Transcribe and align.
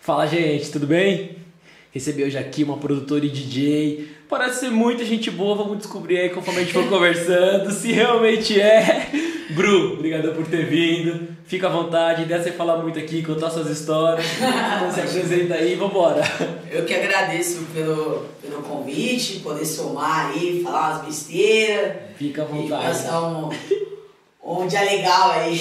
Fala 0.00 0.26
gente, 0.26 0.70
tudo 0.70 0.86
bem? 0.86 1.36
Recebi 1.92 2.22
hoje 2.24 2.38
aqui 2.38 2.62
uma 2.64 2.76
produtora 2.76 3.24
e 3.24 3.28
DJ. 3.28 4.08
Parece 4.28 4.60
ser 4.60 4.70
muita 4.70 5.04
gente 5.04 5.30
boa, 5.30 5.56
vamos 5.56 5.78
descobrir 5.78 6.18
aí 6.18 6.30
conforme 6.30 6.60
a 6.60 6.64
gente 6.64 6.72
for 6.72 6.86
conversando 6.88 7.70
se 7.70 7.92
realmente 7.92 8.58
é. 8.60 9.08
Bru, 9.50 9.94
obrigado 9.94 10.32
por 10.34 10.46
ter 10.46 10.66
vindo. 10.66 11.28
Fica 11.44 11.66
à 11.66 11.70
vontade, 11.70 12.24
deixa 12.24 12.44
você 12.44 12.52
falar 12.52 12.76
muito 12.78 12.98
aqui, 12.98 13.22
contar 13.22 13.50
suas 13.50 13.68
histórias. 13.68 14.24
Então 14.36 14.92
se 14.92 15.00
apresenta 15.00 15.54
aí, 15.54 15.74
vambora. 15.74 16.22
Eu 16.70 16.84
que 16.84 16.94
agradeço 16.94 17.66
pelo, 17.74 18.26
pelo 18.40 18.62
convite, 18.62 19.40
poder 19.40 19.66
somar 19.66 20.30
aí, 20.30 20.60
falar 20.62 20.92
umas 20.92 21.06
besteiras. 21.06 21.96
Fica 22.16 22.42
à 22.42 22.44
E 22.44 22.48
vontade. 22.48 22.84
passar 22.86 23.20
um, 23.22 23.50
um 24.44 24.66
dia 24.68 24.82
legal 24.82 25.32
aí. 25.32 25.60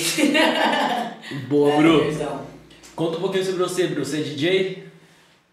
Boa, 1.49 1.73
É, 1.73 1.77
Bru. 1.81 2.48
Conta 2.99 3.17
um 3.17 3.21
pouquinho 3.21 3.45
sobre 3.45 3.63
você, 3.63 3.87
Bru. 3.87 4.03
Você 4.03 4.17
é 4.17 4.23
DJ? 4.23 4.83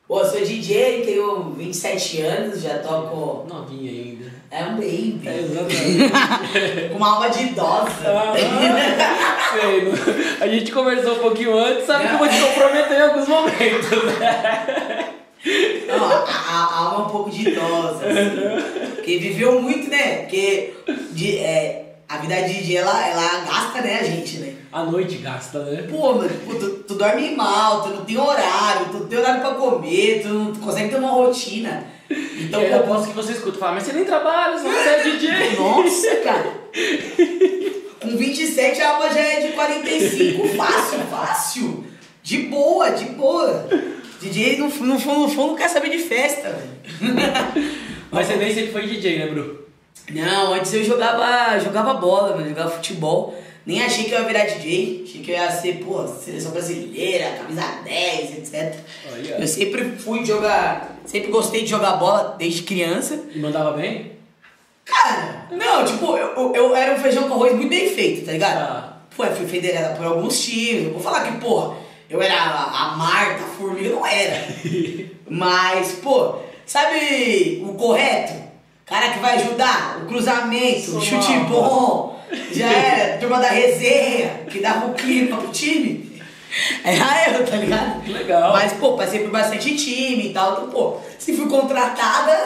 Pô, 0.08 0.24
sou 0.24 0.40
DJ, 0.40 1.02
tenho 1.02 1.50
27 1.50 2.22
anos, 2.22 2.60
já 2.60 2.78
toco. 2.80 3.46
Novinha 3.48 3.88
ainda. 3.88 4.32
É 4.50 4.64
um 4.64 4.74
baby. 4.74 5.20
É, 5.24 5.38
exatamente. 5.46 6.88
Com 6.90 6.96
uma 6.96 7.14
alma 7.14 7.30
de 7.30 7.44
idosa. 7.44 7.92
Ah, 8.04 8.34
sei, 9.52 9.92
a 10.40 10.48
gente 10.48 10.72
conversou 10.72 11.14
um 11.14 11.18
pouquinho 11.20 11.56
antes, 11.56 11.86
sabe 11.86 12.08
que 12.08 12.14
eu 12.14 12.18
vou 12.18 12.28
te 12.28 12.40
comprometer 12.40 12.98
em 12.98 13.02
alguns 13.02 13.28
momentos, 13.28 13.90
né? 14.18 15.14
Não, 15.86 16.04
a, 16.04 16.24
a, 16.24 16.64
a 16.64 16.78
alma 16.78 17.04
é 17.04 17.06
um 17.06 17.10
pouco 17.10 17.30
de 17.30 17.48
idosa. 17.48 18.06
Assim. 18.06 18.90
Porque 18.96 19.18
viveu 19.18 19.62
muito, 19.62 19.88
né? 19.88 20.22
Porque 20.22 20.74
de, 21.12 21.38
é, 21.38 21.85
a 22.08 22.18
vida 22.18 22.36
de 22.42 22.54
DJ, 22.54 22.76
ela, 22.76 23.08
ela 23.08 23.44
gasta, 23.44 23.80
né, 23.80 23.98
a 24.00 24.04
gente, 24.04 24.38
né? 24.38 24.54
A 24.72 24.84
noite 24.84 25.16
gasta, 25.16 25.58
né? 25.64 25.86
Pô, 25.90 26.14
mano, 26.14 26.30
pô, 26.44 26.54
tu, 26.54 26.70
tu 26.84 26.94
dorme 26.94 27.34
mal, 27.34 27.82
tu 27.82 27.88
não 27.88 28.04
tem 28.04 28.16
horário, 28.16 28.86
tu 28.92 28.98
não 28.98 29.06
tem 29.06 29.18
horário 29.18 29.40
pra 29.40 29.54
comer, 29.54 30.22
tu 30.22 30.28
não 30.28 30.54
consegue 30.54 30.90
ter 30.90 30.96
uma 30.96 31.10
rotina. 31.10 31.84
Então, 32.08 32.60
Então, 32.60 32.62
eu 32.62 32.76
aposto 32.80 33.08
que 33.08 33.14
você 33.14 33.32
escuta 33.32 33.58
falar, 33.58 33.72
mas 33.72 33.82
você 33.82 33.92
nem 33.92 34.04
trabalha, 34.04 34.56
você 34.56 34.68
é 34.68 35.02
DJ. 35.02 35.56
Nossa, 35.56 36.16
cara. 36.16 36.52
Com 38.00 38.16
27 38.16 38.80
a 38.80 38.90
alma 38.90 39.12
já 39.12 39.20
é 39.20 39.40
de 39.40 39.52
45. 39.52 40.48
Fácil, 40.56 40.98
fácil. 41.10 41.84
De 42.22 42.38
boa, 42.42 42.90
de 42.90 43.06
boa. 43.06 43.68
DJ 44.20 44.58
no, 44.58 44.66
no, 44.66 44.70
fundo, 45.00 45.20
no 45.20 45.28
fundo 45.28 45.56
quer 45.56 45.68
saber 45.68 45.90
de 45.90 45.98
festa, 45.98 46.50
velho. 46.50 47.16
Mas 48.12 48.26
você 48.28 48.36
nem 48.36 48.54
sempre 48.54 48.72
foi 48.72 48.86
DJ, 48.86 49.18
né, 49.18 49.26
Bru? 49.26 49.65
Não, 50.10 50.54
antes 50.54 50.72
eu 50.72 50.84
jogava, 50.84 51.58
jogava 51.58 51.94
bola, 51.94 52.36
mano, 52.36 52.48
jogava 52.48 52.70
futebol. 52.70 53.36
Nem 53.64 53.82
achei 53.82 54.04
que 54.04 54.12
eu 54.12 54.20
ia 54.20 54.26
virar 54.26 54.44
DJ. 54.44 55.04
Achei 55.04 55.20
que 55.22 55.30
eu 55.32 55.36
ia 55.36 55.50
ser, 55.50 55.84
pô, 55.84 56.06
seleção 56.06 56.52
brasileira, 56.52 57.36
camisa 57.36 57.62
10, 57.84 58.38
etc. 58.38 58.74
Olha. 59.12 59.36
Eu 59.40 59.48
sempre 59.48 59.96
fui 59.98 60.24
jogar. 60.24 60.96
Sempre 61.04 61.32
gostei 61.32 61.62
de 61.62 61.70
jogar 61.70 61.96
bola 61.96 62.36
desde 62.38 62.62
criança. 62.62 63.20
E 63.34 63.38
mandava 63.40 63.72
bem? 63.72 64.12
Cara, 64.84 65.48
não, 65.50 65.84
tipo, 65.84 66.16
eu, 66.16 66.54
eu, 66.54 66.76
era 66.76 66.94
um 66.94 66.98
feijão 66.98 67.28
com 67.28 67.34
arroz 67.34 67.54
muito 67.54 67.68
bem 67.68 67.90
feito, 67.90 68.24
tá 68.24 68.32
ligado? 68.32 68.58
Ah. 68.58 68.92
Pô, 69.16 69.24
eu 69.24 69.34
fui 69.34 69.46
federada 69.46 69.96
por 69.96 70.06
alguns 70.06 70.40
times. 70.44 70.84
Eu 70.84 70.92
vou 70.92 71.00
falar 71.00 71.24
que, 71.24 71.40
porra, 71.40 71.76
eu 72.08 72.22
era 72.22 72.34
a, 72.34 72.92
a 72.92 72.96
Marta, 72.96 73.42
a 73.42 73.48
Formiga, 73.48 73.88
eu 73.88 73.96
não 73.96 74.06
era. 74.06 74.46
Mas, 75.28 75.92
pô, 76.02 76.36
sabe 76.64 77.64
o 77.66 77.74
correto? 77.74 78.45
Cara 78.86 79.10
que 79.10 79.18
vai 79.18 79.34
ajudar, 79.36 79.98
o 80.02 80.06
cruzamento, 80.06 80.80
Sou 80.92 80.98
o 80.98 81.02
chute 81.02 81.32
mal. 81.32 81.44
bom, 81.48 82.20
já 82.52 82.70
era, 82.70 83.18
turma 83.18 83.40
da 83.40 83.48
resenha, 83.48 84.44
que 84.48 84.60
dava 84.60 84.86
o 84.86 84.94
clima 84.94 85.38
pro 85.38 85.48
time. 85.50 86.22
Era 86.84 87.32
eu, 87.32 87.44
tá 87.44 87.56
ligado? 87.56 88.02
Que 88.04 88.12
legal. 88.12 88.52
Mas, 88.52 88.74
pô, 88.74 88.92
passei 88.92 89.20
por 89.24 89.30
bastante 89.30 89.74
time 89.76 90.28
e 90.28 90.32
tal, 90.32 90.52
então, 90.52 90.70
pô, 90.70 90.98
se 91.18 91.32
fui 91.36 91.48
contratada, 91.48 92.38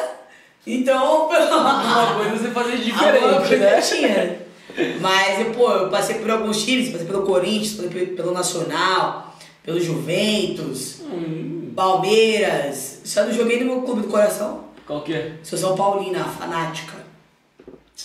então. 0.67 1.29
Uma 1.31 2.15
coisa 2.15 2.37
você 2.39 2.51
fazer 2.51 2.77
diferente, 2.79 3.57
né? 3.59 3.81
tinha. 3.83 4.41
Mas 5.01 5.41
eu, 5.41 5.51
pô, 5.53 5.71
eu 5.73 5.91
passei 5.91 6.17
por 6.21 6.31
alguns 6.31 6.65
times, 6.65 6.89
passei 6.89 7.07
pelo 7.07 7.23
Corinthians, 7.27 7.75
passei 7.75 7.91
pelo- 7.91 8.17
pelo 8.17 8.33
Nacional, 8.33 9.37
pelo 9.63 9.79
Juventus, 9.79 11.01
Hum, 11.03 11.73
Palmeiras. 11.77 13.01
Só 13.05 13.25
não 13.25 13.33
joguei 13.33 13.61
no 13.61 13.67
meu 13.67 13.83
clube 13.83 14.03
do 14.03 14.09
coração. 14.09 14.70
Qual 14.91 15.03
que 15.03 15.15
é? 15.15 15.33
Sou 15.45 15.57
São 15.57 15.77
Paulina, 15.77 16.25
fanática. 16.25 16.95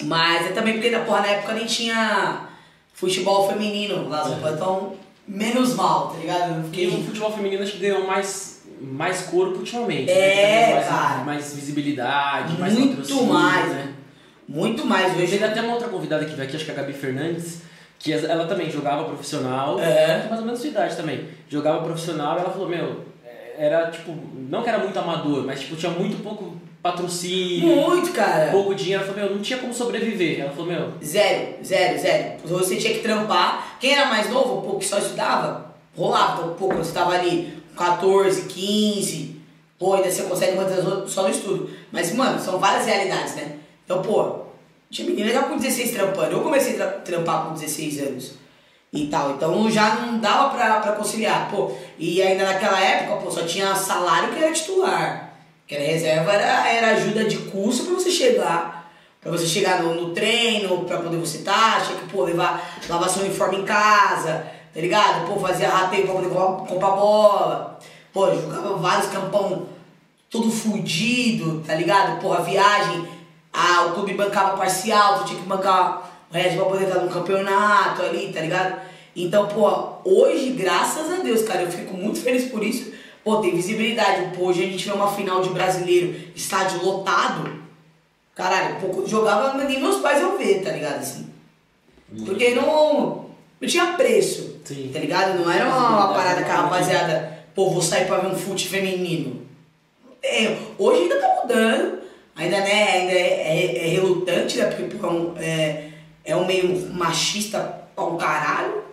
Mas 0.03 0.45
é 0.45 0.49
também 0.49 0.73
porque 0.73 0.91
na, 0.91 0.99
porra, 0.99 1.21
na 1.21 1.27
época 1.27 1.53
nem 1.53 1.65
tinha 1.65 2.47
futebol 2.93 3.47
feminino 3.49 4.07
lá 4.07 4.19
Paulo, 4.21 4.49
então 4.53 4.93
menos 5.27 5.73
mal, 5.73 6.09
tá 6.09 6.19
ligado? 6.19 6.57
Eu 6.57 6.61
Porque 6.63 6.85
o 6.85 6.91
fiquei. 6.91 7.03
futebol 7.05 7.31
feminino 7.31 7.63
acho 7.63 7.71
que 7.71 7.79
ganhou 7.79 8.05
mais, 8.05 8.63
mais 8.79 9.21
corpo 9.23 9.57
ultimamente. 9.57 10.11
É, 10.11 10.67
né? 10.67 10.73
mais, 10.75 10.87
cara. 10.87 11.23
mais 11.23 11.53
visibilidade, 11.55 12.59
mais 12.59 12.73
Muito 12.77 13.23
mais. 13.23 13.71
né? 13.71 13.93
Muito 14.47 14.85
mais 14.85 15.13
Eu 15.13 15.23
hoje. 15.23 15.31
teve 15.31 15.43
até 15.45 15.61
uma 15.61 15.73
outra 15.73 15.87
convidada 15.87 16.23
que 16.23 16.35
veio 16.35 16.43
aqui, 16.47 16.55
acho 16.55 16.65
que 16.65 16.71
é 16.71 16.73
a 16.75 16.77
Gabi 16.77 16.93
Fernandes, 16.93 17.61
que 17.97 18.13
ela 18.13 18.45
também 18.45 18.69
jogava 18.69 19.05
profissional, 19.05 19.79
É. 19.79 20.27
mais 20.29 20.39
ou 20.39 20.45
menos 20.45 20.59
sua 20.59 20.69
idade 20.69 20.95
também. 20.95 21.27
Jogava 21.49 21.83
profissional 21.83 22.37
e 22.37 22.41
ela 22.41 22.51
falou, 22.51 22.69
meu, 22.69 23.05
era 23.57 23.89
tipo, 23.89 24.15
não 24.35 24.61
que 24.61 24.69
era 24.69 24.77
muito 24.77 24.99
amador, 24.99 25.43
mas 25.45 25.61
tipo, 25.61 25.75
tinha 25.75 25.91
muito 25.91 26.21
pouco 26.21 26.57
patrocínio, 26.85 27.75
Muito, 27.75 28.11
cara. 28.11 28.51
pouco 28.51 28.75
dinheiro. 28.75 29.03
Ela 29.03 29.11
falou, 29.11 29.27
meu, 29.27 29.35
não 29.37 29.41
tinha 29.43 29.57
como 29.59 29.73
sobreviver. 29.73 30.39
Ela 30.41 30.51
falou, 30.51 30.67
meu, 30.67 30.93
Zero, 31.03 31.55
zero, 31.63 31.99
zero. 31.99 32.33
Você 32.45 32.75
tinha 32.75 32.93
que 32.93 32.99
trampar. 32.99 33.77
Quem 33.79 33.93
era 33.93 34.05
mais 34.05 34.29
novo, 34.29 34.61
pô, 34.61 34.77
que 34.77 34.85
só 34.85 34.99
estudava, 34.99 35.73
rolava. 35.97 36.43
Então, 36.43 36.53
pô, 36.55 36.67
quando 36.67 36.83
você 36.83 36.93
tava 36.93 37.11
ali 37.13 37.57
com 37.75 37.83
14, 37.83 38.43
15, 38.43 39.35
pô, 39.79 39.95
ainda 39.95 40.11
você 40.11 40.23
consegue 40.23 40.55
manter 40.57 40.77
só 41.07 41.23
no 41.23 41.29
estudo. 41.29 41.69
Mas, 41.91 42.13
mano, 42.13 42.39
são 42.39 42.59
várias 42.59 42.85
realidades, 42.85 43.35
né? 43.35 43.57
Então, 43.83 44.01
pô, 44.03 44.41
tinha 44.91 45.09
menina 45.09 45.31
já 45.31 45.41
com 45.43 45.57
16 45.57 45.91
trampando. 45.91 46.33
Eu 46.33 46.41
comecei 46.41 46.73
a 46.73 46.77
tra- 46.77 46.99
trampar 46.99 47.45
com 47.47 47.53
16 47.55 47.99
anos 48.01 48.33
e 48.93 49.07
tal. 49.07 49.31
Então 49.31 49.69
já 49.71 49.95
não 49.95 50.19
dava 50.19 50.55
pra, 50.55 50.79
pra 50.81 50.91
conciliar. 50.93 51.49
Pô, 51.49 51.71
e 51.97 52.21
ainda 52.21 52.45
naquela 52.45 52.79
época, 52.79 53.17
pô, 53.23 53.31
só 53.31 53.41
tinha 53.41 53.73
salário 53.75 54.33
que 54.33 54.43
era 54.43 54.53
titular. 54.53 55.24
Que 55.67 55.75
era 55.75 55.83
reserva, 55.83 56.31
era, 56.31 56.67
era 56.69 56.87
ajuda 56.91 57.25
de 57.25 57.37
curso 57.37 57.85
pra 57.85 57.95
você 57.95 58.11
chegar. 58.11 58.91
Pra 59.19 59.31
você 59.31 59.47
chegar 59.47 59.81
no, 59.81 59.95
no 59.95 60.13
treino, 60.13 60.85
pra 60.85 60.99
poder 60.99 61.17
você 61.17 61.37
estar, 61.37 61.83
tinha 61.83 61.97
que, 61.97 62.07
pô, 62.07 62.23
levar, 62.23 62.79
lavar 62.87 63.09
seu 63.09 63.23
uniforme 63.23 63.57
em 63.57 63.65
casa, 63.65 64.45
tá 64.71 64.79
ligado? 64.79 65.27
Pô, 65.27 65.39
fazia 65.39 65.67
rateio 65.67 66.05
pra 66.05 66.13
poder 66.13 66.29
comprar, 66.29 66.91
bola. 66.91 67.79
Pô, 68.13 68.33
jogava 68.35 68.77
vários 68.77 69.07
campão 69.07 69.67
tudo 70.29 70.51
fudido, 70.51 71.63
tá 71.65 71.73
ligado? 71.75 72.19
Porra, 72.21 72.43
viagem, 72.43 73.07
ah, 73.51 73.85
o 73.87 73.93
clube 73.93 74.13
bancava 74.13 74.57
parcial, 74.57 75.19
tu 75.19 75.25
tinha 75.25 75.39
que 75.41 75.47
bancar 75.47 76.11
o 76.29 76.33
resto 76.33 76.57
pra 76.57 76.65
poder 76.65 76.87
estar 76.87 76.99
no 76.99 77.09
campeonato 77.09 78.01
ali, 78.01 78.31
tá 78.33 78.41
ligado? 78.41 78.81
Então, 79.15 79.47
pô, 79.47 79.93
hoje, 80.03 80.49
graças 80.51 81.11
a 81.11 81.23
Deus, 81.23 81.43
cara, 81.43 81.61
eu 81.61 81.71
fico 81.71 81.95
muito 81.95 82.19
feliz 82.19 82.45
por 82.51 82.61
isso. 82.61 82.93
Pô, 83.25 83.37
tem 83.37 83.55
visibilidade. 83.55 84.37
Pô, 84.37 84.45
hoje 84.49 84.63
a 84.63 84.67
gente 84.67 84.85
vê 84.85 84.91
uma 84.93 85.11
final 85.11 85.41
de 85.41 85.49
brasileiro, 85.49 86.15
estádio 86.35 86.85
lotado. 86.85 87.51
Caralho, 88.35 88.75
quando 88.79 89.07
jogava, 89.09 89.57
nem 89.63 89.79
meus 89.81 89.95
pais 89.99 90.21
iam 90.21 90.37
ver, 90.37 90.61
tá 90.63 90.69
ligado? 90.69 90.99
Assim. 90.99 91.27
Porque 92.23 92.53
não, 92.53 93.25
não 93.59 93.67
tinha 93.67 93.93
preço, 93.93 94.59
Sim. 94.63 94.91
tá 94.93 94.99
ligado? 94.99 95.39
Não 95.39 95.51
era 95.51 95.67
uma, 95.67 95.89
uma 96.05 96.13
parada 96.13 96.43
que 96.43 96.51
a 96.51 96.55
rapaziada, 96.55 97.39
pô, 97.55 97.71
vou 97.71 97.81
sair 97.81 98.05
pra 98.05 98.19
ver 98.19 98.27
um 98.27 98.35
fute 98.35 98.67
feminino. 98.67 99.41
É, 100.21 100.55
hoje 100.77 101.01
ainda 101.03 101.19
tá 101.19 101.39
mudando, 101.41 101.99
ainda, 102.35 102.59
né, 102.59 102.91
ainda 102.91 103.11
é, 103.11 103.57
é- 103.57 103.85
é 103.85 103.87
relutante, 103.89 104.57
né, 104.57 104.65
porque 104.67 104.95
pô, 104.95 105.07
é, 105.07 105.09
um, 105.09 105.37
é, 105.39 105.89
é 106.25 106.35
um 106.35 106.45
meio 106.45 106.93
machista 106.93 107.81
pra 107.95 108.03
um 108.05 108.17
caralho, 108.17 108.83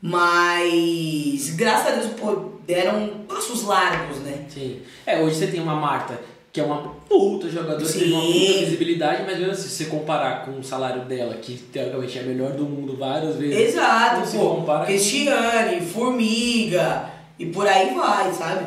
mas 0.00 1.50
graças 1.56 1.86
a 1.92 1.96
Deus, 1.96 2.12
pô, 2.20 2.53
deram 2.66 3.08
passos 3.28 3.64
largos, 3.64 4.18
né? 4.18 4.44
Sim. 4.48 4.80
É, 5.06 5.20
hoje 5.20 5.36
você 5.36 5.46
tem 5.46 5.60
uma 5.60 5.74
Marta, 5.74 6.20
que 6.52 6.60
é 6.60 6.64
uma 6.64 6.94
puta 7.08 7.48
jogadora, 7.48 7.82
que 7.82 7.88
Sim. 7.88 7.98
teve 8.00 8.12
uma 8.12 8.22
puta 8.22 8.58
visibilidade, 8.60 9.22
mas 9.26 9.38
mesmo 9.38 9.52
assim, 9.52 9.68
se 9.68 9.70
você 9.70 9.84
comparar 9.86 10.44
com 10.44 10.58
o 10.58 10.64
salário 10.64 11.02
dela, 11.02 11.34
que 11.34 11.56
teoricamente 11.56 12.18
é 12.18 12.22
a 12.22 12.24
melhor 12.24 12.52
do 12.52 12.64
mundo 12.64 12.96
várias 12.96 13.36
vezes. 13.36 13.74
Exato, 13.74 14.20
não 14.20 14.26
se 14.26 14.36
pô, 14.36 14.56
compara. 14.56 14.86
Cristiane, 14.86 15.80
Formiga, 15.80 17.10
e 17.38 17.46
por 17.46 17.66
aí 17.66 17.92
vai, 17.94 18.32
sabe? 18.32 18.66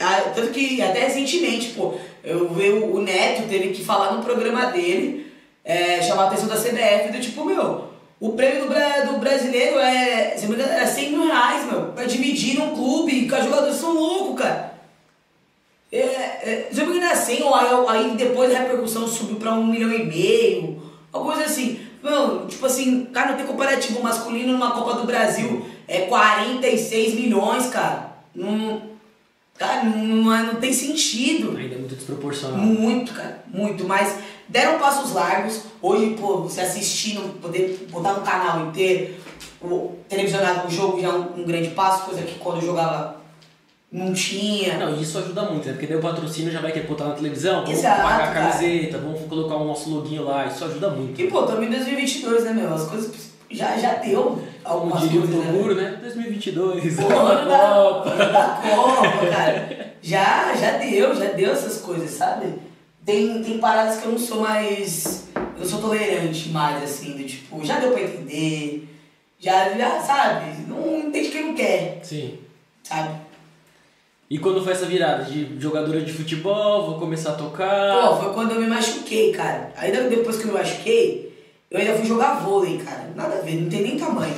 Ah, 0.00 0.30
tanto 0.34 0.52
que 0.52 0.80
até 0.80 1.06
recentemente, 1.06 1.70
pô, 1.70 1.94
eu 2.22 2.48
vi 2.54 2.70
o 2.70 2.96
o 2.96 3.02
Neto 3.02 3.48
teve 3.48 3.70
que 3.70 3.84
falar 3.84 4.12
no 4.12 4.22
programa 4.22 4.66
dele, 4.66 5.26
é, 5.64 6.00
chamar 6.00 6.24
a 6.24 6.26
atenção 6.28 6.48
da 6.48 6.56
CBF, 6.56 7.12
do 7.12 7.20
tipo, 7.20 7.44
meu, 7.44 7.87
o 8.20 8.30
prêmio 8.32 8.62
do, 8.64 8.68
Bra- 8.68 9.00
do 9.02 9.18
brasileiro 9.18 9.78
é, 9.78 10.34
se 10.36 10.42
não 10.46 10.50
me 10.50 10.54
engano, 10.56 10.72
era 10.72 10.86
100 10.86 11.10
mil 11.10 11.26
reais, 11.26 11.64
meu, 11.66 11.82
pra 11.92 12.04
dividir 12.04 12.58
num 12.58 12.74
clube, 12.74 13.26
que 13.28 13.34
os 13.34 13.44
jogadores 13.44 13.76
são 13.76 13.94
loucos, 13.94 14.42
cara. 14.42 14.74
É, 15.90 15.98
é, 15.98 16.68
se 16.70 16.80
eu 16.80 16.84
não 16.86 16.92
me 16.92 16.98
engano, 16.98 17.12
era 17.12 17.20
100, 17.20 17.42
ou 17.42 17.54
aí, 17.54 17.68
aí 17.88 18.16
depois 18.16 18.54
a 18.54 18.58
repercussão 18.58 19.08
subiu 19.08 19.36
pra 19.36 19.54
um 19.54 19.66
milhão 19.66 19.90
e 19.92 20.04
meio, 20.04 20.82
uma 21.12 21.24
coisa 21.24 21.44
assim. 21.44 21.80
Tipo 22.48 22.66
assim, 22.66 23.06
cara, 23.06 23.30
não 23.30 23.36
tem 23.36 23.46
comparativo 23.46 24.02
masculino 24.02 24.52
numa 24.52 24.70
Copa 24.70 24.94
do 24.94 25.04
Brasil. 25.06 25.64
É 25.86 26.02
46 26.02 27.14
milhões, 27.14 27.66
cara. 27.68 28.12
Não, 28.34 28.82
Cara, 29.58 29.82
não, 29.82 29.96
não, 29.98 30.32
é- 30.34 30.42
não 30.44 30.54
tem 30.54 30.72
sentido. 30.72 31.56
Ainda 31.56 31.74
é 31.74 31.78
muito 31.78 31.96
desproporcional. 31.96 32.58
Muito, 32.58 33.12
cara, 33.12 33.42
muito. 33.52 33.82
Mas 33.84 34.14
deram 34.48 34.78
passos 34.78 35.12
largos. 35.12 35.62
Hoje, 35.80 36.16
pô, 36.18 36.38
você 36.38 36.60
assistindo, 36.60 37.40
poder 37.40 37.86
botar 37.90 38.14
no 38.14 38.22
canal 38.22 38.70
ter 38.72 39.20
o, 39.60 39.96
televisionado 40.08 40.68
o 40.68 40.70
jogo 40.70 41.00
já 41.00 41.08
é 41.08 41.12
um, 41.12 41.40
um 41.40 41.44
grande 41.44 41.70
passo, 41.70 42.04
coisa 42.04 42.22
que 42.22 42.38
quando 42.38 42.60
eu 42.60 42.66
jogava 42.66 43.18
não 43.90 44.12
tinha. 44.12 44.78
Não, 44.78 45.00
isso 45.00 45.18
ajuda 45.18 45.42
muito, 45.42 45.66
né? 45.66 45.72
Porque 45.72 45.86
daí 45.86 45.96
o 45.96 46.02
patrocínio 46.02 46.52
já 46.52 46.60
vai 46.60 46.72
querer 46.72 46.86
botar 46.86 47.04
na 47.06 47.14
televisão, 47.14 47.62
vamos 47.62 47.78
Exato, 47.78 48.02
pagar 48.02 48.14
a 48.16 48.32
cara. 48.32 48.50
camiseta, 48.50 48.98
vamos 48.98 49.20
colocar 49.26 49.56
o 49.56 49.64
nosso 49.64 49.90
loginho 49.90 50.24
lá, 50.24 50.46
isso 50.46 50.64
ajuda 50.64 50.90
muito. 50.90 51.20
E 51.20 51.26
pô, 51.28 51.42
em 51.44 51.70
2022, 51.70 52.44
né, 52.44 52.52
meu? 52.52 52.74
As 52.74 52.84
coisas 52.84 53.28
já, 53.50 53.78
já 53.78 53.94
deu 53.94 54.22
Como 54.22 54.42
algumas 54.64 55.00
diria 55.02 55.20
o 55.20 55.26
coisas, 55.26 55.44
né? 55.44 55.52
Toguro, 55.52 55.74
né? 55.74 55.98
2022, 56.02 56.96
Pô, 56.96 57.02
da 57.08 57.14
Copa. 57.14 58.10
da 58.10 58.60
Copa, 58.62 59.26
cara. 59.30 59.88
Já, 60.02 60.54
já 60.54 60.72
deu, 60.72 61.14
já 61.14 61.26
deu 61.32 61.52
essas 61.52 61.80
coisas, 61.80 62.10
sabe? 62.10 62.54
Tem, 63.08 63.42
tem 63.42 63.56
paradas 63.56 64.00
que 64.00 64.04
eu 64.04 64.12
não 64.12 64.18
sou 64.18 64.42
mais. 64.42 65.28
Eu 65.58 65.64
sou 65.64 65.80
tolerante 65.80 66.50
mais, 66.50 66.82
assim, 66.82 67.12
do 67.16 67.24
tipo, 67.24 67.64
já 67.64 67.80
deu 67.80 67.92
pra 67.92 68.02
entender. 68.02 68.86
Já, 69.38 69.70
já 69.70 69.98
sabe? 69.98 70.66
Não 70.68 70.98
entende 70.98 71.30
quem 71.30 71.46
não 71.46 71.54
quer, 71.54 72.00
Sim. 72.02 72.38
sabe? 72.82 73.14
E 74.28 74.38
quando 74.38 74.62
foi 74.62 74.74
essa 74.74 74.84
virada 74.84 75.24
de 75.24 75.58
jogadora 75.58 76.02
de 76.02 76.12
futebol, 76.12 76.84
vou 76.84 76.98
começar 76.98 77.30
a 77.30 77.32
Pô, 77.32 77.44
tocar. 77.44 78.18
foi 78.20 78.34
quando 78.34 78.50
eu 78.50 78.60
me 78.60 78.66
machuquei, 78.66 79.32
cara. 79.32 79.72
Ainda 79.78 80.02
depois 80.02 80.36
que 80.36 80.42
eu 80.42 80.48
me 80.52 80.58
machuquei, 80.58 81.34
eu 81.70 81.80
ainda 81.80 81.94
fui 81.94 82.04
jogar 82.04 82.42
vôlei, 82.42 82.76
cara. 82.76 83.10
Nada 83.16 83.36
a 83.38 83.40
ver, 83.40 83.54
não 83.54 83.70
tem 83.70 83.84
nem 83.84 83.98
tamanho. 83.98 84.34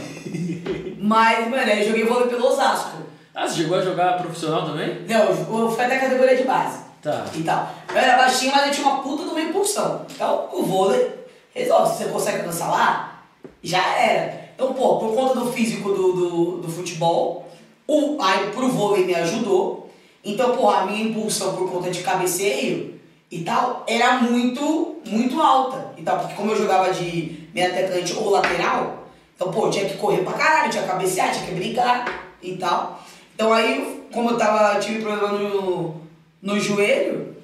Mas, 0.96 1.50
mano, 1.50 1.62
aí 1.64 1.80
eu 1.80 1.88
joguei 1.88 2.04
vôlei 2.04 2.28
pelo 2.28 2.46
Osasco. 2.46 2.98
Ah, 3.34 3.48
você 3.48 3.62
chegou 3.62 3.78
a 3.78 3.82
jogar 3.82 4.18
profissional 4.18 4.64
também? 4.64 5.04
Não, 5.08 5.24
eu 5.24 5.68
fui 5.72 5.84
até 5.84 5.96
a 5.96 6.00
categoria 6.02 6.36
de 6.36 6.44
base. 6.44 6.89
Tá. 7.02 7.26
E 7.34 7.42
tal. 7.42 7.70
Eu 7.88 7.96
era 7.96 8.16
baixinho, 8.18 8.52
mas 8.52 8.66
eu 8.66 8.72
tinha 8.72 8.86
uma 8.86 9.02
puta 9.02 9.24
de 9.24 9.30
uma 9.30 9.40
impulsão. 9.40 10.04
Então, 10.10 10.48
o 10.52 10.62
vôlei 10.62 11.10
resolve. 11.54 11.92
Se 11.92 12.04
você 12.04 12.10
consegue 12.10 12.38
alcançar 12.38 12.70
lá, 12.70 13.22
já 13.62 13.96
era. 13.96 14.50
Então, 14.54 14.74
pô, 14.74 14.98
por 14.98 15.14
conta 15.14 15.40
do 15.40 15.52
físico 15.52 15.90
do, 15.90 16.12
do, 16.12 16.56
do 16.58 16.68
futebol, 16.68 17.48
o, 17.86 18.18
aí 18.20 18.50
pro 18.50 18.68
vôlei 18.68 19.06
me 19.06 19.14
ajudou. 19.14 19.90
Então, 20.22 20.54
pô, 20.54 20.68
a 20.68 20.84
minha 20.84 21.08
impulsão 21.08 21.56
por 21.56 21.70
conta 21.70 21.90
de 21.90 22.02
cabeceio 22.02 23.00
e 23.30 23.40
tal 23.40 23.84
era 23.86 24.20
muito, 24.20 24.96
muito 25.06 25.40
alta. 25.40 25.94
E 25.96 26.02
tal, 26.02 26.18
porque 26.18 26.34
como 26.34 26.52
eu 26.52 26.58
jogava 26.58 26.92
de 26.92 27.48
meio 27.54 27.72
atacante 27.72 28.12
ou 28.14 28.30
lateral, 28.30 29.04
então, 29.34 29.50
pô, 29.50 29.70
tinha 29.70 29.86
que 29.88 29.96
correr 29.96 30.22
pra 30.22 30.34
caralho, 30.34 30.70
tinha 30.70 30.82
que 30.82 30.88
cabecear, 30.90 31.32
tinha 31.32 31.46
que 31.46 31.54
brigar 31.54 32.34
e 32.42 32.56
tal. 32.56 33.00
Então 33.34 33.50
aí, 33.50 34.04
como 34.12 34.30
eu 34.30 34.36
tava, 34.36 34.78
tive 34.78 35.00
problema 35.00 35.38
no, 35.38 35.94
no 36.42 36.58
joelho, 36.58 37.36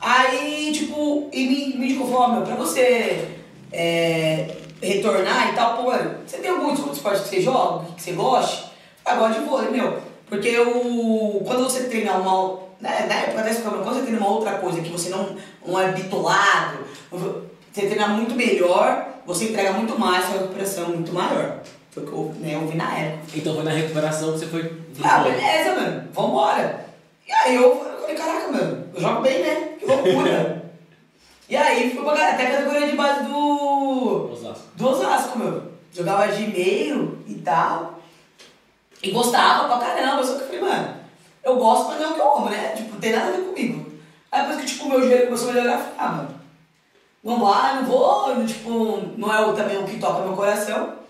aí, 0.00 0.70
tipo, 0.72 1.28
e 1.32 1.46
me, 1.46 1.78
me 1.78 1.86
indicou, 1.86 2.10
falou, 2.10 2.36
meu, 2.36 2.42
pra 2.42 2.54
você 2.54 3.28
é, 3.72 4.56
retornar 4.80 5.50
e 5.50 5.54
tal, 5.54 5.76
pô, 5.76 5.84
mano, 5.84 6.16
você 6.26 6.38
tem 6.38 6.50
algum 6.50 6.72
esporte 6.72 7.22
que 7.22 7.28
você 7.28 7.40
joga, 7.40 7.86
que 7.96 8.02
você 8.02 8.12
goste? 8.12 8.72
Ah, 9.04 9.16
gosto 9.16 9.40
de 9.40 9.46
vôlei, 9.46 9.70
meu. 9.70 10.00
Porque 10.28 10.48
eu, 10.48 11.42
quando 11.44 11.64
você 11.64 11.84
treina 11.84 12.14
uma, 12.14 12.58
né, 12.80 13.06
na 13.08 13.14
época 13.14 13.42
dessa 13.42 13.60
problema, 13.60 13.84
quando 13.84 13.96
você 13.96 14.02
treina 14.02 14.20
uma 14.20 14.30
outra 14.30 14.52
coisa 14.54 14.80
que 14.80 14.90
você 14.90 15.10
não, 15.10 15.36
não 15.66 15.78
é 15.78 15.92
bitolado, 15.92 16.78
você 17.10 17.86
treina 17.86 18.08
muito 18.08 18.34
melhor, 18.34 19.08
você 19.26 19.46
entrega 19.46 19.72
muito 19.72 19.98
mais, 19.98 20.24
sua 20.24 20.38
recuperação 20.38 20.84
é 20.84 20.88
muito 20.88 21.12
maior. 21.12 21.60
Foi 21.90 22.02
o 22.02 22.06
que 22.06 22.12
eu, 22.12 22.34
né, 22.40 22.54
eu 22.54 22.66
vi 22.66 22.76
na 22.76 22.98
época. 22.98 23.22
Então 23.34 23.54
foi 23.54 23.64
na 23.64 23.70
recuperação 23.72 24.32
que 24.32 24.38
você 24.38 24.46
foi. 24.46 24.72
Ah, 25.02 25.18
beleza, 25.18 25.74
mano, 25.74 26.08
vambora. 26.12 26.86
E 27.28 27.32
aí 27.32 27.54
eu 27.54 27.91
falei, 28.12 28.16
caraca, 28.16 28.52
mano, 28.52 28.86
eu 28.94 29.00
jogo 29.00 29.20
bem, 29.20 29.42
né? 29.42 29.76
Que 29.78 29.86
loucura. 29.86 30.72
e 31.48 31.56
aí 31.56 31.90
fui 31.90 32.04
pra 32.04 32.12
até 32.12 32.46
a 32.46 32.50
categoria 32.50 32.86
de 32.86 32.96
base 32.96 33.24
do. 33.24 34.30
Osasco. 34.32 34.64
do 34.74 34.88
Osasco, 34.88 35.38
meu. 35.38 35.72
Jogava 35.92 36.28
de 36.28 36.46
meio 36.46 37.18
e 37.26 37.34
tal. 37.34 38.00
E 39.02 39.10
gostava 39.10 39.66
pra 39.68 39.86
caramba, 39.86 40.24
só 40.24 40.34
que 40.34 40.42
eu 40.42 40.46
falei, 40.46 40.60
mano, 40.60 40.96
eu 41.44 41.56
gosto, 41.56 41.88
mas 41.88 42.00
não 42.00 42.06
é 42.06 42.10
o 42.10 42.14
que 42.14 42.20
eu 42.20 42.36
amo, 42.36 42.48
né? 42.50 42.68
Tipo, 42.76 42.92
não 42.92 43.00
tem 43.00 43.12
nada 43.12 43.28
a 43.28 43.32
ver 43.32 43.42
comigo. 43.42 43.92
Aí 44.30 44.40
depois 44.42 44.60
que 44.60 44.66
tipo, 44.66 44.88
meu 44.88 45.02
joelho 45.02 45.26
começou 45.26 45.50
a 45.50 45.52
melhorar, 45.52 45.72
eu 45.72 45.78
falei, 45.78 45.94
ah, 45.98 46.08
mano, 46.08 46.34
não 47.24 47.40
vai, 47.40 47.76
não 47.76 47.84
vou, 47.84 48.46
tipo, 48.46 49.02
não 49.16 49.34
é 49.34 49.52
também 49.54 49.78
o 49.78 49.84
que 49.84 49.98
toca 49.98 50.22
meu 50.22 50.36
coração. 50.36 51.01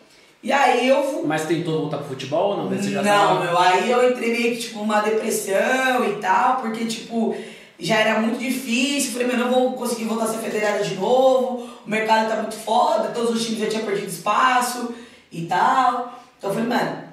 E 0.43 0.51
aí 0.51 0.89
eu 0.89 1.03
fui. 1.05 1.23
Mas 1.25 1.47
tentou 1.47 1.83
voltar 1.83 1.99
pro 1.99 2.09
futebol 2.09 2.51
ou 2.51 2.57
não? 2.57 2.69
Você 2.69 2.91
já 2.91 3.03
Não, 3.03 3.45
meu, 3.45 3.57
aí 3.57 3.89
eu 3.91 4.11
entrei 4.11 4.33
meio 4.33 4.57
que, 4.57 4.63
tipo, 4.63 4.81
numa 4.81 5.01
depressão 5.01 6.05
e 6.05 6.21
tal, 6.21 6.57
porque, 6.57 6.85
tipo, 6.85 7.37
já 7.79 7.97
era 7.97 8.21
muito 8.21 8.39
difícil. 8.39 9.13
Falei, 9.13 9.29
meu, 9.29 9.37
não 9.37 9.53
vou 9.53 9.73
conseguir 9.75 10.05
voltar 10.05 10.25
a 10.25 10.29
ser 10.29 10.39
federada 10.39 10.83
de 10.83 10.97
novo, 10.97 11.69
o 11.87 11.91
mercado 11.91 12.29
tá 12.29 12.37
muito 12.37 12.57
foda, 12.57 13.11
todos 13.11 13.37
os 13.37 13.45
times 13.45 13.61
já 13.61 13.69
tinham 13.69 13.87
perdido 13.87 14.09
espaço 14.09 14.93
e 15.31 15.43
tal. 15.43 16.21
Então 16.39 16.51
eu 16.51 16.55
falei, 16.55 16.69
mano, 16.69 17.05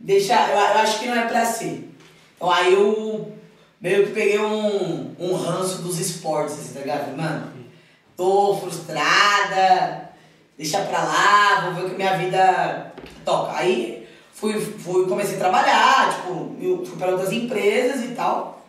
deixa, 0.00 0.34
eu, 0.34 0.56
eu 0.56 0.78
acho 0.78 0.98
que 0.98 1.06
não 1.06 1.14
é 1.14 1.26
pra 1.26 1.44
ser. 1.46 1.88
Então 2.34 2.50
aí 2.50 2.74
eu 2.74 3.32
meio 3.80 4.06
que 4.06 4.12
peguei 4.12 4.40
um, 4.40 5.14
um 5.20 5.34
ranço 5.36 5.82
dos 5.82 6.00
esportes, 6.00 6.54
assim, 6.54 6.74
tá 6.74 6.80
ligado? 6.80 7.16
Mano, 7.16 7.52
tô 8.16 8.56
frustrada, 8.56 10.10
deixa 10.56 10.80
pra 10.80 11.02
lá, 11.02 11.60
vou 11.64 11.74
ver 11.74 11.86
o 11.86 11.90
que 11.90 11.96
minha 11.96 12.16
vida 12.16 12.92
toca. 13.24 13.58
Aí 13.58 14.06
fui, 14.32 14.58
fui, 14.60 15.06
comecei 15.06 15.36
a 15.36 15.40
trabalhar, 15.40 16.14
tipo, 16.14 16.84
fui 16.84 16.96
para 16.98 17.12
outras 17.12 17.32
empresas 17.32 18.04
e 18.04 18.14
tal. 18.14 18.66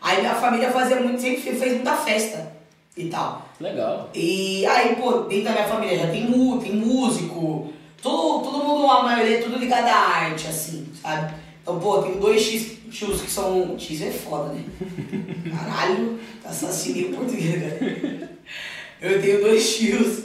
Aí 0.00 0.20
minha 0.20 0.34
família 0.34 0.70
fazia 0.70 1.00
muito, 1.00 1.20
sempre 1.20 1.40
fez 1.40 1.72
muita 1.72 1.96
festa 1.96 2.52
e 2.96 3.06
tal. 3.06 3.48
Legal. 3.58 4.10
E 4.14 4.66
aí, 4.66 4.96
pô, 4.96 5.20
dentro 5.20 5.44
da 5.44 5.52
minha 5.52 5.66
família 5.66 5.98
já 5.98 6.06
tem, 6.08 6.28
mu 6.28 6.58
tem 6.58 6.74
músico, 6.74 7.72
todo, 8.02 8.44
todo 8.44 8.64
mundo, 8.64 8.90
a 8.90 9.02
maioria, 9.02 9.38
é 9.38 9.42
tudo 9.42 9.58
ligado 9.58 9.88
à 9.88 9.96
arte, 9.96 10.46
assim, 10.46 10.86
sabe? 11.00 11.34
Então, 11.62 11.80
pô, 11.80 12.02
tem 12.02 12.18
dois 12.18 12.42
X, 12.42 12.78
tios 12.90 13.22
que 13.22 13.30
são. 13.30 13.78
X 13.78 14.02
é 14.02 14.10
foda, 14.10 14.52
né? 14.52 14.64
Caralho, 15.50 16.20
assassinei 16.44 17.06
o 17.06 17.16
português, 17.16 17.58
né? 17.58 18.28
Eu 19.00 19.20
tenho 19.22 19.40
dois 19.40 19.76
tios 19.76 20.23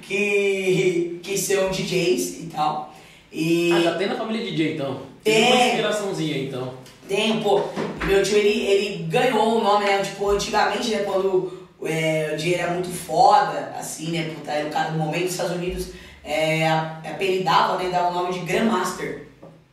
que, 0.00 1.20
que 1.22 1.36
são 1.38 1.70
DJs 1.70 2.40
e 2.40 2.46
tal. 2.52 2.94
E 3.30 3.72
Ah, 3.72 3.80
já 3.80 3.94
tem 3.96 4.08
na 4.08 4.16
família 4.16 4.44
DJ 4.44 4.74
então. 4.74 5.00
Tem. 5.24 5.52
Uma 5.52 5.66
inspiraçãozinha 5.66 6.38
então. 6.38 6.74
tem, 7.08 7.40
pô, 7.40 7.62
meu 8.04 8.22
tio 8.22 8.36
ele, 8.36 8.60
ele 8.66 9.04
ganhou 9.04 9.58
o 9.58 9.62
nome, 9.62 9.84
né? 9.84 10.02
Tipo, 10.02 10.30
antigamente, 10.30 10.90
né, 10.90 10.98
quando 10.98 11.68
é, 11.84 12.32
o 12.32 12.36
dinheiro 12.36 12.62
era 12.62 12.72
muito 12.72 12.88
foda, 12.88 13.74
assim, 13.78 14.10
né? 14.12 14.32
Puta, 14.34 14.50
era 14.50 14.68
o 14.68 14.70
cara 14.70 14.90
no 14.90 14.98
momento 14.98 15.22
dos 15.22 15.32
Estados 15.32 15.56
Unidos 15.56 15.88
é, 16.24 16.68
apelidava, 16.68 17.82
né? 17.82 17.90
Dava 17.90 18.10
o 18.10 18.14
nome 18.14 18.32
de 18.32 18.40
Grandmaster. 18.40 19.28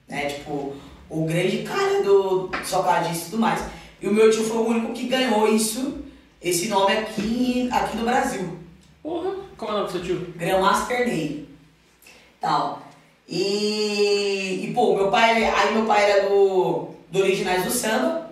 Né? 0.08 0.26
Tipo, 0.26 0.74
o 1.10 1.26
grande 1.26 1.60
cara 1.60 2.02
do 2.04 2.50
socadista 2.64 3.28
e 3.28 3.30
tudo 3.32 3.40
mais. 3.40 3.62
E 4.02 4.08
o 4.08 4.14
meu 4.14 4.30
tio 4.32 4.44
foi 4.44 4.58
o 4.58 4.68
único 4.68 4.94
que 4.94 5.08
ganhou 5.08 5.48
isso, 5.54 5.98
esse 6.42 6.68
nome 6.68 6.94
aqui, 6.94 7.70
aqui 7.72 7.98
no 7.98 8.04
Brasil. 8.04 8.59
Porra, 9.10 9.32
como 9.58 9.72
é 9.72 9.74
o 9.74 9.78
nome 9.80 9.88
do 9.88 9.92
seu 9.92 10.04
tio? 10.04 10.34
Grandmaster 10.36 11.08
Ney. 11.08 11.50
Tal. 12.40 12.80
E, 13.28 14.66
e 14.66 14.72
pô, 14.76 14.96
meu 14.96 15.10
pai, 15.10 15.44
aí 15.46 15.74
meu 15.74 15.86
pai 15.86 16.12
era 16.12 16.30
do, 16.30 16.90
do 17.10 17.20
Originais 17.20 17.64
do 17.66 17.72
Samba 17.72 18.30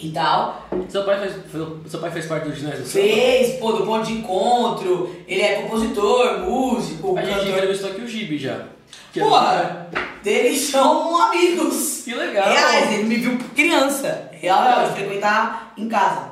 e 0.00 0.10
tal. 0.10 0.66
Seu 0.88 1.04
pai 1.04 1.20
fez, 1.20 1.34
foi- 1.52 1.76
seu 1.88 2.00
pai 2.00 2.10
fez 2.10 2.26
parte 2.26 2.48
do 2.48 2.56
ginásio 2.56 2.80
do 2.82 2.88
samba? 2.88 3.04
Fez, 3.06 3.54
pô, 3.60 3.70
do 3.72 3.86
ponto 3.86 4.04
de 4.04 4.14
encontro, 4.14 5.14
ele 5.28 5.42
é 5.42 5.62
compositor, 5.62 6.40
músico, 6.40 7.16
A 7.16 7.22
gente 7.22 7.34
cantor. 7.36 7.48
entrevistou 7.52 7.90
aqui 7.90 8.00
o 8.00 8.08
Gibi 8.08 8.38
já. 8.38 8.66
É- 9.14 9.20
Porra, 9.20 9.90
eles 10.24 10.58
são 10.60 11.16
amigos. 11.22 12.02
Que 12.04 12.14
legal. 12.14 12.48
Reais, 12.48 12.92
ele 12.94 13.04
me 13.04 13.14
viu 13.16 13.38
criança. 13.54 14.28
Real, 14.32 14.62
real, 14.64 14.88
de 14.88 14.94
frequentar 14.94 15.72
em 15.78 15.88
casa. 15.88 16.30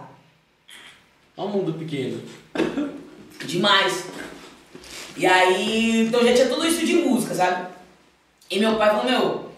Olha 1.37 1.49
o 1.49 1.53
mundo 1.53 1.75
pequeno. 1.75 2.21
Demais. 3.47 4.05
E 5.17 5.27
aí, 5.27 6.07
então 6.07 6.25
já 6.25 6.35
tinha 6.35 6.49
tudo 6.49 6.67
isso 6.67 6.85
de 6.85 6.95
música, 6.97 7.35
sabe? 7.35 7.69
E 8.51 8.59
meu 8.59 8.77
pai 8.77 8.91
falou, 8.91 9.05
meu, 9.05 9.51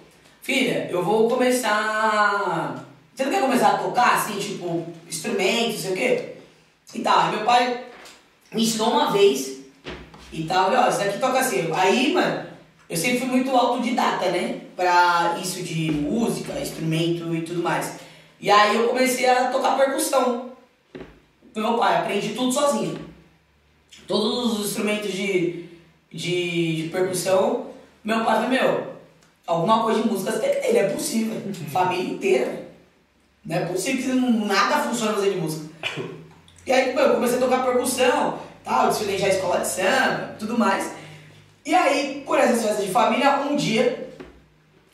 filha, 0.43 0.89
eu 0.91 1.03
vou 1.03 1.29
começar. 1.29 2.85
Você 3.15 3.25
não 3.25 3.33
quer 3.33 3.41
começar 3.41 3.69
a 3.69 3.79
tocar, 3.79 4.15
assim, 4.17 4.39
tipo, 4.39 4.87
instrumento, 5.09 5.73
não 5.73 5.79
sei 5.79 5.93
o 5.93 5.97
quê? 5.97 6.33
E 6.95 7.01
tal. 7.01 7.19
Aí 7.19 7.37
meu 7.37 7.45
pai 7.45 7.85
me 8.53 8.63
ensinou 8.63 8.91
uma 8.91 9.11
vez 9.11 9.61
e 10.33 10.43
tal, 10.45 10.73
e 10.73 10.77
ó, 10.77 10.89
isso 10.89 10.99
daqui 10.99 11.19
toca 11.19 11.39
assim. 11.39 11.71
Aí, 11.73 12.13
mano, 12.13 12.47
eu 12.89 12.97
sempre 12.97 13.21
fui 13.21 13.29
muito 13.29 13.51
autodidata, 13.51 14.31
né? 14.31 14.61
Pra 14.77 15.39
isso 15.43 15.63
de 15.63 15.91
música, 15.91 16.61
instrumento 16.61 17.35
e 17.35 17.43
tudo 17.43 17.63
mais. 17.63 17.95
E 18.39 18.51
aí 18.51 18.77
eu 18.77 18.89
comecei 18.89 19.29
a 19.29 19.51
tocar 19.51 19.77
percussão 19.77 20.53
com 21.55 21.61
meu 21.61 21.79
pai, 21.79 21.97
aprendi 21.97 22.35
tudo 22.35 22.53
sozinho. 22.53 23.16
Todos 24.07 24.61
os 24.61 24.67
instrumentos 24.67 25.13
de, 25.13 25.65
de, 26.13 26.83
de 26.83 26.89
percussão, 26.91 27.67
meu 28.05 28.25
pai 28.25 28.35
falou, 28.37 28.51
meu, 28.51 28.87
alguma 29.47 29.83
coisa 29.83 30.03
de 30.03 30.09
música 30.09 30.33
você 30.33 30.39
tem 30.39 30.51
que 30.55 30.61
ter, 30.61 30.73
não 30.73 30.81
é 30.81 30.89
possível. 30.91 31.43
Família 31.73 32.15
inteira. 32.15 32.67
Não 33.45 33.57
é 33.57 33.61
possível 33.67 34.03
que 34.03 34.09
não- 34.21 34.47
nada 34.47 34.79
funciona 34.83 35.15
fazendo 35.15 35.35
de 35.35 35.41
música. 35.41 35.67
E 36.67 36.73
aí, 36.73 36.95
meu, 36.95 37.05
eu 37.05 37.15
comecei 37.15 37.37
a 37.37 37.41
tocar 37.41 37.65
percussão, 37.65 38.39
tal, 38.65 38.89
desfilei 38.89 39.17
já 39.19 39.27
a 39.27 39.31
escola 39.31 39.61
de 39.61 39.69
samba, 39.69 40.35
tudo 40.39 40.59
mais. 40.59 40.91
E 41.65 41.73
aí, 41.75 42.23
por 42.27 42.39
essas 42.39 42.63
festas 42.65 42.85
de 42.85 42.91
família, 42.93 43.39
um 43.41 43.55
dia, 43.57 44.09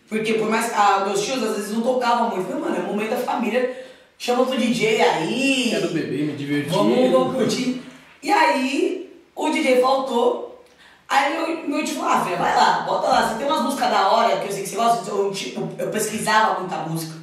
porque 0.09 0.35
por 0.35 0.51
mais 0.51 0.71
ah, 0.75 1.05
meus 1.07 1.23
tios 1.25 1.43
às 1.43 1.57
vezes 1.57 1.73
não 1.73 1.81
tocavam 1.81 2.31
muito, 2.31 2.47
falei, 2.47 2.63
mano, 2.63 2.77
é 2.77 2.81
momento 2.81 3.11
da 3.11 3.17
família, 3.17 3.85
chama 4.19 4.41
outro 4.41 4.59
DJ 4.59 5.01
aí. 5.01 5.69
Quero 5.71 5.89
beber, 5.89 6.25
me 6.27 6.33
divertir. 6.35 6.71
Vamos, 6.73 7.11
vamos 7.11 7.35
curtir. 7.37 7.83
E 8.23 8.31
aí, 8.31 9.13
o 9.35 9.51
DJ 9.51 9.81
faltou. 9.81 10.63
Aí 11.09 11.37
meu, 11.37 11.69
meu 11.69 11.85
tio 11.85 11.97
falou, 11.97 12.11
ah, 12.11 12.25
filha, 12.25 12.37
vai 12.37 12.57
lá, 12.57 12.81
bota 12.87 13.09
lá. 13.09 13.29
Você 13.29 13.35
tem 13.39 13.47
umas 13.47 13.63
músicas 13.63 13.91
da 13.91 14.09
hora 14.11 14.39
que 14.41 14.47
eu 14.49 14.53
sei 14.53 14.63
que 14.63 14.69
você 14.71 14.77
gosta. 14.77 15.11
Eu, 15.11 15.31
tipo, 15.33 15.69
eu 15.79 15.91
pesquisava 15.91 16.61
muita 16.61 16.77
música. 16.79 17.15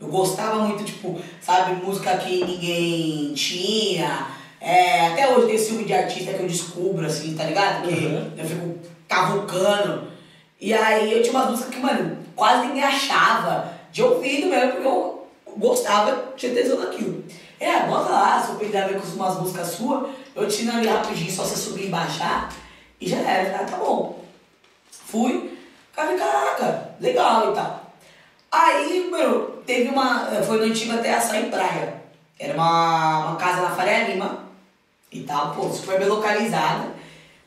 Eu 0.00 0.08
gostava 0.08 0.56
muito, 0.60 0.84
tipo, 0.84 1.18
sabe, 1.40 1.84
música 1.84 2.16
que 2.18 2.44
ninguém 2.44 3.34
tinha. 3.34 4.28
É, 4.60 5.08
até 5.08 5.28
hoje 5.34 5.46
tem 5.48 5.58
filme 5.58 5.84
de 5.84 5.92
artista 5.92 6.32
que 6.32 6.40
eu 6.42 6.46
descubro, 6.48 7.04
assim, 7.04 7.34
tá 7.34 7.44
ligado? 7.44 7.86
Que 7.86 8.06
Uhum. 8.06 8.30
eu 8.38 8.44
fico 8.46 8.78
cavucando. 9.08 10.08
E 10.60 10.72
aí 10.72 11.12
eu 11.12 11.22
tinha 11.22 11.34
umas 11.34 11.50
músicas 11.50 11.74
que, 11.74 11.80
mano, 11.80 12.16
quase 12.34 12.66
ninguém 12.68 12.82
achava. 12.84 13.72
De 13.92 14.02
ouvido 14.02 14.48
mesmo, 14.48 14.72
porque 14.72 14.88
eu 14.88 15.26
gostava, 15.56 16.32
tinha 16.36 16.52
tesão 16.54 16.80
naquilo. 16.80 17.22
É, 17.60 17.80
bota 17.80 18.10
lá, 18.10 18.42
se 18.42 18.50
eu 18.52 18.56
pegar 18.56 18.86
ver 18.88 19.00
com 19.00 19.06
umas 19.06 19.38
músicas 19.38 19.68
suas, 19.68 20.08
eu 20.34 20.48
te 20.48 20.54
ensino 20.54 20.72
ali 20.72 20.88
rapidinho, 20.88 21.30
só 21.30 21.44
você 21.44 21.56
subir 21.56 21.86
e 21.86 21.90
baixar. 21.90 22.52
E 23.00 23.08
já 23.08 23.18
era, 23.18 23.56
ah, 23.56 23.64
tá 23.64 23.76
bom. 23.76 24.24
Fui, 24.90 25.58
falei, 25.92 26.16
caraca, 26.16 26.90
legal 27.00 27.52
e 27.52 27.54
tal. 27.54 27.92
Aí, 28.50 29.08
meu, 29.10 29.62
teve 29.66 29.88
uma. 29.90 30.26
Foi 30.46 30.58
no 30.58 30.64
antigo 30.64 30.92
até 30.92 31.14
Açaí 31.14 31.50
Praia. 31.50 32.02
Era 32.38 32.54
uma, 32.54 33.26
uma 33.28 33.36
casa 33.36 33.62
na 33.62 33.70
Faria 33.70 34.08
Lima 34.08 34.44
e 35.12 35.20
tal, 35.20 35.54
pô, 35.54 35.68
super 35.70 35.98
bem 35.98 36.08
localizada, 36.08 36.88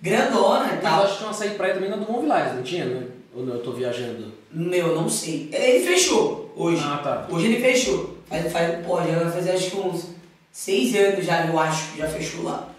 grandona 0.01 0.65
e 0.65 0.75
Mas 0.75 0.75
eu 0.75 0.81
tal. 0.81 1.03
acho 1.03 1.11
que 1.11 1.17
tinha 1.17 1.27
uma 1.27 1.33
saída 1.33 1.55
praia 1.55 1.73
também 1.73 1.89
na 1.89 1.97
do 1.97 2.09
Movilais, 2.09 2.55
não 2.55 2.63
tinha? 2.63 2.85
Né? 2.85 3.07
Ou 3.35 3.45
não, 3.45 3.55
eu 3.55 3.63
tô 3.63 3.73
viajando? 3.73 4.33
Meu, 4.51 4.95
não 4.95 5.09
sei. 5.09 5.49
Ele 5.51 5.85
fechou 5.85 6.53
hoje. 6.55 6.81
Ah, 6.85 6.97
tá. 7.03 7.27
Hoje 7.29 7.47
ele 7.47 7.61
fechou. 7.61 8.17
Faz, 8.29 8.51
faz, 8.51 8.85
pô, 8.85 8.97
já 9.01 9.19
vai 9.19 9.31
fazer 9.31 9.51
acho 9.51 9.71
que 9.71 9.77
uns 9.77 10.07
seis 10.51 10.95
anos 10.95 11.25
já, 11.25 11.45
eu 11.45 11.59
acho, 11.59 11.91
que 11.91 11.97
já 11.99 12.07
fechou 12.07 12.43
lá. 12.43 12.69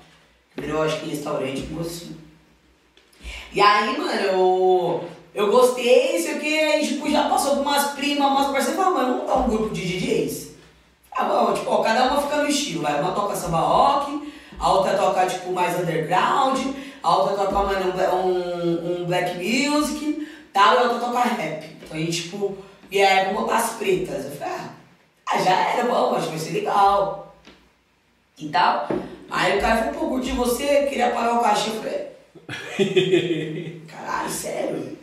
Virou, 0.60 0.82
acho 0.82 1.00
que 1.00 1.10
restaurante, 1.10 1.62
como 1.62 1.80
assim. 1.80 2.16
E 3.52 3.60
aí, 3.60 3.96
mano, 3.96 4.20
eu, 4.20 5.04
eu 5.34 5.50
gostei, 5.50 6.20
sei 6.20 6.36
o 6.36 6.40
que, 6.40 6.58
aí 6.58 6.86
tipo, 6.86 7.10
já 7.10 7.28
passou 7.28 7.56
com 7.56 7.62
umas 7.62 7.92
primas, 7.92 8.26
umas 8.26 8.50
parceiras, 8.50 8.76
falou, 8.76 8.94
mano, 8.94 9.08
vamos 9.08 9.22
montar 9.22 9.36
um 9.36 9.48
grupo 9.48 9.74
de 9.74 9.82
DJs. 9.82 10.48
Ah, 11.12 11.24
bom, 11.24 11.52
tipo, 11.54 11.70
ó, 11.70 11.82
cada 11.82 12.04
uma 12.04 12.22
fica 12.22 12.36
no 12.42 12.48
estilo, 12.48 12.82
vai. 12.82 13.00
Uma 13.00 13.12
toca 13.12 13.36
samba 13.36 13.58
rock, 13.58 14.32
a 14.58 14.72
outra 14.72 14.96
toca, 14.96 15.26
tipo, 15.26 15.52
mais 15.52 15.78
underground, 15.78 16.58
a 17.02 17.16
outra 17.16 17.36
toca, 17.36 17.52
mano, 17.52 17.94
um, 18.14 19.02
um 19.02 19.04
black 19.06 19.36
music, 19.36 20.28
tal, 20.52 20.74
e 20.74 20.78
a 20.78 20.82
outra 20.82 20.98
toca 20.98 21.20
rap. 21.20 21.64
Então, 21.82 21.96
aí, 21.96 22.10
tipo, 22.10 22.58
e 22.90 23.00
aí, 23.00 23.26
vamos 23.26 23.42
botar 23.42 23.58
as 23.58 23.70
pretas. 23.70 24.24
Eu 24.24 24.32
falei, 24.32 24.54
ah, 24.54 24.68
ah, 25.26 25.38
já 25.38 25.52
era, 25.52 25.84
bom, 25.84 26.14
acho 26.14 26.26
que 26.26 26.36
vai 26.36 26.38
ser 26.38 26.52
legal. 26.52 27.34
E 28.36 28.48
tal. 28.48 28.88
Aí 29.30 29.58
o 29.58 29.60
cara 29.60 29.82
falou, 29.82 30.00
pô, 30.00 30.08
curti 30.08 30.30
você, 30.32 30.86
queria 30.86 31.10
pagar 31.10 31.38
o 31.38 31.42
cachê. 31.42 31.70
Eu 31.70 31.74
falei, 31.74 32.08
caralho, 33.86 34.30
sério? 34.30 34.96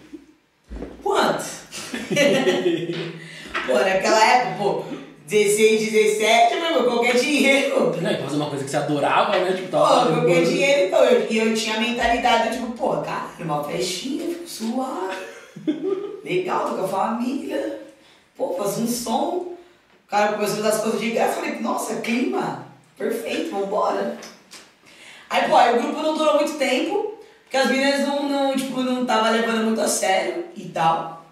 Quanto? 1.03 1.45
pô, 3.67 3.73
naquela 3.73 4.25
época, 4.25 4.55
pô, 4.57 4.83
16, 5.27 5.91
17, 5.91 6.55
meu 6.55 6.65
irmão, 6.65 6.83
qualquer 6.85 7.19
dinheiro. 7.19 7.95
Não, 8.01 8.17
fazer 8.17 8.35
uma 8.35 8.49
coisa 8.49 8.63
que 8.63 8.69
você 8.69 8.77
adorava, 8.77 9.37
né? 9.37 9.53
Tipo, 9.53 9.69
Pô, 9.69 9.77
tava 9.77 10.13
qualquer 10.13 10.43
dinheiro, 10.43 10.87
então. 10.87 11.03
Eu, 11.03 11.27
e 11.29 11.37
eu 11.37 11.53
tinha 11.53 11.77
a 11.77 11.79
mentalidade, 11.79 12.57
tipo, 12.57 12.71
pô, 12.71 12.97
cara, 12.97 13.29
uma 13.39 13.63
festinha, 13.63 14.27
fico 14.27 14.47
suave. 14.47 15.17
Legal, 16.25 16.69
tô 16.69 16.77
com 16.77 16.85
a 16.85 16.87
família. 16.87 17.79
Pô, 18.35 18.53
fazer 18.53 18.81
um 18.81 18.87
som. 18.87 19.53
O 20.05 20.07
cara 20.07 20.33
começou 20.33 20.55
a 20.55 20.57
fazer 20.57 20.69
as 20.75 20.81
coisas 20.81 20.99
de 20.99 21.11
graça. 21.11 21.39
Eu 21.39 21.43
falei, 21.43 21.59
nossa, 21.59 22.01
clima. 22.01 22.64
Perfeito, 22.97 23.51
vambora. 23.51 24.17
Aí, 25.29 25.49
pô, 25.49 25.55
aí 25.55 25.77
o 25.77 25.81
grupo 25.81 26.01
não 26.01 26.17
durou 26.17 26.35
muito 26.35 26.57
tempo, 26.57 27.15
porque 27.43 27.57
as 27.57 27.69
meninas 27.69 28.07
não, 28.07 28.29
não, 28.29 28.55
tipo, 28.55 28.81
não 28.81 29.05
tava 29.05 29.29
levando 29.29 29.65
muito 29.65 29.81
a 29.81 29.87
sério 29.87 30.45
e 30.55 30.65
tal. 30.69 31.25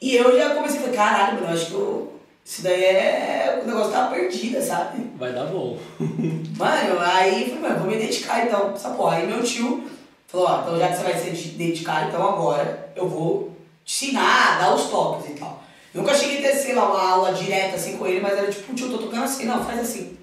E 0.00 0.16
eu 0.16 0.36
já 0.36 0.54
comecei 0.54 0.78
a 0.78 0.82
falar, 0.82 0.96
caralho, 0.96 1.34
mano, 1.34 1.46
eu 1.46 1.52
acho 1.52 1.66
que 1.66 1.74
eu, 1.74 2.20
isso 2.44 2.62
daí 2.62 2.84
é. 2.84 3.60
O 3.62 3.66
negócio 3.66 3.92
tava 3.92 4.14
perdido, 4.14 4.60
sabe? 4.62 5.10
Vai 5.16 5.32
dar 5.32 5.46
bom. 5.46 5.78
Mano, 6.58 7.00
aí 7.00 7.44
falei, 7.44 7.58
mano, 7.60 7.78
vou 7.80 7.90
me 7.90 7.96
dedicar 7.96 8.46
então. 8.46 8.72
Essa 8.74 8.90
porra. 8.90 9.16
Aí 9.16 9.26
meu 9.26 9.42
tio 9.42 9.88
falou, 10.26 10.46
ó, 10.48 10.60
então 10.60 10.78
já 10.78 10.88
que 10.88 10.96
você 10.96 11.02
vai 11.02 11.16
se 11.16 11.48
dedicar, 11.50 12.08
então 12.08 12.22
agora 12.22 12.92
eu 12.96 13.08
vou 13.08 13.54
te 13.84 14.06
ensinar, 14.06 14.58
dar 14.58 14.74
os 14.74 14.90
toques 14.90 15.30
e 15.30 15.34
tal. 15.34 15.62
Nunca 15.94 16.14
cheguei 16.14 16.38
a 16.38 16.42
ter, 16.50 16.56
sei 16.56 16.74
lá, 16.74 16.86
uma 16.86 17.10
aula 17.10 17.32
direta 17.32 17.76
assim 17.76 17.96
com 17.96 18.06
ele, 18.06 18.20
mas 18.20 18.36
era 18.36 18.50
tipo, 18.50 18.74
tio, 18.74 18.86
eu 18.86 18.92
tô 18.92 19.04
tocando 19.04 19.24
assim, 19.24 19.44
não, 19.44 19.64
faz 19.64 19.80
assim. 19.80 20.16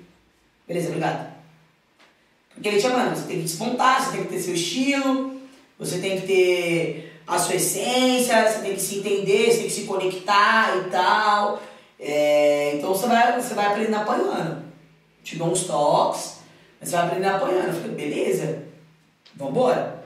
Beleza, 0.68 0.88
obrigado. 0.90 1.34
Porque 2.54 2.68
ele 2.70 2.80
tinha, 2.80 2.92
mano, 2.92 3.16
você 3.16 3.28
tem 3.28 3.38
que 3.38 3.44
despontar, 3.44 4.04
você 4.04 4.12
tem 4.18 4.24
que 4.26 4.34
ter 4.34 4.40
seu 4.40 4.54
estilo, 4.54 5.40
você 5.78 6.00
tem 6.00 6.20
que 6.20 6.28
ter 6.28 7.22
a 7.28 7.38
sua 7.38 7.56
essência, 7.56 8.48
você 8.50 8.60
tem 8.60 8.74
que 8.74 8.82
se 8.82 8.98
entender, 9.00 9.46
você 9.52 9.58
tem 9.60 9.68
que 9.68 9.72
se 9.74 9.84
conectar 9.84 10.76
e 10.78 10.90
tal. 10.90 11.62
É, 12.00 12.74
então 12.76 12.90
você 12.94 13.08
vai, 13.08 13.40
você 13.40 13.54
vai 13.54 13.68
aprendendo 13.68 13.98
apanhando. 13.98 14.64
Te 15.24 15.36
dou 15.36 15.50
uns 15.50 15.64
toques, 15.66 16.38
mas 16.80 16.90
você 16.90 16.96
vai 16.96 17.06
aprendendo 17.06 17.36
apanhando. 17.36 17.68
Eu 17.68 17.74
falei, 17.82 17.96
beleza, 17.96 18.64
vambora. 19.36 20.04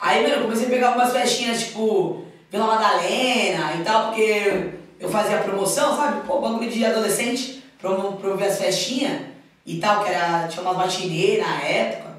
Aí, 0.00 0.22
mano, 0.22 0.34
eu 0.34 0.42
comecei 0.42 0.66
a 0.66 0.70
pegar 0.70 0.94
umas 0.94 1.12
festinhas, 1.12 1.60
tipo, 1.60 2.24
Vila 2.50 2.66
Madalena 2.66 3.74
e 3.76 3.84
tal, 3.84 4.06
porque 4.08 4.70
eu 5.00 5.08
fazia 5.08 5.38
promoção, 5.38 5.96
sabe? 5.96 6.26
Pô, 6.26 6.40
bagulho 6.40 6.70
de 6.70 6.84
adolescente, 6.84 7.62
promo- 7.80 8.16
promover 8.16 8.48
as 8.48 8.58
festinhas 8.58 9.31
e 9.66 9.78
tal, 9.78 10.02
que 10.04 10.10
era, 10.10 10.48
tinha 10.48 10.62
umas 10.62 10.76
matinê 10.76 11.38
na 11.38 11.60
época. 11.62 12.12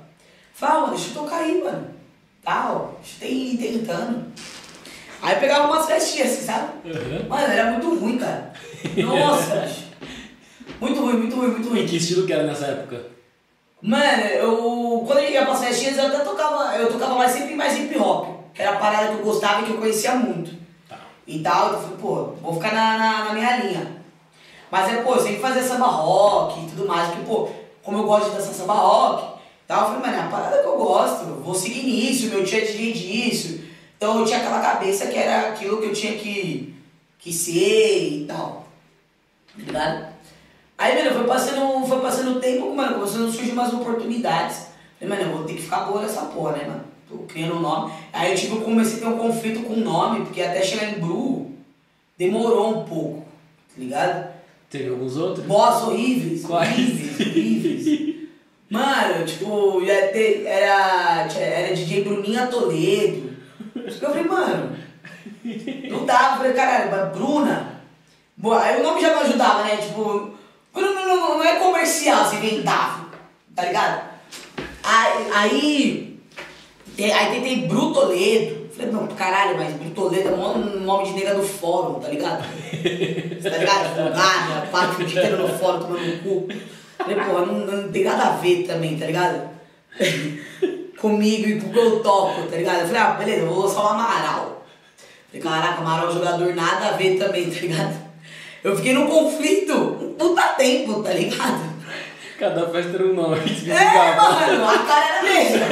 Falei, 0.54 0.76
ah, 0.76 0.80
mano, 0.82 0.94
deixa 0.96 1.10
eu 1.10 1.14
tocar 1.14 1.38
aí, 1.38 1.64
mano. 1.64 1.88
Tal, 2.44 3.00
deixa 3.02 3.26
eu 3.26 3.32
ir 3.32 3.58
tentando. 3.58 4.26
Aí 5.22 5.36
eu 5.36 5.40
pegava 5.40 5.68
umas 5.68 5.86
festinhas, 5.86 6.32
assim, 6.34 6.46
sabe? 6.46 6.68
Uhum. 6.86 7.28
Mano, 7.30 7.54
era 7.54 7.72
muito 7.72 7.96
ruim, 8.00 8.18
cara. 8.18 8.54
Nossa, 8.98 9.56
bicho. 9.58 9.84
Muito 10.82 11.00
ruim, 11.00 11.14
muito 11.14 11.36
ruim, 11.38 11.48
muito 11.48 11.68
E 11.68 11.70
ruim. 11.70 11.86
que 11.88 11.96
estilo 11.96 12.26
que 12.28 12.34
era 12.34 12.44
nessa 12.44 12.66
época? 12.66 13.06
Mano, 13.82 14.24
eu. 14.24 15.04
Quando 15.08 15.20
eu 15.20 15.30
ia 15.32 15.46
pras 15.46 15.60
festinhas, 15.64 15.98
eu 15.98 16.08
até 16.08 16.20
tocava. 16.20 16.76
Eu 16.76 16.92
tocava 16.92 17.16
mais 17.16 17.32
sempre 17.32 17.56
mais 17.56 17.78
hip 17.78 17.98
hop. 17.98 18.52
Que 18.54 18.62
era 18.62 18.72
a 18.72 18.80
parada 18.80 19.08
que 19.08 19.14
eu 19.20 19.24
gostava 19.24 19.62
e 19.62 19.66
que 19.66 19.72
eu 19.72 19.78
conhecia 19.78 20.16
muito. 20.16 20.52
Tá. 20.90 20.98
E 21.26 21.40
tal, 21.40 21.74
eu 21.74 21.80
falei, 21.82 21.98
pô, 22.02 22.16
vou 22.42 22.54
ficar 22.56 22.74
na, 22.74 22.98
na, 22.98 23.26
na 23.26 23.34
minha 23.34 23.58
linha. 23.58 23.98
Mas 24.74 24.92
é, 24.92 25.04
pô, 25.04 25.14
eu 25.14 25.22
sempre 25.22 25.40
fazia 25.40 25.62
samba 25.62 25.86
rock 25.86 26.60
e 26.60 26.68
tudo 26.68 26.88
mais, 26.88 27.10
porque, 27.10 27.26
pô, 27.28 27.48
como 27.84 28.00
eu 28.00 28.06
gosto 28.06 28.32
de 28.32 28.38
dançar 28.38 28.56
samba 28.56 28.74
rock 28.74 29.40
tal, 29.68 29.82
eu 29.82 29.86
falei, 29.86 30.02
mano, 30.02 30.16
é 30.16 30.26
a 30.26 30.32
parada 30.32 30.64
que 30.64 30.68
eu 30.68 30.78
gosto, 30.78 31.30
eu 31.30 31.42
vou 31.42 31.54
seguir 31.54 31.84
nisso, 31.84 32.32
meu 32.32 32.44
tio 32.44 32.58
é 32.58 32.62
DJ 32.62 32.92
disso. 32.92 33.60
Então 33.96 34.18
eu 34.18 34.26
tinha 34.26 34.40
aquela 34.40 34.60
cabeça 34.62 35.06
que 35.06 35.16
era 35.16 35.50
aquilo 35.50 35.80
que 35.80 35.90
eu 35.90 35.94
tinha 35.94 36.14
que, 36.14 36.74
que 37.20 37.32
ser 37.32 38.24
e 38.24 38.26
tal. 38.26 38.66
Tá 39.48 39.54
ligado? 39.58 40.08
Aí, 40.76 41.04
mano, 41.04 41.18
foi 41.18 41.28
passando, 41.28 41.86
foi 41.86 42.00
passando 42.02 42.38
o 42.38 42.40
tempo, 42.40 42.74
mano, 42.74 42.96
começando 42.96 43.30
a 43.30 43.32
surgir 43.32 43.52
umas 43.52 43.72
oportunidades. 43.72 44.70
Falei, 45.00 45.16
mano, 45.16 45.30
eu 45.30 45.38
vou 45.38 45.46
ter 45.46 45.54
que 45.54 45.62
ficar 45.62 45.82
boa 45.82 46.02
nessa 46.02 46.22
porra, 46.22 46.54
né, 46.54 46.66
mano? 46.66 46.86
Tô 47.08 47.18
criando 47.32 47.58
um 47.58 47.62
nome. 47.62 47.94
Aí 48.12 48.34
eu 48.34 48.56
eu 48.56 48.62
comecei 48.62 48.98
a 48.98 49.02
ter 49.02 49.08
um 49.08 49.20
conflito 49.20 49.62
com 49.68 49.74
o 49.74 49.80
nome, 49.82 50.26
porque 50.26 50.42
até 50.42 50.64
chegar 50.64 50.90
em 50.90 51.00
Bru 51.00 51.52
demorou 52.18 52.80
um 52.80 52.86
pouco, 52.86 53.24
tá 53.70 53.76
ligado? 53.78 54.33
Teve 54.74 54.90
alguns 54.90 55.16
outros? 55.18 55.46
Boss 55.46 55.84
horríveis, 55.84 56.44
Quais? 56.46 56.72
horríveis, 56.80 57.20
horríveis. 57.30 58.16
Mano, 58.72 59.24
tipo, 59.24 59.82
ia 59.84 60.08
ter, 60.08 60.48
era, 60.48 61.28
era 61.32 61.76
DJ 61.76 62.04
Bruninha 62.04 62.48
Toledo. 62.48 63.32
Eu 63.76 63.92
falei, 64.10 64.24
mano, 64.24 64.76
não 65.92 66.06
dá. 66.08 66.32
Eu 66.32 66.38
falei, 66.38 66.54
caralho, 66.54 66.90
mas 66.90 67.12
Bruna. 67.16 67.82
Boa, 68.36 68.60
aí 68.64 68.80
o 68.80 68.84
nome 68.84 69.00
já 69.00 69.14
não 69.14 69.22
ajudava, 69.22 69.64
né? 69.64 69.78
Tipo, 69.78 70.32
Bruno 70.74 70.92
não, 70.94 71.06
não- 71.06 71.38
não 71.38 71.44
é 71.44 71.58
comercial, 71.60 72.28
se 72.28 72.38
inventável, 72.38 73.06
tá 73.56 73.66
ligado? 73.66 74.10
Aí, 74.84 75.28
aí, 75.32 76.20
aí 76.98 77.32
tentei 77.32 77.68
Brutoledo. 77.68 78.63
Falei, 78.76 78.92
não, 78.92 79.08
caralho, 79.08 79.56
mas 79.56 79.74
Brutoledo 79.76 80.30
é 80.30 80.32
o 80.32 80.58
nome 80.80 81.06
de 81.06 81.14
nega 81.14 81.36
do 81.36 81.44
fórum, 81.44 82.00
tá 82.00 82.08
ligado? 82.08 82.44
Tá 83.44 83.50
ligado? 83.50 83.96
Folgada, 83.96 84.68
parte 84.72 85.02
o 85.02 85.06
dia 85.06 85.20
inteiro 85.20 85.48
no 85.48 85.50
fórum 85.60 85.80
tomando 85.80 86.24
cu. 86.24 86.48
Falei, 86.98 87.16
pô, 87.16 87.46
não, 87.46 87.66
não 87.66 87.92
tem 87.92 88.04
nada 88.04 88.24
a 88.24 88.38
ver 88.38 88.64
também, 88.64 88.98
tá 88.98 89.06
ligado? 89.06 89.50
Comigo 91.00 91.50
e 91.50 91.62
com 91.62 91.68
o 91.68 91.72
que 91.74 91.78
eu 91.78 92.00
toco, 92.02 92.44
tá 92.44 92.56
ligado? 92.56 92.82
Eu 92.82 92.88
falei, 92.88 93.02
ah, 93.02 93.12
beleza, 93.12 93.46
vou 93.46 93.64
lançar 93.64 93.84
o 93.84 93.88
Amaral. 93.90 94.66
Falei, 95.28 95.42
caraca, 95.44 95.82
Amaral 95.82 96.08
é 96.08 96.10
um 96.10 96.14
jogador 96.14 96.56
nada 96.56 96.88
a 96.88 96.92
ver 96.94 97.20
também, 97.20 97.52
tá 97.52 97.60
ligado? 97.60 97.96
Eu 98.64 98.76
fiquei 98.76 98.94
num 98.94 99.08
conflito 99.08 100.16
puta 100.18 100.42
tempo, 100.54 101.04
tá 101.04 101.12
ligado? 101.12 101.73
Cada 102.40 102.68
festa 102.70 102.96
era 102.96 103.06
um 103.06 103.14
nome. 103.14 103.38
É, 103.68 104.16
mano, 104.16 104.70
a 104.70 104.78
cara 104.80 105.06
era 105.06 105.20
a 105.20 105.24
mesma. 105.24 105.66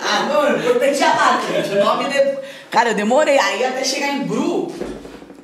Ah, 0.00 0.22
mano, 0.24 0.58
importante 0.58 1.02
é 1.02 1.06
a 1.06 1.40
gente. 1.40 1.78
O 1.78 1.84
nome 1.84 2.08
de... 2.08 2.38
Cara, 2.70 2.90
eu 2.90 2.94
demorei. 2.94 3.38
Aí 3.38 3.64
até 3.64 3.84
chegar 3.84 4.08
em 4.08 4.24
Bru. 4.24 4.72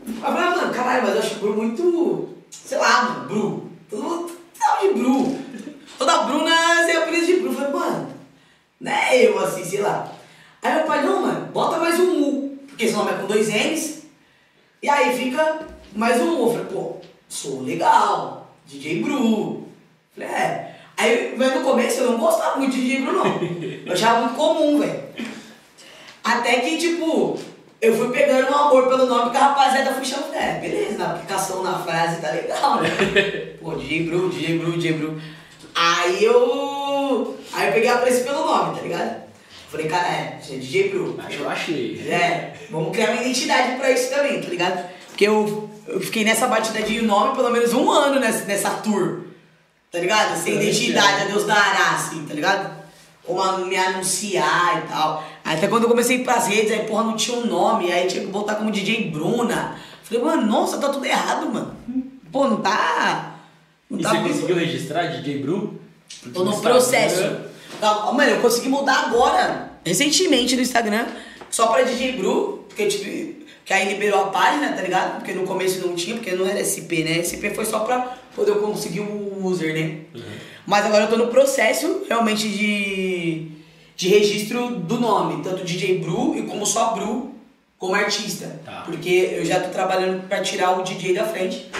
Eu 0.06 0.14
falei, 0.20 0.42
ah, 0.42 0.50
mano, 0.50 0.74
caralho, 0.74 1.02
mas 1.04 1.14
eu 1.14 1.20
acho 1.20 1.34
Bru 1.36 1.56
muito. 1.56 2.34
Sei 2.50 2.76
lá, 2.78 3.02
mano, 3.02 3.28
Bru. 3.28 3.70
Todo 3.88 4.02
mundo 4.02 4.32
sabe 4.52 4.88
de 4.88 4.94
Bru. 4.94 5.38
Toda 5.98 6.22
Bruna 6.22 6.84
tem 6.86 6.96
apelido 6.96 7.26
de 7.26 7.36
Bru. 7.36 7.50
Eu 7.50 7.54
falei, 7.54 7.72
mano, 7.72 8.14
não 8.80 8.92
é 8.92 9.26
eu 9.26 9.38
assim, 9.38 9.64
sei 9.64 9.80
lá. 9.80 10.10
Aí 10.62 10.74
meu 10.74 10.84
pai, 10.84 11.04
não, 11.04 11.22
mano, 11.22 11.46
bota 11.52 11.78
mais 11.78 11.98
um 12.00 12.22
U. 12.22 12.58
Porque 12.66 12.84
esse 12.84 12.94
nome 12.94 13.12
é 13.12 13.14
com 13.14 13.26
dois 13.26 13.48
N's. 13.48 14.02
E 14.82 14.88
aí 14.88 15.16
fica 15.16 15.60
mais 15.94 16.20
um 16.20 16.36
U. 16.36 16.46
Eu 16.46 16.52
falei, 16.52 16.66
pô, 16.66 16.96
sou 17.28 17.62
legal. 17.62 18.54
DJ 18.66 19.02
Bru. 19.02 19.67
Falei, 20.18 20.28
é. 20.28 20.74
Aí, 20.96 21.34
mas 21.36 21.54
no 21.54 21.60
começo 21.62 22.00
eu 22.00 22.12
não 22.12 22.18
gostava 22.18 22.56
muito 22.56 22.74
de 22.74 22.82
DJ 22.82 23.02
Bru, 23.02 23.12
não. 23.12 23.40
Eu 23.86 23.92
achava 23.92 24.20
muito 24.20 24.34
comum, 24.34 24.80
velho. 24.80 25.00
Até 26.24 26.56
que, 26.60 26.76
tipo, 26.76 27.38
eu 27.80 27.96
fui 27.96 28.10
pegando 28.10 28.50
um 28.50 28.54
amor 28.54 28.88
pelo 28.88 29.06
nome 29.06 29.30
que 29.30 29.36
a 29.36 29.48
rapaziada 29.48 29.94
foi 29.94 30.04
chamando. 30.04 30.34
É, 30.34 30.58
beleza, 30.60 30.98
na 30.98 31.12
aplicação, 31.12 31.62
na 31.62 31.78
frase, 31.78 32.20
tá 32.20 32.32
legal, 32.32 32.82
né? 32.82 32.90
Pô, 33.62 33.74
DJ 33.76 34.02
Bru, 34.04 34.28
DJ 34.28 34.58
Bru, 34.58 34.72
DJ 34.72 34.92
Bru. 34.94 35.20
Aí 35.74 36.24
eu. 36.24 37.38
Aí 37.52 37.68
eu 37.68 37.72
peguei 37.72 37.88
a 37.88 37.98
preço 37.98 38.24
pelo 38.24 38.44
nome, 38.44 38.76
tá 38.76 38.82
ligado? 38.82 39.28
Falei, 39.70 39.86
cara, 39.86 40.08
é, 40.08 40.40
é 40.50 40.56
DJ 40.56 40.88
Bru. 40.88 41.16
Eu 41.30 41.48
achei. 41.48 42.00
É, 42.08 42.54
vamos 42.70 42.90
criar 42.90 43.12
uma 43.12 43.22
identidade 43.22 43.76
pra 43.76 43.90
isso 43.90 44.10
também, 44.10 44.40
tá 44.40 44.48
ligado? 44.48 44.88
Porque 45.06 45.28
eu, 45.28 45.70
eu 45.86 46.00
fiquei 46.00 46.24
nessa 46.24 46.48
batida 46.48 46.82
de 46.82 47.00
nome 47.02 47.36
pelo 47.36 47.50
menos 47.50 47.72
um 47.72 47.88
ano 47.90 48.18
nessa, 48.18 48.44
nessa 48.44 48.70
tour, 48.70 49.27
tá 49.90 49.98
ligado? 49.98 50.36
Sem 50.42 50.54
identidade, 50.56 51.22
a 51.22 51.24
Deus 51.26 51.44
dará, 51.44 51.94
assim, 51.94 52.24
tá 52.26 52.34
ligado? 52.34 52.78
Como 53.24 53.40
a- 53.42 53.58
me 53.58 53.76
anunciar 53.76 54.82
e 54.84 54.88
tal. 54.88 55.24
Até 55.44 55.66
quando 55.68 55.84
eu 55.84 55.88
comecei 55.88 56.16
a 56.16 56.20
ir 56.20 56.24
pras 56.24 56.46
redes, 56.46 56.72
aí 56.72 56.86
porra 56.86 57.04
não 57.04 57.16
tinha 57.16 57.36
um 57.38 57.46
nome, 57.46 57.92
aí 57.92 58.06
tinha 58.06 58.22
que 58.24 58.30
botar 58.30 58.54
como 58.56 58.70
DJ 58.70 59.10
Bruna. 59.10 59.76
Falei, 60.02 60.22
mano, 60.22 60.46
nossa, 60.46 60.78
tá 60.78 60.88
tudo 60.88 61.04
errado, 61.04 61.52
mano. 61.52 61.76
Pô, 62.32 62.48
não 62.48 62.58
tá. 62.60 63.34
Não 63.90 63.98
E 63.98 64.02
tá 64.02 64.10
você 64.10 64.18
muito- 64.18 64.32
conseguiu 64.34 64.56
registrar 64.56 65.06
DJ 65.08 65.38
Bru? 65.42 65.78
Tô 66.32 66.44
no 66.44 66.58
processo. 66.60 67.22
Não, 67.80 68.12
mano, 68.14 68.30
eu 68.30 68.40
consegui 68.40 68.68
mudar 68.68 69.06
agora, 69.06 69.72
recentemente 69.84 70.56
no 70.56 70.62
Instagram, 70.62 71.06
só 71.50 71.68
pra 71.68 71.82
DJ 71.82 72.12
Bru, 72.12 72.64
porque 72.68 72.86
tipo, 72.86 73.44
que 73.64 73.72
aí 73.72 73.88
liberou 73.88 74.22
a 74.24 74.26
página, 74.30 74.72
tá 74.72 74.80
ligado? 74.82 75.16
Porque 75.18 75.32
no 75.32 75.46
começo 75.46 75.86
não 75.86 75.94
tinha, 75.94 76.16
porque 76.16 76.32
não 76.32 76.46
era 76.46 76.58
SP, 76.64 77.04
né? 77.04 77.18
SP 77.20 77.50
foi 77.54 77.64
só 77.66 77.80
pra 77.80 78.16
poder 78.38 78.52
eu 78.52 78.62
conseguir 78.62 79.00
o 79.00 79.44
user, 79.44 79.74
né? 79.74 80.00
Mas 80.66 80.86
agora 80.86 81.04
eu 81.04 81.10
tô 81.10 81.16
no 81.16 81.28
processo 81.28 82.04
realmente 82.08 82.48
de, 82.48 83.48
de 83.96 84.08
registro 84.08 84.70
do 84.70 85.00
nome, 85.00 85.42
tanto 85.42 85.64
DJ 85.64 85.98
Bru 85.98 86.36
e 86.36 86.42
como 86.42 86.64
só 86.64 86.92
Bru 86.94 87.34
como 87.78 87.94
artista. 87.94 88.60
Tá. 88.64 88.82
Porque 88.84 89.30
eu 89.32 89.44
já 89.44 89.60
tô 89.60 89.68
trabalhando 89.70 90.26
pra 90.28 90.42
tirar 90.42 90.78
o 90.78 90.82
DJ 90.82 91.14
da 91.14 91.24
frente. 91.24 91.70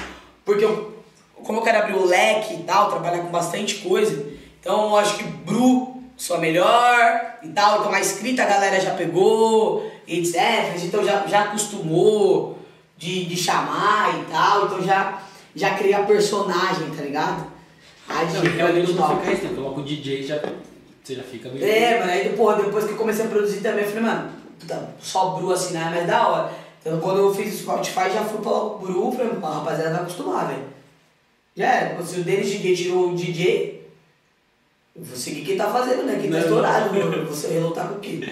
Porque 0.44 0.64
eu, 0.64 1.02
como 1.34 1.58
eu 1.58 1.62
quero 1.62 1.78
abrir 1.78 1.94
o 1.94 2.06
leque 2.06 2.54
e 2.54 2.62
tal, 2.62 2.90
trabalhar 2.90 3.18
com 3.18 3.30
bastante 3.30 3.76
coisa, 3.76 4.26
então 4.60 4.90
eu 4.90 4.96
acho 4.96 5.16
que 5.18 5.24
Bru 5.24 6.02
sou 6.16 6.36
a 6.36 6.40
melhor 6.40 7.38
e 7.42 7.48
tal, 7.48 7.78
então 7.78 7.92
a 7.92 8.00
escrita 8.00 8.42
a 8.42 8.46
galera 8.46 8.80
já 8.80 8.94
pegou, 8.94 9.88
etc. 10.06 10.74
Então 10.82 11.04
já, 11.04 11.26
já 11.26 11.42
acostumou 11.42 12.58
de, 12.96 13.24
de 13.24 13.36
chamar 13.36 14.18
e 14.18 14.24
tal, 14.30 14.66
então 14.66 14.82
já, 14.82 15.22
já 15.54 15.74
criei 15.74 15.94
a 15.94 16.02
personagem, 16.02 16.90
tá 16.90 17.02
ligado? 17.02 17.46
Aí 18.08 18.26
Não, 18.26 18.44
já- 18.44 18.50
realmente 18.50 18.92
não 18.92 18.98
tal. 19.08 19.20
fica 19.20 19.32
isso, 19.32 19.54
coloca 19.54 19.80
o 19.80 19.84
DJ 19.84 20.22
já. 20.22 20.40
Você 21.02 21.14
já 21.14 21.22
fica 21.22 21.48
meio. 21.48 21.64
É, 21.64 22.00
mas 22.00 22.10
aí 22.10 22.28
porra, 22.36 22.62
depois 22.62 22.84
que 22.84 22.90
eu 22.92 22.96
comecei 22.96 23.24
a 23.24 23.28
produzir 23.28 23.60
também, 23.60 23.84
eu 23.84 23.88
falei, 23.90 24.02
mano, 24.04 24.30
puta, 24.60 24.90
só 25.00 25.30
Bru 25.30 25.52
assim 25.52 25.74
não 25.74 25.80
é 25.80 25.90
mais 25.90 26.06
da 26.06 26.28
hora. 26.28 26.52
Então 26.80 27.00
quando 27.00 27.18
eu 27.18 27.34
fiz 27.34 27.54
o 27.54 27.58
Spotify 27.58 28.10
já 28.12 28.24
fui 28.24 28.40
pra 28.40 28.52
Bru, 28.52 29.12
falei, 29.12 29.32
a 29.42 29.48
rapaziada 29.50 29.90
vai 29.92 30.00
acostumar, 30.02 30.48
velho. 30.48 30.64
Já 31.56 31.66
era, 31.66 32.02
se 32.04 32.20
o 32.20 32.24
Denis 32.24 32.50
DJ 32.50 32.76
tirou 32.76 33.10
o 33.10 33.16
DJ, 33.16 33.88
eu 34.96 35.02
vou 35.04 35.16
seguir 35.16 35.42
quem 35.44 35.56
tá 35.56 35.66
fazendo, 35.72 36.04
né? 36.04 36.18
Quem 36.20 36.30
tá 36.30 36.36
Não. 36.36 36.44
estourado, 36.44 36.94
mano. 36.94 37.26
Você 37.26 37.48
relutar 37.48 37.88
com 37.88 37.94
o 37.96 38.00
quê? 38.00 38.28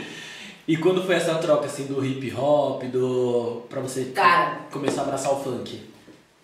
E 0.69 0.77
quando 0.77 1.03
foi 1.05 1.15
essa 1.15 1.35
troca 1.37 1.67
assim 1.67 1.87
do 1.87 2.05
hip 2.05 2.33
hop, 2.35 2.83
do. 2.85 3.63
pra 3.69 3.81
você 3.81 4.07
Cara. 4.07 4.61
começar 4.71 5.03
a 5.03 5.05
abraçar 5.05 5.33
o 5.33 5.41
funk? 5.43 5.81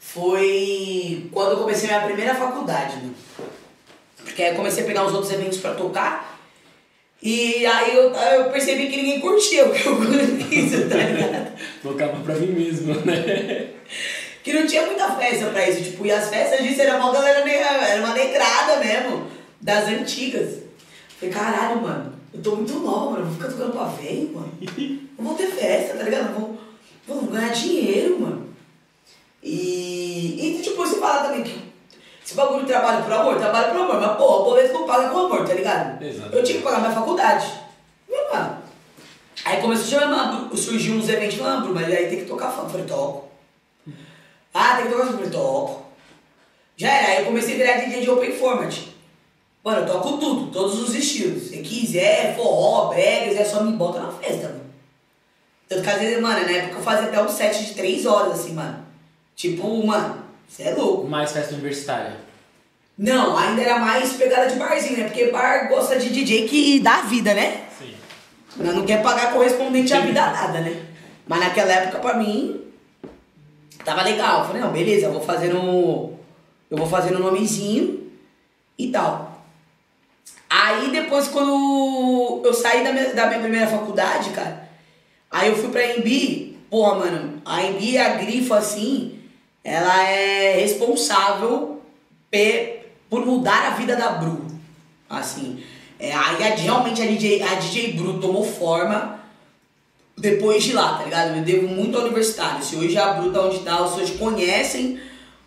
Foi 0.02 1.28
quando 1.32 1.52
eu 1.52 1.58
comecei 1.58 1.88
minha 1.88 2.02
primeira 2.02 2.34
faculdade, 2.34 2.96
né? 2.96 3.10
Porque 4.16 4.42
aí 4.42 4.50
eu 4.50 4.56
comecei 4.56 4.82
a 4.82 4.86
pegar 4.86 5.06
os 5.06 5.14
outros 5.14 5.32
eventos 5.32 5.58
pra 5.58 5.74
tocar. 5.74 6.38
E 7.22 7.64
aí 7.64 7.96
eu, 7.96 8.10
eu 8.12 8.50
percebi 8.50 8.88
que 8.88 8.96
ninguém 8.96 9.20
curtia 9.20 9.64
o 9.64 9.72
que 9.72 9.86
eu 9.86 9.96
fiz, 10.50 10.88
tá 10.88 10.96
ligado? 10.96 11.52
Tocava 11.82 12.20
pra 12.24 12.34
mim 12.34 12.48
mesmo, 12.48 12.94
né? 13.06 13.68
Que 14.42 14.52
não 14.52 14.66
tinha 14.66 14.84
muita 14.86 15.08
festa 15.12 15.46
pra 15.46 15.68
isso. 15.68 15.84
Tipo, 15.84 16.04
e 16.04 16.10
as 16.10 16.28
festas 16.28 16.62
disso 16.62 16.82
era 16.82 16.98
uma 16.98 17.12
galera, 17.12 17.48
era 17.48 18.04
uma 18.04 18.12
negrada 18.12 18.78
mesmo, 18.84 19.28
das 19.60 19.86
antigas. 19.86 20.58
Falei, 21.18 21.32
caralho, 21.32 21.80
mano, 21.80 22.12
eu 22.34 22.42
tô 22.42 22.56
muito 22.56 22.74
nova, 22.80 23.12
mano, 23.12 23.26
vou 23.26 23.34
ficar 23.34 23.48
tocando 23.48 23.72
pra 23.72 23.84
velho, 23.84 24.32
mano. 24.34 24.52
Não 25.16 25.24
vou 25.24 25.34
ter 25.36 25.46
festa, 25.46 25.96
tá 25.96 26.02
ligado? 26.02 26.32
Não 26.32 26.40
vou, 26.40 26.58
vou 27.06 27.22
ganhar 27.30 27.52
dinheiro, 27.52 28.20
mano. 28.20 28.41
E, 29.42 30.58
e 30.58 30.62
tipo, 30.62 30.76
você 30.76 30.98
fala 31.00 31.24
também 31.24 31.42
que 31.42 31.72
esse 32.24 32.34
bagulho 32.34 32.60
de 32.60 32.66
trabalho 32.66 33.02
por 33.02 33.12
amor, 33.12 33.38
trabalho 33.38 33.72
por 33.72 33.80
amor, 33.80 34.00
mas 34.00 34.16
porra, 34.16 34.36
o 34.36 34.44
boleto 34.44 34.72
não 34.72 34.86
paga 34.86 35.08
com 35.08 35.18
amor, 35.18 35.44
tá 35.44 35.54
ligado? 35.54 36.02
Exato. 36.02 36.34
Eu 36.34 36.42
tinha 36.44 36.58
que 36.58 36.64
pagar 36.64 36.80
minha 36.80 36.92
faculdade. 36.92 37.46
Mano, 38.08 38.58
aí 39.44 39.60
começou 39.60 39.98
a 39.98 40.00
chamar, 40.02 40.50
surgiu 40.54 40.94
uns 40.94 41.08
eventos 41.08 41.36
"Bruno, 41.36 41.74
mas 41.74 41.86
aí 41.86 42.08
tem 42.08 42.20
que 42.20 42.26
tocar 42.26 42.50
funk. 42.50 42.64
Eu 42.64 42.70
falei, 42.70 42.86
toco. 42.86 43.28
Ah, 44.54 44.76
tem 44.76 44.86
que 44.86 44.92
tocar 44.92 45.06
funk. 45.06 45.12
Eu 45.14 45.18
falei, 45.18 45.30
toco. 45.30 45.82
Já 46.76 46.88
era, 46.90 47.08
aí 47.08 47.18
eu 47.18 47.24
comecei 47.26 47.54
a 47.54 47.56
virar 47.58 47.84
DJ 47.84 48.02
de 48.02 48.10
Open 48.10 48.32
Format. 48.32 48.78
Mano, 49.64 49.80
eu 49.80 49.86
toco 49.86 50.18
tudo, 50.18 50.50
todos 50.50 50.80
os 50.80 50.94
estilos. 50.94 51.48
Se 51.48 51.58
quiser, 51.58 52.34
forró, 52.36 52.88
bregas, 52.88 53.36
é 53.36 53.44
só 53.44 53.62
me 53.62 53.72
bota 53.72 54.00
na 54.00 54.10
festa, 54.10 54.48
mano. 54.48 54.62
Tanto 55.68 55.82
que 55.82 55.90
às 55.90 56.00
vezes, 56.00 56.20
mano, 56.20 56.44
na 56.44 56.50
época 56.52 56.78
eu 56.78 56.82
fazia 56.82 57.08
até 57.08 57.22
um 57.22 57.28
set 57.28 57.64
de 57.64 57.74
3 57.74 58.06
horas, 58.06 58.32
assim, 58.40 58.52
mano. 58.54 58.81
Tipo, 59.42 59.84
mano, 59.84 60.22
você 60.46 60.62
é 60.62 60.70
louco. 60.72 61.08
Mais 61.08 61.32
festa 61.32 61.54
universitária. 61.54 62.16
Não, 62.96 63.36
ainda 63.36 63.60
era 63.60 63.76
mais 63.80 64.12
pegada 64.12 64.48
de 64.48 64.54
barzinho, 64.54 64.98
né? 64.98 65.04
Porque 65.06 65.32
bar 65.32 65.68
gosta 65.68 65.98
de 65.98 66.10
DJ 66.10 66.46
que 66.46 66.78
dá 66.78 67.00
vida, 67.00 67.34
né? 67.34 67.64
Sim. 67.76 67.92
Mas 68.56 68.72
não 68.72 68.86
quer 68.86 69.02
pagar 69.02 69.32
correspondente 69.32 69.92
à 69.92 69.98
vida 69.98 70.20
nada, 70.20 70.60
né? 70.60 70.80
Mas 71.26 71.40
naquela 71.40 71.72
época, 71.72 71.98
pra 71.98 72.14
mim, 72.14 72.60
tava 73.84 74.02
legal. 74.02 74.42
Eu 74.42 74.46
falei, 74.46 74.62
não, 74.62 74.70
beleza, 74.70 75.06
eu 75.06 75.12
vou 75.12 75.22
fazer 75.22 75.52
no. 75.52 76.12
Eu 76.70 76.78
vou 76.78 76.86
fazer 76.86 77.10
no 77.10 77.18
nomezinho 77.18 78.12
e 78.78 78.92
tal. 78.92 79.44
Aí 80.48 80.88
depois, 80.92 81.26
quando 81.26 82.42
eu 82.44 82.54
saí 82.54 82.84
da 82.84 82.92
minha, 82.92 83.12
da 83.12 83.26
minha 83.26 83.40
primeira 83.40 83.66
faculdade, 83.66 84.30
cara, 84.30 84.68
aí 85.28 85.48
eu 85.48 85.56
fui 85.56 85.70
pra 85.70 85.96
Embi, 85.96 86.56
porra, 86.70 86.94
mano, 86.94 87.42
a 87.44 87.60
Embi, 87.64 87.98
a 87.98 88.10
grifa, 88.10 88.58
assim, 88.58 89.18
ela 89.64 90.02
é 90.08 90.56
responsável 90.60 91.80
por 93.10 93.26
mudar 93.26 93.66
a 93.68 93.70
vida 93.70 93.94
da 93.94 94.10
Bru. 94.12 94.46
Assim, 95.08 95.62
é, 95.98 96.12
aí 96.12 96.42
a- 96.42 96.54
realmente 96.54 97.02
a 97.02 97.06
DJ, 97.06 97.42
a 97.42 97.54
DJ 97.56 97.92
Bru 97.92 98.18
tomou 98.18 98.44
forma 98.44 99.20
depois 100.16 100.62
de 100.64 100.72
lá, 100.72 100.98
tá 100.98 101.04
ligado? 101.04 101.36
Eu 101.36 101.42
devo 101.42 101.68
muito 101.68 101.96
ao 101.96 102.04
universitário. 102.04 102.62
Se 102.64 102.76
hoje 102.76 102.96
a 102.96 103.12
Bru 103.14 103.30
tá 103.32 103.42
onde 103.42 103.58
tá, 103.60 103.82
os 103.82 103.90
senhores 103.92 104.16
conhecem 104.16 104.98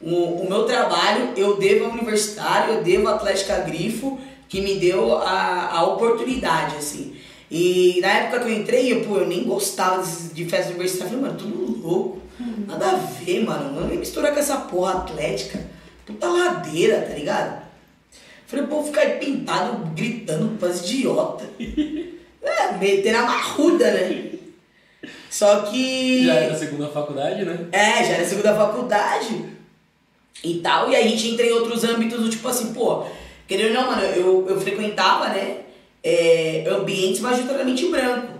o, 0.01 0.43
o 0.43 0.49
meu 0.49 0.63
trabalho, 0.65 1.29
eu 1.35 1.57
devo 1.57 1.85
ao 1.85 1.91
universitário, 1.91 2.75
eu 2.75 2.83
devo 2.83 3.07
à 3.07 3.15
Atlética 3.15 3.59
Grifo, 3.61 4.19
que 4.47 4.61
me 4.61 4.75
deu 4.75 5.17
a, 5.17 5.69
a 5.71 5.83
oportunidade, 5.83 6.75
assim. 6.75 7.15
E 7.49 7.99
na 8.01 8.09
época 8.09 8.41
que 8.41 8.51
eu 8.51 8.53
entrei, 8.59 8.91
eu, 8.93 9.03
pô, 9.05 9.17
eu 9.17 9.27
nem 9.27 9.43
gostava 9.43 10.03
de, 10.03 10.33
de 10.33 10.45
festa 10.45 10.69
universitária. 10.71 11.13
Eu 11.13 11.19
falei, 11.19 11.31
mano, 11.33 11.39
tudo 11.39 11.87
louco. 11.87 12.21
Nada 12.65 12.91
a 12.91 12.95
ver, 12.95 13.43
mano. 13.43 13.79
Não 13.79 13.87
nem 13.87 13.97
misturar 13.97 14.33
com 14.33 14.39
essa 14.39 14.57
porra 14.57 14.99
atlética. 14.99 15.59
Puta 16.05 16.27
ladeira, 16.27 17.01
tá 17.01 17.13
ligado? 17.13 17.65
Falei, 18.47 18.67
pô, 18.67 18.83
ficar 18.83 19.01
aí 19.01 19.19
pintado, 19.19 19.91
gritando, 19.95 20.57
quase 20.59 20.83
idiota. 20.85 21.45
É, 22.47 22.77
metendo 22.77 23.17
a 23.17 23.21
marruda, 23.23 23.89
né? 23.89 24.33
Só 25.31 25.61
que. 25.61 26.27
Já 26.27 26.35
era 26.35 26.53
a 26.53 26.57
segunda 26.57 26.87
faculdade, 26.89 27.43
né? 27.43 27.65
É, 27.71 28.03
já 28.03 28.13
era 28.13 28.23
segunda 28.23 28.53
faculdade 28.53 29.45
e 30.43 30.59
tal. 30.59 30.91
E 30.91 30.95
aí 30.95 31.07
a 31.07 31.07
gente 31.07 31.31
entra 31.31 31.43
em 31.43 31.51
outros 31.53 31.83
âmbitos 31.83 32.21
do 32.21 32.29
tipo 32.29 32.47
assim, 32.47 32.71
pô, 32.71 33.03
querendo 33.47 33.69
ou 33.69 33.73
não, 33.73 33.87
mano, 33.89 34.03
eu, 34.03 34.47
eu 34.47 34.61
frequentava, 34.61 35.29
né? 35.29 35.65
é, 36.05 36.63
ambientes 36.69 37.19
majoritariamente 37.19 37.87
branco. 37.87 38.35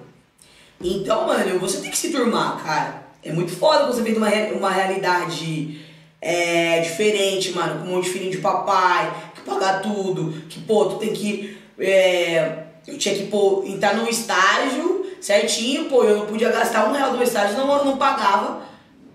Então, 0.80 1.26
mano, 1.26 1.60
você 1.60 1.82
tem 1.82 1.90
que 1.90 1.98
se 1.98 2.12
turmar, 2.12 2.64
cara. 2.64 3.05
É 3.26 3.34
muito 3.34 3.52
foda 3.52 3.88
você 3.88 4.04
ver 4.04 4.16
uma, 4.16 4.30
uma 4.30 4.70
realidade 4.70 5.84
é, 6.22 6.80
diferente, 6.82 7.52
mano, 7.54 7.82
com 7.82 7.88
um 7.88 7.96
monte 7.96 8.06
de 8.06 8.12
filhinho 8.12 8.32
de 8.32 8.38
papai, 8.38 9.12
que 9.34 9.42
pagar 9.42 9.82
tudo, 9.82 10.44
que, 10.48 10.62
pô, 10.62 10.86
tu 10.86 10.98
tem 10.98 11.12
que. 11.12 11.58
É, 11.80 12.60
eu 12.88 13.00
tinha 13.00 13.16
que, 13.16 13.26
pô, 13.26 13.64
entrar 13.66 13.96
no 13.96 14.08
estágio 14.08 15.08
certinho, 15.20 15.86
pô, 15.86 16.04
eu 16.04 16.18
não 16.18 16.26
podia 16.28 16.52
gastar 16.52 16.88
um 16.88 16.94
real 16.94 17.14
no 17.14 17.24
estágio, 17.24 17.58
não, 17.58 17.78
eu 17.80 17.86
não 17.86 17.98
pagava 17.98 18.62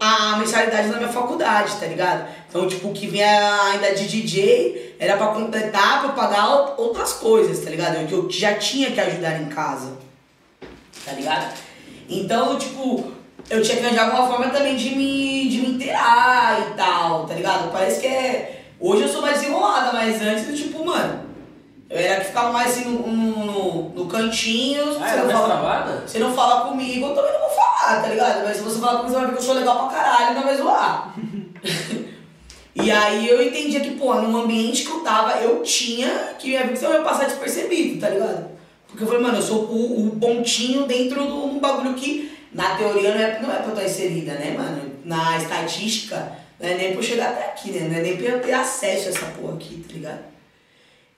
a 0.00 0.38
mensalidade 0.38 0.88
na 0.88 0.96
minha 0.96 1.12
faculdade, 1.12 1.76
tá 1.76 1.86
ligado? 1.86 2.28
Então, 2.48 2.66
tipo, 2.66 2.88
o 2.88 2.92
que 2.92 3.06
vinha 3.06 3.62
ainda 3.66 3.94
de 3.94 4.08
DJ 4.08 4.96
era 4.98 5.16
pra 5.16 5.28
completar, 5.28 6.00
pra 6.00 6.12
pagar 6.12 6.74
outras 6.78 7.12
coisas, 7.12 7.62
tá 7.62 7.70
ligado? 7.70 8.08
Que 8.08 8.12
eu 8.12 8.28
já 8.28 8.54
tinha 8.54 8.90
que 8.90 9.00
ajudar 9.00 9.40
em 9.40 9.46
casa, 9.46 9.98
tá 11.04 11.12
ligado? 11.12 11.54
Então, 12.08 12.58
tipo, 12.58 13.19
eu 13.50 13.60
tinha 13.60 13.76
que 13.76 13.84
arranjar 13.84 14.06
alguma 14.06 14.28
forma 14.28 14.48
também 14.48 14.76
de 14.76 14.94
me, 14.94 15.48
de 15.48 15.58
me 15.58 15.68
inteirar 15.70 16.68
e 16.70 16.74
tal, 16.74 17.26
tá 17.26 17.34
ligado? 17.34 17.72
Parece 17.72 18.00
que 18.00 18.06
é. 18.06 18.62
Hoje 18.78 19.02
eu 19.02 19.08
sou 19.08 19.20
mais 19.20 19.42
enrolada, 19.42 19.92
mas 19.92 20.22
antes, 20.22 20.58
tipo, 20.58 20.84
mano. 20.84 21.28
Eu 21.90 21.98
era 21.98 22.20
que 22.20 22.26
ficava 22.28 22.52
mais 22.52 22.70
assim 22.70 22.88
no, 22.88 23.04
no, 23.08 23.88
no 23.88 24.06
cantinho. 24.06 24.96
Ah, 25.00 25.10
era 25.10 25.24
não 25.24 25.32
fala, 25.32 25.48
travada? 25.48 26.04
você 26.06 26.20
não 26.20 26.32
fala 26.32 26.68
comigo, 26.68 27.04
eu 27.04 27.14
também 27.16 27.32
não 27.32 27.40
vou 27.40 27.50
falar, 27.50 28.00
tá 28.00 28.06
ligado? 28.06 28.44
Mas 28.44 28.58
se 28.58 28.62
você 28.62 28.78
falar 28.78 28.98
comigo, 28.98 29.08
você 29.08 29.16
vai 29.18 29.26
ver 29.26 29.32
que 29.32 29.38
eu 29.38 29.42
sou 29.42 29.54
legal 29.56 29.88
pra 29.88 29.98
caralho 29.98 30.36
não 30.36 30.44
vai 30.44 30.56
zoar. 30.56 31.14
e 32.76 32.90
aí 32.92 33.28
eu 33.28 33.42
entendia 33.42 33.80
que, 33.80 33.96
pô, 33.96 34.14
no 34.14 34.42
ambiente 34.42 34.84
que 34.84 34.90
eu 34.92 35.00
tava, 35.00 35.32
eu 35.40 35.64
tinha 35.64 36.36
que 36.38 36.50
minha 36.50 36.64
vida 36.64 36.88
ia 36.88 37.02
passar 37.02 37.24
despercebido, 37.24 38.00
tá 38.00 38.08
ligado? 38.08 38.50
Porque 38.86 39.02
eu 39.02 39.08
falei, 39.08 39.22
mano, 39.22 39.38
eu 39.38 39.42
sou 39.42 39.64
o, 39.64 40.06
o 40.06 40.10
pontinho 40.20 40.86
dentro 40.86 41.26
de 41.26 41.32
um 41.32 41.58
bagulho 41.58 41.94
que, 41.94 42.30
na 42.52 42.76
teoria, 42.76 43.14
não 43.14 43.20
é, 43.20 43.40
não 43.40 43.52
é 43.52 43.56
pra 43.56 43.66
eu 43.66 43.70
estar 43.70 43.84
inserida, 43.84 44.34
né, 44.34 44.54
mano? 44.56 44.92
Na 45.04 45.38
estatística, 45.38 46.32
não 46.58 46.68
é 46.68 46.74
nem 46.74 46.90
pra 46.90 46.98
eu 46.98 47.02
chegar 47.02 47.30
até 47.30 47.46
aqui, 47.46 47.70
né? 47.70 47.88
Não 47.88 47.96
é 47.96 48.02
nem 48.02 48.16
pra 48.16 48.26
eu 48.26 48.40
ter 48.40 48.52
acesso 48.52 49.08
a 49.08 49.10
essa 49.10 49.26
porra 49.26 49.54
aqui, 49.54 49.84
tá 49.86 49.94
ligado? 49.94 50.20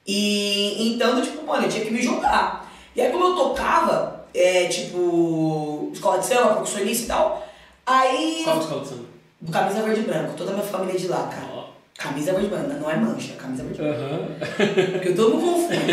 E 0.06 0.92
então, 0.92 1.22
tipo, 1.22 1.46
mano, 1.46 1.64
eu 1.64 1.68
tinha 1.70 1.84
que 1.84 1.90
me 1.90 2.02
jogar. 2.02 2.70
E 2.94 3.00
aí, 3.00 3.10
como 3.10 3.26
eu 3.26 3.36
tocava, 3.36 4.26
é, 4.34 4.66
tipo, 4.66 5.90
escola 5.92 6.18
de 6.18 6.26
samba, 6.26 6.54
percussionista 6.54 7.04
e 7.04 7.06
tal, 7.06 7.48
aí. 7.86 8.42
Qual 8.44 8.60
escola 8.60 8.82
de 8.82 8.88
samba? 8.88 9.04
Do 9.40 9.50
camisa 9.50 9.82
verde 9.82 10.00
e 10.00 10.04
branco, 10.04 10.34
toda 10.36 10.50
a 10.50 10.54
minha 10.54 10.66
família 10.66 10.94
é 10.94 10.98
de 10.98 11.08
lá, 11.08 11.28
cara. 11.28 11.48
Ó. 11.52 11.64
Camisa 11.96 12.32
verde 12.32 12.46
e 12.46 12.50
branca, 12.50 12.74
não 12.74 12.90
é 12.90 12.96
mancha, 12.96 13.34
camisa 13.34 13.64
verde 13.64 13.80
e 13.80 13.84
branca. 13.84 14.04
Aham. 14.04 14.92
Porque 14.92 15.12
todo 15.12 15.36
mundo 15.36 15.52
confunde. 15.52 15.92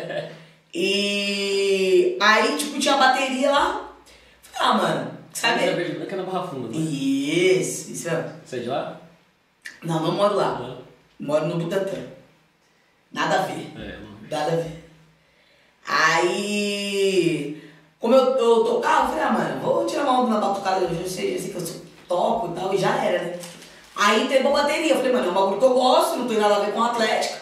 e 0.74 2.16
aí, 2.18 2.56
tipo, 2.56 2.78
tinha 2.78 2.94
a 2.94 2.98
bateria 2.98 3.50
lá. 3.50 3.89
Ah, 4.62 4.74
mano, 4.74 5.10
Sabe? 5.32 5.64
sabe? 5.66 5.84
branca 5.92 6.14
é 6.14 6.18
na 6.18 6.22
Barra 6.24 6.46
Funda, 6.46 6.68
né? 6.68 6.76
Isso, 6.76 7.92
isso 7.92 8.08
é. 8.10 8.30
Você 8.44 8.56
é 8.56 8.58
de 8.60 8.68
lá? 8.68 9.00
Não, 9.82 10.00
não 10.02 10.12
moro 10.12 10.34
lá. 10.36 10.58
Não. 10.58 10.78
Moro 11.18 11.46
no 11.46 11.56
Butantã. 11.56 11.96
Nada 13.10 13.40
a 13.40 13.42
ver. 13.42 13.72
É, 13.74 13.98
não. 13.98 14.10
Nada 14.38 14.52
a 14.52 14.56
ver. 14.56 14.84
Aí, 15.88 17.62
como 17.98 18.14
eu, 18.14 18.36
eu 18.36 18.64
tocava, 18.64 19.04
eu 19.04 19.08
falei, 19.08 19.24
ah, 19.24 19.32
mano, 19.32 19.60
vou 19.60 19.86
tirar 19.86 20.02
uma 20.04 20.20
onda 20.20 20.34
na 20.34 20.40
batucada, 20.46 20.84
eu 20.84 20.94
já 20.94 21.08
sei, 21.08 21.36
já 21.36 21.42
sei 21.42 21.50
que 21.52 21.56
eu 21.56 21.60
sou- 21.66 21.80
toco 22.06 22.48
e 22.52 22.60
tal, 22.60 22.74
e 22.74 22.78
já 22.78 22.96
era, 23.04 23.22
né? 23.24 23.38
Aí 23.96 24.24
entrei 24.24 24.40
pra 24.40 24.50
bateria, 24.50 24.90
eu 24.92 24.96
falei, 24.96 25.12
mano, 25.12 25.28
é 25.28 25.30
um 25.30 25.34
bagulho 25.34 25.58
que 25.58 25.64
eu 25.64 25.74
gosto, 25.74 26.16
não 26.18 26.28
tem 26.28 26.38
nada 26.38 26.56
a 26.56 26.60
ver 26.60 26.72
com 26.72 26.82
atlética. 26.82 27.40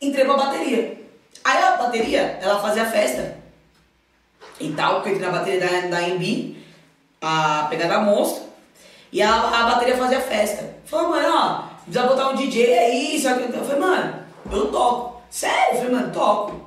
Entrei 0.00 0.24
pra 0.24 0.36
bateria. 0.36 1.00
Aí 1.44 1.62
a 1.62 1.76
bateria, 1.76 2.38
ela 2.40 2.60
fazia 2.60 2.84
festa 2.86 3.41
e 4.62 4.72
tal, 4.72 4.96
porque 4.96 5.10
eu 5.10 5.14
entrei 5.14 5.30
na 5.30 5.38
bateria 5.38 5.60
da, 5.60 5.88
da 5.88 6.08
MB, 6.08 6.56
a 7.20 7.66
pegada 7.68 8.00
monstro, 8.00 8.42
e 9.12 9.20
a, 9.20 9.34
a 9.34 9.70
bateria 9.70 9.96
fazia 9.96 10.20
festa. 10.20 10.76
Falei, 10.84 11.08
mano, 11.08 11.28
ó, 11.34 11.62
precisa 11.84 12.06
botar 12.06 12.28
um 12.30 12.34
DJ 12.34 12.78
aí, 12.78 13.20
sabe? 13.20 13.44
Eu 13.44 13.64
falei, 13.64 13.80
mano, 13.80 14.14
eu 14.50 14.66
toco. 14.68 15.22
Sério? 15.30 15.74
Eu 15.74 15.76
falei, 15.76 15.94
mano, 15.94 16.12
toco. 16.12 16.62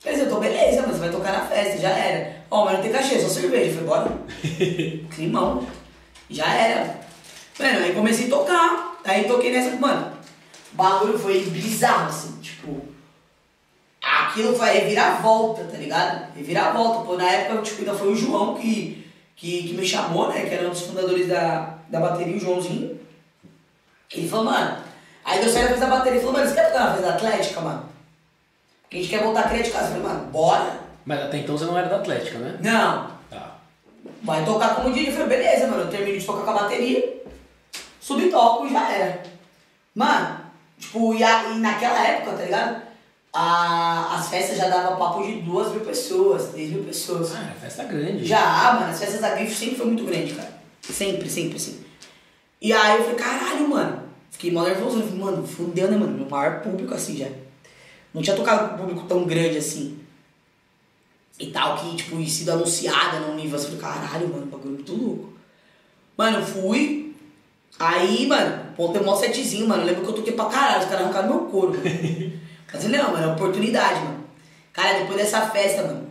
Quer 0.00 0.12
dizer, 0.12 0.24
eu 0.24 0.30
tô 0.30 0.40
beleza, 0.40 0.82
mas 0.82 0.96
você 0.96 1.00
vai 1.00 1.10
tocar 1.10 1.32
na 1.32 1.46
festa, 1.46 1.78
já 1.78 1.90
era. 1.90 2.36
Ó, 2.50 2.64
mas 2.64 2.74
não 2.74 2.82
tem 2.82 2.92
cachê, 2.92 3.20
só 3.20 3.28
cerveja. 3.28 3.72
Falei, 3.72 3.86
bora. 3.86 4.18
Climão. 5.14 5.66
Já 6.28 6.52
era. 6.52 7.00
Mano, 7.58 7.84
aí 7.84 7.94
comecei 7.94 8.26
a 8.26 8.30
tocar. 8.30 8.98
Aí 9.04 9.24
toquei 9.24 9.52
nessa, 9.52 9.76
mano. 9.76 10.12
O 10.72 10.76
bagulho 10.76 11.18
foi 11.18 11.40
bizarro, 11.44 12.08
assim, 12.08 12.40
tipo. 12.40 12.91
Aquilo 14.20 14.54
foi 14.56 14.68
reviravolta, 14.68 15.64
tá 15.64 15.76
ligado? 15.78 16.34
Reviravolta. 16.36 17.04
Pô, 17.06 17.16
na 17.16 17.28
época, 17.30 17.62
tipo, 17.62 17.80
ainda 17.80 17.94
foi 17.94 18.12
o 18.12 18.16
João 18.16 18.54
que, 18.54 19.10
que, 19.36 19.68
que 19.68 19.74
me 19.74 19.86
chamou, 19.86 20.28
né? 20.28 20.42
Que 20.42 20.54
era 20.54 20.66
um 20.66 20.70
dos 20.70 20.82
fundadores 20.82 21.28
da, 21.28 21.74
da 21.88 22.00
bateria, 22.00 22.36
o 22.36 22.40
Joãozinho. 22.40 22.98
Ele 24.12 24.28
falou, 24.28 24.44
mano. 24.46 24.76
Aí 25.24 25.40
deu 25.40 25.48
certo 25.48 25.66
a 25.66 25.68
festa 25.70 25.86
da 25.86 25.96
bateria. 25.96 26.18
Ele 26.18 26.20
falou, 26.26 26.34
mano, 26.34 26.48
você 26.48 26.54
quer 26.54 26.66
tocar 26.72 26.84
na 26.84 26.90
festa 26.92 27.06
da 27.06 27.14
Atlética, 27.14 27.60
mano? 27.60 27.84
Porque 28.82 28.96
a 28.96 29.00
gente 29.00 29.10
quer 29.10 29.22
voltar 29.22 29.40
a 29.40 29.48
criar 29.48 29.62
de 29.62 29.70
casa. 29.70 29.84
Eu 29.94 30.02
falei, 30.02 30.02
mano, 30.02 30.30
bora. 30.30 30.80
Mas 31.06 31.20
até 31.22 31.38
então 31.38 31.56
você 31.56 31.64
não 31.64 31.78
era 31.78 31.88
da 31.88 31.96
Atlética, 31.96 32.38
né? 32.38 32.58
Não, 32.60 33.10
Tá. 33.30 33.56
vai 34.22 34.44
tocar 34.44 34.74
como 34.76 34.92
DJ. 34.92 35.08
Eu 35.08 35.12
falei, 35.14 35.28
beleza, 35.38 35.66
mano, 35.68 35.82
eu 35.84 35.90
termino 35.90 36.18
de 36.18 36.24
tocar 36.26 36.44
com 36.44 36.50
a 36.50 36.62
bateria, 36.62 37.22
subi 38.00 38.26
e 38.26 38.30
toco 38.30 38.66
e 38.66 38.72
já 38.72 38.90
era. 38.92 39.22
Mano, 39.94 40.40
tipo, 40.78 41.14
e, 41.14 41.24
a- 41.24 41.44
e 41.50 41.58
naquela 41.58 42.06
época, 42.06 42.36
tá 42.36 42.42
ligado? 42.42 42.82
A, 43.34 44.16
as 44.16 44.28
festas 44.28 44.58
já 44.58 44.68
davam 44.68 44.98
papo 44.98 45.22
de 45.22 45.40
duas 45.40 45.72
mil 45.72 45.80
pessoas, 45.80 46.50
três 46.50 46.70
mil 46.70 46.84
pessoas. 46.84 47.34
Ah, 47.34 47.44
era 47.44 47.54
festa 47.54 47.84
grande. 47.84 48.26
Já, 48.26 48.74
mano, 48.74 48.92
as 48.92 48.98
festas 48.98 49.20
da 49.20 49.34
Grifo 49.34 49.54
sempre 49.54 49.76
foi 49.76 49.86
muito 49.86 50.04
grande, 50.04 50.34
cara. 50.34 50.60
Sempre, 50.82 51.30
sempre, 51.30 51.56
assim. 51.56 51.82
E 52.60 52.72
aí 52.72 52.98
eu 52.98 53.04
falei, 53.04 53.18
caralho, 53.18 53.68
mano. 53.68 54.02
Fiquei 54.30 54.52
mal 54.52 54.64
nervoso. 54.64 54.98
Eu 54.98 55.06
falei, 55.06 55.18
mano, 55.18 55.46
fudeu, 55.46 55.90
né, 55.90 55.96
mano? 55.96 56.18
Meu 56.18 56.28
maior 56.28 56.60
público 56.60 56.92
assim 56.92 57.16
já. 57.16 57.28
Não 58.12 58.20
tinha 58.20 58.36
tocado 58.36 58.68
com 58.68 58.74
um 58.74 58.78
público 58.78 59.06
tão 59.06 59.24
grande 59.24 59.56
assim. 59.56 59.98
E 61.40 61.46
tal, 61.46 61.78
que, 61.78 61.96
tipo, 61.96 62.20
e 62.20 62.28
sido 62.28 62.50
anunciada 62.50 63.20
num 63.20 63.34
nível 63.34 63.56
assim. 63.56 63.72
Eu 63.72 63.78
falei, 63.78 63.98
caralho, 63.98 64.28
mano, 64.28 64.46
bagulho 64.46 64.74
muito 64.74 64.94
louco. 64.94 65.32
Mano, 66.18 66.38
eu 66.38 66.44
fui. 66.44 67.14
Aí, 67.78 68.26
mano, 68.26 68.66
pontei 68.76 69.00
um 69.00 69.04
mó 69.06 69.16
setzinho, 69.16 69.66
mano. 69.66 69.82
Eu 69.82 69.86
lembro 69.86 70.02
que 70.02 70.10
eu 70.10 70.14
toquei 70.14 70.34
pra 70.34 70.44
caralho, 70.44 70.82
os 70.82 70.90
caras 70.90 71.06
arrancaram 71.06 71.28
meu 71.28 71.46
couro. 71.46 71.80
Mas 72.72 72.84
não, 72.84 73.12
mano, 73.12 73.30
é 73.30 73.32
oportunidade, 73.34 74.00
mano. 74.00 74.24
Cara, 74.72 74.98
depois 75.00 75.16
dessa 75.18 75.42
festa, 75.42 75.82
mano, 75.82 76.06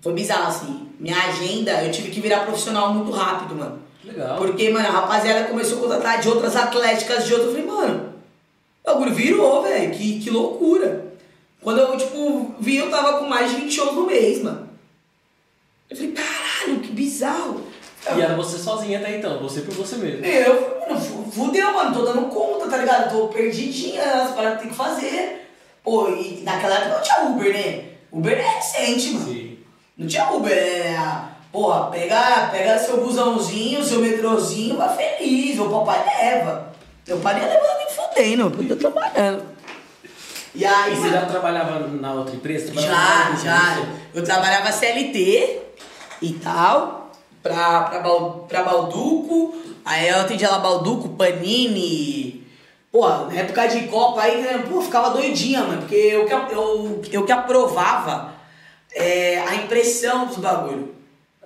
foi 0.00 0.12
bizarro, 0.12 0.48
assim. 0.48 0.88
Minha 0.98 1.16
agenda, 1.28 1.82
eu 1.84 1.90
tive 1.92 2.10
que 2.10 2.20
virar 2.20 2.40
profissional 2.40 2.92
muito 2.92 3.10
rápido, 3.12 3.54
mano. 3.54 3.80
Legal. 4.04 4.36
Porque, 4.36 4.70
mano, 4.70 4.86
a 4.86 4.90
rapaziada 4.90 5.44
começou 5.48 5.78
a 5.78 5.80
contratar 5.82 6.20
de 6.20 6.28
outras 6.28 6.56
atléticas, 6.56 7.24
de 7.24 7.34
outras. 7.34 7.54
Eu 7.54 7.62
falei, 7.62 7.66
mano, 7.70 8.12
o 8.84 8.90
bagulho 8.90 9.14
virou, 9.14 9.62
velho. 9.62 9.92
Que, 9.92 10.18
que 10.20 10.30
loucura. 10.30 11.12
Quando 11.60 11.78
eu, 11.78 11.96
tipo, 11.96 12.52
vi, 12.58 12.76
eu 12.78 12.90
tava 12.90 13.18
com 13.18 13.26
mais 13.28 13.50
de 13.50 13.56
20 13.58 13.72
shows 13.72 13.94
no 13.94 14.06
mês, 14.06 14.42
mano. 14.42 14.68
Eu 15.88 15.96
falei, 15.96 16.12
caralho, 16.12 16.80
que 16.80 16.90
bizarro. 16.92 17.60
E 18.16 18.20
era 18.20 18.34
você 18.34 18.58
sozinha 18.58 18.98
até 18.98 19.16
então, 19.18 19.38
você 19.38 19.60
por 19.60 19.72
você 19.74 19.94
mesmo. 19.94 20.26
Eu 20.26 20.56
falei, 20.60 20.88
mano, 20.88 21.00
fu- 21.00 21.30
fudeu, 21.30 21.72
mano, 21.72 21.94
tô 21.94 22.02
dando 22.04 22.22
conta, 22.26 22.66
tá 22.68 22.76
ligado? 22.78 23.12
Tô 23.12 23.28
perdidinha, 23.28 24.02
as 24.24 24.32
paradas 24.34 24.56
que 24.58 24.62
tem 24.64 24.70
que 24.70 24.76
fazer. 24.76 25.41
Pô, 25.82 26.08
e 26.10 26.42
naquela 26.44 26.76
época 26.76 26.94
não 26.96 27.02
tinha 27.02 27.20
Uber, 27.28 27.52
né? 27.52 27.84
Uber 28.12 28.38
é 28.38 28.56
recente, 28.56 29.10
mano. 29.12 29.26
Sim. 29.26 29.58
Não 29.96 30.06
tinha 30.06 30.30
Uber, 30.32 30.52
é. 30.56 30.94
a- 30.96 31.28
Porra, 31.52 31.90
pega, 31.90 32.48
pega 32.50 32.78
seu 32.78 33.04
busãozinho, 33.04 33.84
seu 33.84 34.00
metrozinho, 34.00 34.74
vai 34.78 34.96
feliz, 34.96 35.58
o 35.58 35.68
papai 35.68 36.02
leva. 36.06 36.72
Meu 37.06 37.18
pai 37.18 37.34
nem 37.34 37.44
levando 37.44 37.76
nem 37.76 37.88
fudendo, 37.90 38.62
eu 38.62 38.68
tô 38.68 38.76
trabalhando. 38.90 39.44
E 40.54 40.64
aí, 40.64 40.94
E 40.94 40.96
você 40.96 41.10
já 41.10 41.26
trabalhava 41.26 41.80
na 41.88 42.12
outra 42.14 42.34
empresa? 42.34 42.72
já, 42.72 43.34
já. 43.44 43.86
Eu 44.14 44.24
trabalhava 44.24 44.72
CLT 44.72 45.58
e 46.22 46.32
tal, 46.34 47.10
pra, 47.42 47.82
pra, 47.82 48.00
pra 48.48 48.62
Balduco. 48.62 49.54
Aí 49.84 50.08
eu 50.08 50.20
atendia 50.20 50.50
lá 50.50 50.58
Balduco, 50.58 51.10
Panini. 51.10 52.41
Pô, 52.92 53.08
na 53.08 53.34
época 53.34 53.66
de 53.68 53.86
Copa 53.88 54.20
aí, 54.20 54.42
né, 54.42 54.62
pô, 54.68 54.80
ficava 54.82 55.10
doidinha, 55.10 55.62
mano. 55.62 55.78
Porque 55.80 55.94
eu 55.94 56.26
que, 56.26 56.32
eu, 56.54 57.02
eu 57.10 57.24
que 57.24 57.32
aprovava 57.32 58.34
é, 58.94 59.38
a 59.40 59.54
impressão 59.54 60.26
dos 60.26 60.36
bagulho. 60.36 60.94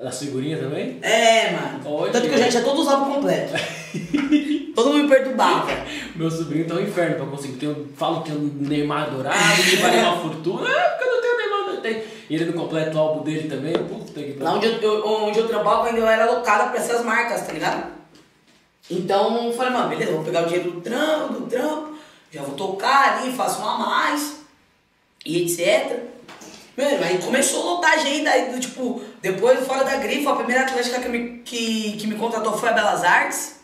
Das 0.02 0.18
figurinhas 0.18 0.60
também? 0.60 0.98
É, 1.02 1.52
mano. 1.52 1.80
Olha. 1.86 2.12
Tanto 2.12 2.28
que 2.28 2.34
eu 2.34 2.38
já 2.38 2.48
tinha 2.48 2.62
todos 2.64 2.86
os 2.86 2.92
álbuns 2.92 3.14
completos. 3.14 3.52
Todo 4.74 4.90
mundo 4.92 5.04
me 5.04 5.08
perturbava. 5.08 5.68
Meu 6.14 6.30
sobrinho 6.30 6.66
tá 6.66 6.74
um 6.74 6.80
inferno 6.80 7.14
pra 7.16 7.26
conseguir. 7.26 7.54
Tem, 7.56 7.68
um- 7.70 7.86
falam 7.96 8.22
que 8.22 8.30
tem 8.30 8.38
um 8.38 8.50
Neymar 8.68 9.10
dourado, 9.10 9.38
que 9.70 9.76
vale 9.76 9.96
uma 9.98 10.16
fortuna. 10.18 10.68
É, 10.68 10.88
porque 10.90 11.04
eu 11.04 11.12
não 11.14 11.22
tenho 11.22 11.36
Neymar, 11.38 11.74
não 11.74 11.80
tem. 11.80 12.02
E 12.28 12.34
ele 12.34 12.44
não 12.46 12.52
completa 12.52 12.94
o 12.94 13.00
álbum 13.00 13.22
dele 13.22 13.48
também. 13.48 13.72
Puta 13.72 14.20
que 14.20 14.36
Lá 14.38 14.52
onde 14.52 14.66
eu, 14.66 14.82
eu- 14.82 15.06
onde 15.06 15.38
eu 15.38 15.48
trampava, 15.48 15.86
ainda 15.86 16.00
eu 16.00 16.06
era 16.06 16.24
alocada 16.26 16.64
pra 16.70 16.76
essas 16.78 17.02
marcas, 17.02 17.46
tá 17.46 17.52
ligado? 17.54 17.95
Então, 18.90 19.46
eu 19.46 19.52
falei, 19.52 19.72
mano, 19.72 19.88
beleza, 19.88 20.12
vou 20.12 20.24
pegar 20.24 20.42
o 20.42 20.46
dinheiro 20.46 20.70
do 20.70 20.80
trampo, 20.80 21.34
do 21.34 21.46
trampo, 21.46 21.96
já 22.30 22.42
vou 22.42 22.54
tocar 22.54 23.18
ali, 23.18 23.32
faço 23.32 23.60
um 23.60 23.68
a 23.68 23.78
mais, 23.78 24.36
e 25.24 25.42
etc. 25.42 26.04
Mano, 26.76 27.04
aí 27.04 27.18
começou 27.18 27.62
a 27.62 27.74
lotar 27.74 27.92
agenda, 27.94 28.30
aí, 28.30 28.60
tipo, 28.60 29.02
depois, 29.20 29.66
fora 29.66 29.82
da 29.82 29.96
grife, 29.96 30.28
a 30.28 30.36
primeira 30.36 30.62
atlética 30.62 31.00
que 31.00 31.08
me, 31.08 31.38
que, 31.38 31.96
que 31.96 32.06
me 32.06 32.16
contratou 32.16 32.56
foi 32.56 32.68
a 32.68 32.72
Belas 32.72 33.02
Artes. 33.02 33.56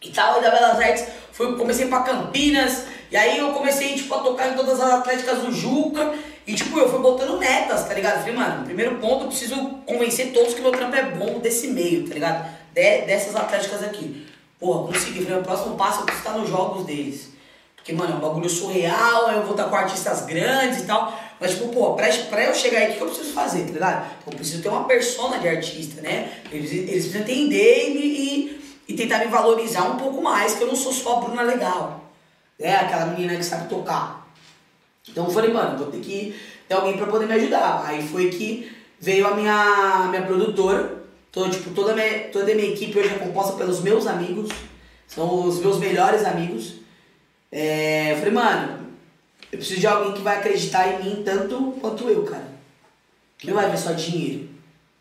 e 0.00 0.10
tal, 0.10 0.38
e 0.38 0.42
da 0.42 0.50
Belas 0.50 0.78
Artes 0.78 1.06
fui, 1.32 1.56
comecei 1.56 1.88
pra 1.88 2.02
Campinas, 2.02 2.84
e 3.10 3.16
aí 3.16 3.38
eu 3.38 3.52
comecei, 3.52 3.94
tipo, 3.94 4.14
a 4.14 4.18
tocar 4.20 4.48
em 4.48 4.54
todas 4.54 4.80
as 4.80 4.92
atléticas 4.92 5.38
do 5.40 5.52
Juca, 5.52 6.14
e 6.46 6.54
tipo, 6.54 6.78
eu 6.78 6.88
fui 6.88 7.00
botando 7.00 7.38
metas, 7.38 7.86
tá 7.86 7.94
ligado? 7.94 8.20
Falei, 8.20 8.34
mano, 8.34 8.64
primeiro 8.64 8.96
ponto, 8.98 9.24
eu 9.24 9.28
preciso 9.28 9.56
convencer 9.86 10.32
todos 10.32 10.54
que 10.54 10.60
meu 10.60 10.72
trampo 10.72 10.96
é 10.96 11.02
bom 11.04 11.38
desse 11.38 11.68
meio, 11.68 12.06
tá 12.06 12.14
ligado? 12.14 12.61
De, 12.72 13.02
dessas 13.02 13.36
atléticas 13.36 13.82
aqui. 13.82 14.26
Porra, 14.58 14.92
consegui. 14.92 15.24
Falei, 15.24 15.40
o 15.40 15.42
próximo 15.42 15.76
passo 15.76 16.04
preciso 16.04 16.26
estar 16.26 16.38
nos 16.38 16.48
jogos 16.48 16.86
deles. 16.86 17.32
Porque, 17.76 17.92
mano, 17.92 18.12
é 18.12 18.16
um 18.16 18.20
bagulho 18.20 18.48
surreal, 18.48 19.32
eu 19.32 19.42
vou 19.42 19.52
estar 19.52 19.64
com 19.64 19.74
artistas 19.74 20.24
grandes 20.24 20.82
e 20.82 20.86
tal. 20.86 21.20
Mas, 21.40 21.52
tipo, 21.52 21.68
pô, 21.68 21.94
pra, 21.94 22.06
pra 22.30 22.44
eu 22.44 22.54
chegar 22.54 22.78
aí, 22.78 22.92
o 22.92 22.96
que 22.96 23.00
eu 23.00 23.08
preciso 23.08 23.32
fazer, 23.32 23.66
tá 23.66 23.72
ligado? 23.72 24.10
Eu 24.24 24.32
preciso 24.32 24.62
ter 24.62 24.68
uma 24.68 24.84
persona 24.84 25.40
de 25.40 25.48
artista, 25.48 26.00
né? 26.00 26.32
Eles, 26.52 26.70
eles 26.70 27.06
precisam 27.08 27.22
entender 27.22 27.88
e, 27.88 28.06
e, 28.06 28.74
e 28.88 28.94
tentar 28.94 29.18
me 29.18 29.26
valorizar 29.26 29.82
um 29.82 29.96
pouco 29.96 30.22
mais, 30.22 30.54
que 30.54 30.62
eu 30.62 30.68
não 30.68 30.76
sou 30.76 30.92
só 30.92 31.16
a 31.16 31.20
Bruna 31.22 31.42
Legal. 31.42 32.04
É 32.56 32.72
aquela 32.76 33.06
menina 33.06 33.34
que 33.34 33.44
sabe 33.44 33.68
tocar. 33.68 34.32
Então 35.08 35.24
eu 35.24 35.30
falei, 35.32 35.52
mano, 35.52 35.76
vou 35.76 35.88
ter 35.88 35.98
que 35.98 36.40
ter 36.68 36.74
alguém 36.74 36.96
pra 36.96 37.08
poder 37.08 37.26
me 37.26 37.34
ajudar. 37.34 37.84
Aí 37.84 38.06
foi 38.06 38.30
que 38.30 38.70
veio 39.00 39.26
a 39.26 39.34
minha, 39.34 40.06
minha 40.08 40.22
produtora. 40.22 41.01
Então, 41.32 41.48
tipo, 41.48 41.70
toda 41.70 41.92
a, 41.92 41.94
minha, 41.94 42.28
toda 42.28 42.52
a 42.52 42.54
minha 42.54 42.68
equipe 42.68 42.98
hoje 42.98 43.08
é 43.08 43.18
composta 43.18 43.56
pelos 43.56 43.80
meus 43.80 44.06
amigos. 44.06 44.50
São 45.08 45.46
os 45.48 45.60
meus 45.60 45.78
melhores 45.78 46.26
amigos. 46.26 46.74
É, 47.50 48.12
eu 48.12 48.16
falei, 48.18 48.32
mano, 48.32 48.86
eu 49.50 49.58
preciso 49.58 49.80
de 49.80 49.86
alguém 49.86 50.12
que 50.12 50.20
vai 50.20 50.36
acreditar 50.36 50.86
em 50.88 51.02
mim 51.02 51.22
tanto 51.24 51.72
quanto 51.80 52.06
eu, 52.06 52.22
cara. 52.24 52.52
Que 53.38 53.46
não 53.46 53.54
vai 53.54 53.70
ver 53.70 53.78
só 53.78 53.92
dinheiro, 53.92 54.50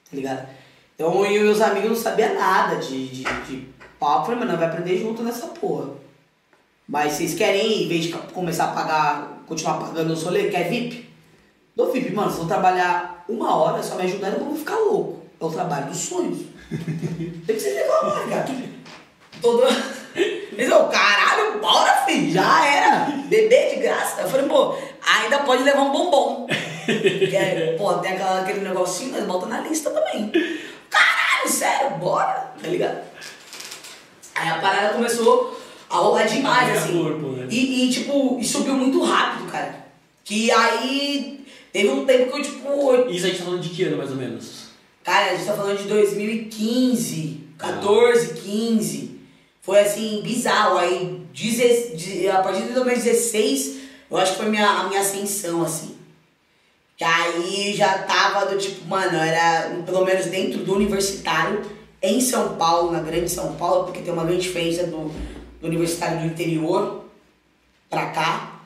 tá 0.10 0.16
ligado? 0.16 0.48
Então, 0.96 1.26
eu 1.26 1.42
e 1.42 1.44
meus 1.44 1.60
amigos 1.60 1.90
não 1.90 1.96
sabiam 1.98 2.34
nada 2.34 2.78
de, 2.78 3.08
de, 3.10 3.24
de 3.24 3.68
palco. 4.00 4.22
Eu 4.22 4.26
falei, 4.28 4.40
mano, 4.40 4.58
vai 4.58 4.70
aprender 4.70 5.00
junto 5.00 5.24
nessa 5.24 5.48
porra. 5.48 5.90
Mas 6.88 7.14
vocês 7.14 7.34
querem, 7.34 7.84
em 7.84 7.88
vez 7.90 8.06
de 8.06 8.14
começar 8.14 8.66
a 8.66 8.74
pagar, 8.74 9.44
continuar 9.46 9.80
pagando 9.80 10.14
o 10.14 10.16
solê, 10.16 10.50
quer 10.50 10.70
VIP? 10.70 11.10
Dou 11.76 11.92
VIP, 11.92 12.14
mano, 12.14 12.32
se 12.32 12.40
eu 12.40 12.48
trabalhar 12.48 13.26
uma 13.28 13.54
hora, 13.54 13.84
só 13.84 13.96
me 13.96 14.04
ajudando, 14.04 14.38
eu 14.38 14.46
vou 14.46 14.56
ficar 14.56 14.78
louco. 14.78 15.21
É 15.42 15.46
o 15.46 15.50
trabalho 15.50 15.88
dos 15.88 15.98
sonhos. 15.98 16.40
Tem 16.70 17.56
que 17.56 17.60
ser 17.60 17.74
legal, 17.74 18.02
cara. 18.30 18.46
Todo. 19.42 19.64
Eles 20.16 20.70
falaram, 20.70 20.90
caralho, 20.92 21.60
bora, 21.60 22.06
filho, 22.06 22.32
já 22.32 22.66
era. 22.66 23.06
Bebê 23.28 23.72
de 23.72 23.76
graça. 23.78 24.22
Eu 24.22 24.30
falei, 24.30 24.46
pô, 24.48 24.76
ainda 25.02 25.40
pode 25.40 25.64
levar 25.64 25.82
um 25.82 25.92
bombom. 25.92 26.46
que 26.86 27.36
é, 27.36 27.76
pô, 27.78 27.94
tem 27.96 28.12
aquela, 28.12 28.42
aquele 28.42 28.60
negocinho, 28.60 29.14
mas 29.14 29.24
bota 29.24 29.48
na 29.48 29.62
lista 29.62 29.90
também. 29.90 30.32
Caralho, 30.90 31.50
sério, 31.50 31.98
bora, 31.98 32.54
tá 32.62 32.68
ligado? 32.68 33.00
Aí 34.36 34.50
a 34.50 34.60
parada 34.60 34.94
começou 34.94 35.60
a 35.90 35.96
rolar 35.98 36.24
demais, 36.24 36.68
Ganha 36.68 36.80
assim. 36.80 37.04
corpo, 37.04 37.28
né? 37.30 37.48
E, 37.50 37.86
e, 37.86 37.92
tipo, 37.92 38.38
e 38.40 38.46
subiu 38.46 38.76
muito 38.76 39.02
rápido, 39.04 39.52
cara. 39.52 39.86
Que 40.24 40.52
aí 40.52 41.46
teve 41.74 41.90
um 41.90 42.06
tempo 42.06 42.32
que 42.32 42.38
eu, 42.40 42.44
tipo, 42.44 43.10
Isso 43.10 43.26
a 43.26 43.30
gente 43.30 43.40
tá 43.40 43.46
falando 43.46 43.62
de 43.62 43.70
que 43.70 43.84
ano, 43.84 43.98
mais 43.98 44.12
ou 44.12 44.18
menos? 44.18 44.61
Cara, 45.04 45.32
a 45.32 45.36
gente 45.36 45.46
tá 45.46 45.54
falando 45.54 45.78
de 45.78 45.88
2015, 45.88 47.48
14, 47.58 48.34
15. 48.36 49.20
Foi 49.62 49.80
assim, 49.80 50.22
bizarro. 50.22 50.78
Aí, 50.78 51.26
a 52.32 52.42
partir 52.42 52.64
de 52.64 52.74
2016, 52.74 53.80
eu 54.10 54.18
acho 54.18 54.34
que 54.34 54.38
foi 54.40 54.50
minha, 54.50 54.68
a 54.68 54.88
minha 54.88 55.02
ascensão, 55.02 55.64
assim. 55.64 55.96
Que 56.98 57.04
aí 57.04 57.74
já 57.76 58.00
tava 58.00 58.46
do 58.46 58.60
tipo, 58.60 58.86
mano, 58.88 59.18
era 59.18 59.82
pelo 59.86 60.06
menos 60.06 60.28
dentro 60.28 60.64
do 60.64 60.76
universitário, 60.76 61.62
em 62.02 62.22
São 62.22 62.56
Paulo, 62.58 62.92
na 62.92 63.00
grande 63.00 63.30
São 63.30 63.56
Paulo, 63.56 63.86
porque 63.86 64.02
tem 64.02 64.14
uma 64.14 64.24
grande 64.24 64.44
diferença 64.44 64.86
do, 64.86 65.12
do 65.60 65.68
universitário 65.68 66.20
do 66.20 66.26
interior 66.28 67.06
pra 67.90 68.12
cá. 68.12 68.62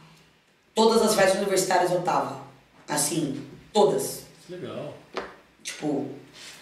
Todas 0.73 1.01
as 1.01 1.15
festas 1.15 1.37
universitárias 1.37 1.91
eu 1.91 2.01
tava. 2.01 2.41
Assim, 2.89 3.41
todas. 3.71 4.23
Legal. 4.49 4.93
Tipo, 5.63 6.09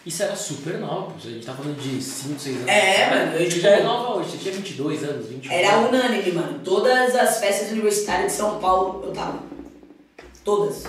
Isso 0.06 0.22
era 0.22 0.36
super 0.36 0.80
novo, 0.80 1.14
a 1.16 1.20
gente 1.20 1.46
tá 1.46 1.54
falando 1.54 1.80
de 1.80 2.02
5, 2.02 2.38
6 2.38 2.56
anos. 2.58 2.68
É, 2.68 3.10
mano, 3.10 3.38
eu, 3.38 3.48
tipo, 3.48 3.62
já 3.62 3.70
é 3.70 3.84
nova 3.84 4.20
hoje, 4.20 4.32
você 4.32 4.38
tinha 4.38 4.54
22 4.54 5.04
anos, 5.04 5.28
21 5.28 5.52
Era 5.52 5.78
unânime, 5.80 6.32
mano. 6.34 6.60
Todas 6.60 7.16
as 7.16 7.40
festas 7.40 7.72
universitárias 7.72 8.34
de 8.34 8.38
São 8.38 8.60
Paulo 8.60 9.06
eu 9.06 9.14
tava. 9.14 9.40
Todas. 10.44 10.84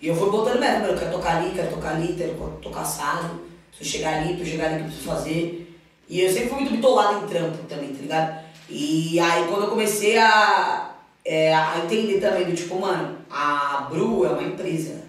E 0.00 0.08
eu 0.08 0.14
fui 0.14 0.30
botando 0.30 0.60
mesmo. 0.60 0.86
Eu 0.86 0.96
quero 0.96 1.12
tocar 1.12 1.36
ali, 1.36 1.50
quero 1.54 1.68
tocar 1.68 1.90
ali, 1.90 2.14
quero 2.14 2.34
tocar 2.62 2.80
assado. 2.80 3.40
Preciso 3.70 3.98
chegar 3.98 4.14
ali, 4.14 4.34
preciso 4.34 4.50
chegar 4.50 4.66
ali, 4.66 4.74
o 4.74 4.78
que 4.78 4.84
eu 4.84 4.88
preciso 4.88 5.08
fazer. 5.10 5.76
E 6.08 6.20
eu 6.20 6.32
sempre 6.32 6.48
fui 6.48 6.60
muito 6.60 6.74
bitolado 6.74 7.24
em 7.24 7.28
trampo 7.28 7.58
também, 7.68 7.92
tá 7.94 8.00
ligado? 8.00 8.44
E 8.70 9.20
aí 9.20 9.46
quando 9.46 9.64
eu 9.64 9.70
comecei 9.70 10.16
a, 10.16 10.94
é, 11.22 11.54
a 11.54 11.82
entender 11.84 12.20
também 12.20 12.46
do 12.46 12.54
tipo, 12.54 12.80
mano, 12.80 13.18
a 13.30 13.88
Bru 13.90 14.24
é 14.24 14.30
uma 14.30 14.42
empresa. 14.42 15.04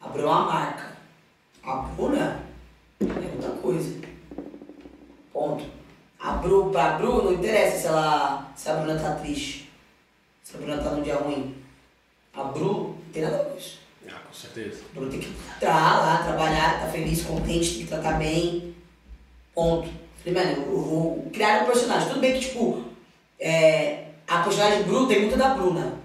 A 0.00 0.08
Bru 0.08 0.22
é 0.22 0.26
uma 0.26 0.46
marca. 0.46 0.96
A 1.62 1.76
Bruna 1.76 2.40
é 3.00 3.34
outra 3.34 3.50
coisa. 3.62 4.00
Ponto. 5.32 5.64
A 6.18 6.32
Bru, 6.32 6.70
pra 6.70 6.92
Bru, 6.92 7.22
não 7.22 7.32
interessa 7.32 7.78
se, 7.78 7.86
ela, 7.86 8.52
se 8.56 8.68
a 8.68 8.74
Bruna 8.74 8.98
tá 8.98 9.14
triste. 9.14 9.70
Se 10.42 10.56
a 10.56 10.58
Bruna 10.58 10.82
tá 10.82 10.90
num 10.90 11.02
dia 11.02 11.16
ruim. 11.16 11.56
A 12.34 12.44
Bru 12.44 12.64
não 12.64 13.12
tem 13.12 13.22
nada 13.22 13.36
a 13.36 13.38
ver 13.42 13.50
com 13.50 13.58
isso. 13.58 13.80
Ah, 14.08 14.20
com 14.26 14.34
certeza. 14.34 14.82
A 14.90 14.98
Bru 14.98 15.10
tem 15.10 15.20
que 15.20 15.28
entrar 15.28 16.00
lá, 16.00 16.22
trabalhar, 16.22 16.80
tá 16.80 16.88
feliz, 16.88 17.22
contente, 17.22 17.74
tem 17.74 17.82
que 17.82 17.88
tratar 17.88 18.18
bem. 18.18 18.74
Ponto. 19.54 19.88
Falei, 20.22 20.44
mano, 20.44 20.66
eu 20.66 20.82
vou 20.82 21.30
criar 21.32 21.62
um 21.62 21.66
personagem. 21.66 22.08
Tudo 22.08 22.20
bem 22.20 22.34
que, 22.34 22.40
tipo, 22.40 22.84
é, 23.38 24.08
a 24.26 24.42
personagem 24.42 24.82
Bru 24.84 25.06
tem 25.06 25.20
muito 25.20 25.36
da 25.36 25.54
Bruna. 25.54 25.98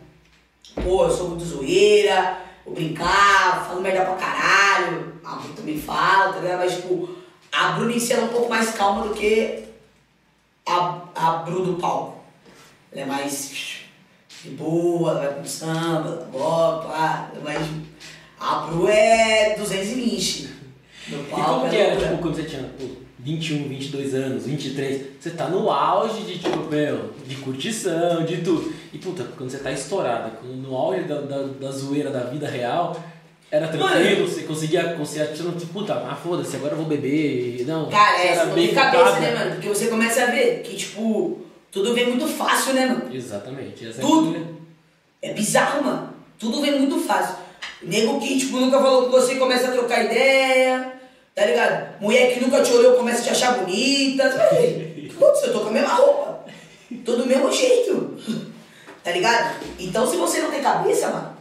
Pô, 0.76 1.06
eu 1.06 1.12
sou 1.12 1.30
muito 1.30 1.44
zoeira, 1.44 2.40
vou 2.66 2.74
brincar, 2.74 3.66
falo 3.68 3.82
merda 3.82 4.06
pra 4.06 4.16
caralho. 4.16 5.15
A 5.26 5.36
Bru 5.36 5.54
também 5.54 5.80
fala, 5.80 6.34
tá 6.34 6.40
ligado? 6.40 6.60
Mas, 6.60 6.76
tipo, 6.76 7.10
a 7.52 7.72
Bruna 7.72 7.92
em 7.94 8.00
si 8.00 8.14
ela 8.14 8.24
é 8.24 8.26
um 8.26 8.30
pouco 8.30 8.50
mais 8.50 8.72
calma 8.72 9.08
do 9.08 9.14
que 9.14 9.64
a, 10.68 11.02
a 11.16 11.32
Bru 11.38 11.64
do 11.66 11.74
palco. 11.82 12.24
Ela 12.92 13.02
é 13.02 13.06
mais 13.06 13.80
de 14.44 14.50
boa, 14.52 15.12
ela 15.12 15.20
vai 15.22 15.34
com 15.36 15.46
samba, 15.46 16.28
bota, 16.32 16.88
pá, 16.88 17.32
mas 17.44 17.68
a 18.40 18.56
Bru 18.68 18.88
é 18.88 19.56
220. 19.58 20.50
No 21.08 21.22
E 21.22 21.24
palco 21.26 21.60
como 21.62 21.70
que 21.70 21.76
ela 21.76 21.84
é 21.84 21.88
era, 21.88 21.94
louca. 21.96 22.08
tipo, 22.10 22.22
quando 22.22 22.36
você 22.36 22.44
tinha 22.44 22.64
pô, 22.78 22.86
21, 23.20 23.68
22 23.68 24.14
anos, 24.14 24.46
23, 24.46 25.02
você 25.20 25.32
tá 25.32 25.48
no 25.50 25.70
auge 25.72 26.22
de, 26.24 26.38
tipo, 26.40 26.58
meu, 26.70 27.12
de 27.26 27.36
curtição, 27.38 28.24
de 28.24 28.42
tudo. 28.42 28.74
E, 28.94 28.98
puta, 29.00 29.24
quando 29.38 29.50
você 29.50 29.58
tá 29.58 29.72
estourada, 29.72 30.40
no 30.44 30.76
auge 30.76 31.02
da, 31.04 31.22
da, 31.22 31.44
da 31.44 31.72
zoeira 31.72 32.12
da 32.12 32.22
vida 32.26 32.48
real, 32.48 32.96
era 33.52 33.68
tranquilo, 33.68 34.28
você 34.28 34.42
conseguia 34.44 34.96
conciliar, 34.96 35.28
você 35.30 35.44
não, 35.44 35.54
tipo, 35.54 35.74
puta, 35.74 35.94
ah, 35.94 36.16
foda-se, 36.16 36.56
agora 36.56 36.74
eu 36.74 36.78
vou 36.78 36.86
beber, 36.86 37.64
não. 37.66 37.90
Cara, 37.90 38.22
é, 38.22 38.36
você 38.36 38.46
não 38.46 38.56
tem 38.56 38.74
cabeça, 38.74 39.06
focada. 39.06 39.20
né, 39.20 39.36
mano? 39.36 39.52
Porque 39.52 39.70
você 39.70 39.88
começa 39.88 40.24
a 40.24 40.26
ver 40.28 40.62
que, 40.62 40.76
tipo, 40.76 41.42
tudo 41.72 41.94
vem 41.94 42.08
muito 42.10 42.28
fácil, 42.28 42.74
né, 42.74 42.88
mano? 42.88 43.14
Exatamente. 43.14 43.88
Essa 43.88 44.02
Tudo. 44.02 44.58
É 45.22 45.30
É 45.30 45.34
bizarro, 45.34 45.84
mano. 45.84 46.10
Tudo 46.40 46.62
vem 46.62 46.80
muito 46.80 47.00
fácil. 47.00 47.36
Nego 47.82 48.20
que, 48.20 48.40
tipo, 48.40 48.58
nunca 48.58 48.80
falou 48.80 49.06
com 49.06 49.12
você 49.12 49.36
começa 49.36 49.68
a 49.68 49.72
trocar 49.72 50.06
ideia, 50.06 50.94
tá 51.34 51.46
ligado? 51.46 52.02
Mulher 52.02 52.34
que 52.34 52.40
nunca 52.40 52.62
te 52.62 52.74
olhou 52.74 52.96
começa 52.96 53.20
a 53.20 53.24
te 53.24 53.30
achar 53.30 53.58
bonita. 53.60 54.30
Ver. 54.52 55.12
Putz, 55.20 55.44
eu 55.44 55.54
tô 55.54 55.60
com 55.62 55.70
a 55.70 55.72
mesma 55.72 55.94
roupa. 55.94 56.46
Tô 57.06 57.16
do 57.16 57.26
mesmo 57.26 57.52
jeito. 57.52 58.18
Tá 59.04 59.12
ligado? 59.12 59.56
Então, 59.80 60.10
se 60.10 60.18
você 60.18 60.42
não 60.42 60.50
tem 60.52 60.62
cabeça, 60.62 61.10
mano. 61.10 61.35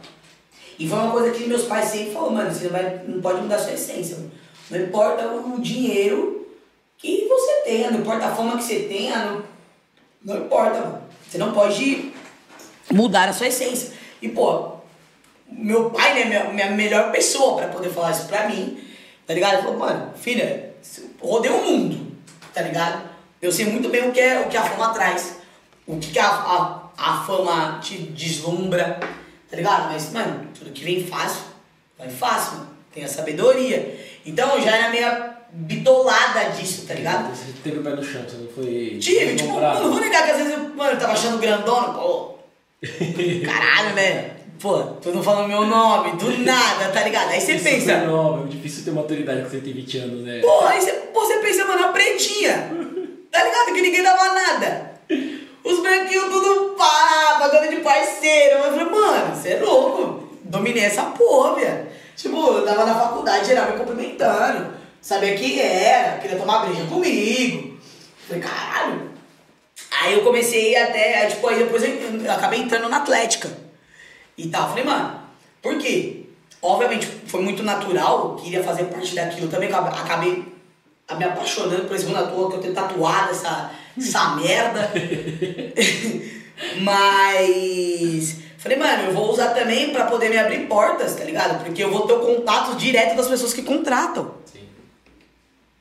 E 0.77 0.87
foi 0.87 0.97
uma 0.97 1.11
coisa 1.11 1.31
que 1.31 1.45
meus 1.45 1.63
pais 1.63 1.89
sempre 1.89 2.11
falaram, 2.11 2.33
mano, 2.33 2.51
você 2.51 2.65
não, 2.65 2.71
vai, 2.71 3.01
não 3.07 3.21
pode 3.21 3.41
mudar 3.41 3.59
sua 3.59 3.73
essência, 3.73 4.17
mano. 4.17 4.31
Não 4.69 4.79
importa 4.79 5.27
o 5.27 5.61
dinheiro 5.61 6.47
que 6.97 7.27
você 7.27 7.61
tenha, 7.63 7.91
não 7.91 7.99
importa 7.99 8.25
a 8.25 8.35
fama 8.35 8.57
que 8.57 8.63
você 8.63 8.79
tenha, 8.79 9.25
não, 9.25 9.43
não 10.23 10.45
importa, 10.45 10.79
mano. 10.79 11.01
Você 11.29 11.37
não 11.37 11.53
pode 11.53 12.13
mudar 12.91 13.29
a 13.29 13.33
sua 13.33 13.47
essência. 13.47 13.93
E, 14.21 14.29
pô, 14.29 14.75
meu 15.49 15.89
pai, 15.91 16.13
né, 16.13 16.25
minha, 16.25 16.43
minha 16.45 16.71
melhor 16.71 17.11
pessoa 17.11 17.57
pra 17.57 17.67
poder 17.67 17.89
falar 17.89 18.11
isso 18.11 18.25
pra 18.25 18.47
mim, 18.49 18.79
tá 19.25 19.33
ligado? 19.33 19.53
Ele 19.53 19.63
falou, 19.63 19.79
mano, 19.79 20.13
filha, 20.15 20.73
rodei 21.21 21.51
o 21.51 21.63
mundo, 21.63 22.11
tá 22.53 22.61
ligado? 22.61 23.09
Eu 23.41 23.51
sei 23.51 23.65
muito 23.65 23.89
bem 23.89 24.09
o 24.09 24.11
que, 24.11 24.19
é, 24.19 24.41
o 24.41 24.49
que 24.49 24.57
a 24.57 24.63
fama 24.63 24.93
traz, 24.93 25.37
o 25.85 25.97
que, 25.97 26.11
que 26.11 26.19
a, 26.19 26.27
a, 26.27 26.89
a 26.97 27.23
fama 27.25 27.79
te 27.79 27.97
deslumbra, 27.97 28.99
tá 29.55 29.61
ligado? 29.61 29.93
Mas, 29.93 30.11
mano, 30.11 30.47
tudo 30.57 30.71
que 30.71 30.83
vem 30.83 31.05
fácil, 31.05 31.43
vai 31.97 32.09
fácil, 32.09 32.57
mano. 32.57 32.69
Tem 32.93 33.03
a 33.03 33.07
sabedoria. 33.07 33.97
Então, 34.25 34.55
eu 34.55 34.61
já 34.61 34.75
era 34.75 34.89
meio 34.89 35.35
bitolada 35.51 36.51
disso, 36.51 36.85
tá 36.85 36.93
ligado? 36.93 37.33
Você 37.33 37.53
teve 37.63 37.79
o 37.79 37.83
pé 37.83 37.91
no 37.91 38.03
chão, 38.03 38.23
você 38.27 38.37
não 38.37 38.49
foi. 38.49 38.97
Tive, 38.99 39.35
tipo, 39.35 39.53
mano, 39.53 39.81
não 39.81 39.91
vou 39.91 40.01
negar 40.01 40.25
que 40.25 40.31
às 40.31 40.37
vezes 40.37 40.53
eu, 40.53 40.59
mano, 40.75 40.91
eu 40.91 40.99
tava 40.99 41.13
achando 41.13 41.39
grandona, 41.39 41.93
pô. 41.93 42.35
Caralho, 43.45 43.95
né? 43.95 44.31
Pô, 44.59 44.79
tu 45.01 45.11
não 45.11 45.21
falando 45.21 45.47
meu 45.47 45.65
nome, 45.65 46.17
do 46.17 46.37
nada, 46.39 46.89
tá 46.89 47.03
ligado? 47.03 47.29
Aí 47.29 47.41
você 47.41 47.55
Isso 47.55 47.63
pensa, 47.63 47.91
é 47.91 48.05
nova, 48.05 48.45
é 48.45 48.47
difícil 48.47 48.85
ter 48.85 48.91
maturidade 48.91 49.41
quando 49.41 49.51
você 49.51 49.59
tem 49.59 49.73
20 49.73 49.97
anos, 49.97 50.21
né? 50.25 50.39
pô, 50.41 50.61
aí 50.61 50.81
você, 50.81 50.91
pô, 50.91 51.25
você 51.25 51.39
pensa, 51.39 51.65
mano, 51.65 51.85
a 51.85 51.87
pretinha. 51.89 52.71
Tá 53.31 53.43
ligado? 53.43 53.73
Que 53.73 53.81
ninguém 53.81 54.01
dava 54.01 54.33
nada. 54.33 54.91
Os 55.65 55.79
branquinhos 55.79 56.25
tudo 56.25 56.75
pá, 56.77 57.37
bagulho 57.39 57.71
de 57.71 57.77
parceiro. 57.77 58.59
Eu 58.59 58.71
falei, 58.71 58.85
mano, 58.85 59.35
você 59.35 59.53
é 59.53 59.59
louco. 59.59 60.29
Dominei 60.43 60.83
essa 60.83 61.03
porra, 61.05 61.55
velho. 61.55 61.87
Tipo, 62.15 62.37
eu 62.37 62.65
tava 62.65 62.85
na 62.85 62.93
faculdade, 62.93 63.47
geral 63.47 63.71
me 63.71 63.79
cumprimentando. 63.79 64.75
Sabia 65.01 65.35
quem 65.35 65.59
era, 65.59 66.19
queria 66.19 66.37
tomar 66.37 66.65
breja 66.65 66.85
comigo. 66.85 67.79
Falei, 68.27 68.43
caralho. 68.43 69.11
Aí 69.89 70.13
eu 70.13 70.23
comecei 70.23 70.75
até, 70.75 71.25
tipo, 71.25 71.47
aí 71.47 71.57
depois 71.57 71.83
eu, 71.83 71.89
eu 71.89 72.31
acabei 72.31 72.59
entrando 72.59 72.87
na 72.87 72.97
Atlética. 72.97 73.49
E 74.37 74.47
tal, 74.47 74.69
falei, 74.69 74.83
mano, 74.83 75.19
por 75.61 75.77
quê? 75.79 76.25
Obviamente 76.61 77.07
foi 77.27 77.41
muito 77.41 77.63
natural, 77.63 78.35
queria 78.35 78.63
fazer 78.63 78.85
parte 78.85 79.15
daquilo 79.15 79.47
também, 79.47 79.69
acabei, 79.71 79.99
acabei 79.99 80.55
me 81.17 81.23
apaixonando 81.23 81.85
por 81.85 81.95
esse 81.95 82.05
mundo 82.05 82.19
à 82.19 82.27
toa, 82.27 82.49
que 82.49 82.57
eu 82.57 82.61
tenho 82.61 82.73
tatuado 82.73 83.31
essa, 83.31 83.71
essa 83.97 84.35
merda. 84.35 84.91
Mas 86.81 88.37
falei, 88.57 88.77
mano, 88.77 89.03
eu 89.03 89.13
vou 89.13 89.31
usar 89.31 89.49
também 89.49 89.91
pra 89.91 90.05
poder 90.05 90.29
me 90.29 90.37
abrir 90.37 90.67
portas, 90.67 91.15
tá 91.15 91.23
ligado? 91.23 91.63
Porque 91.63 91.83
eu 91.83 91.91
vou 91.91 92.07
ter 92.07 92.13
o 92.13 92.19
contato 92.19 92.75
direto 92.75 93.15
das 93.15 93.27
pessoas 93.27 93.53
que 93.53 93.61
contratam. 93.61 94.31
Sim. 94.45 94.67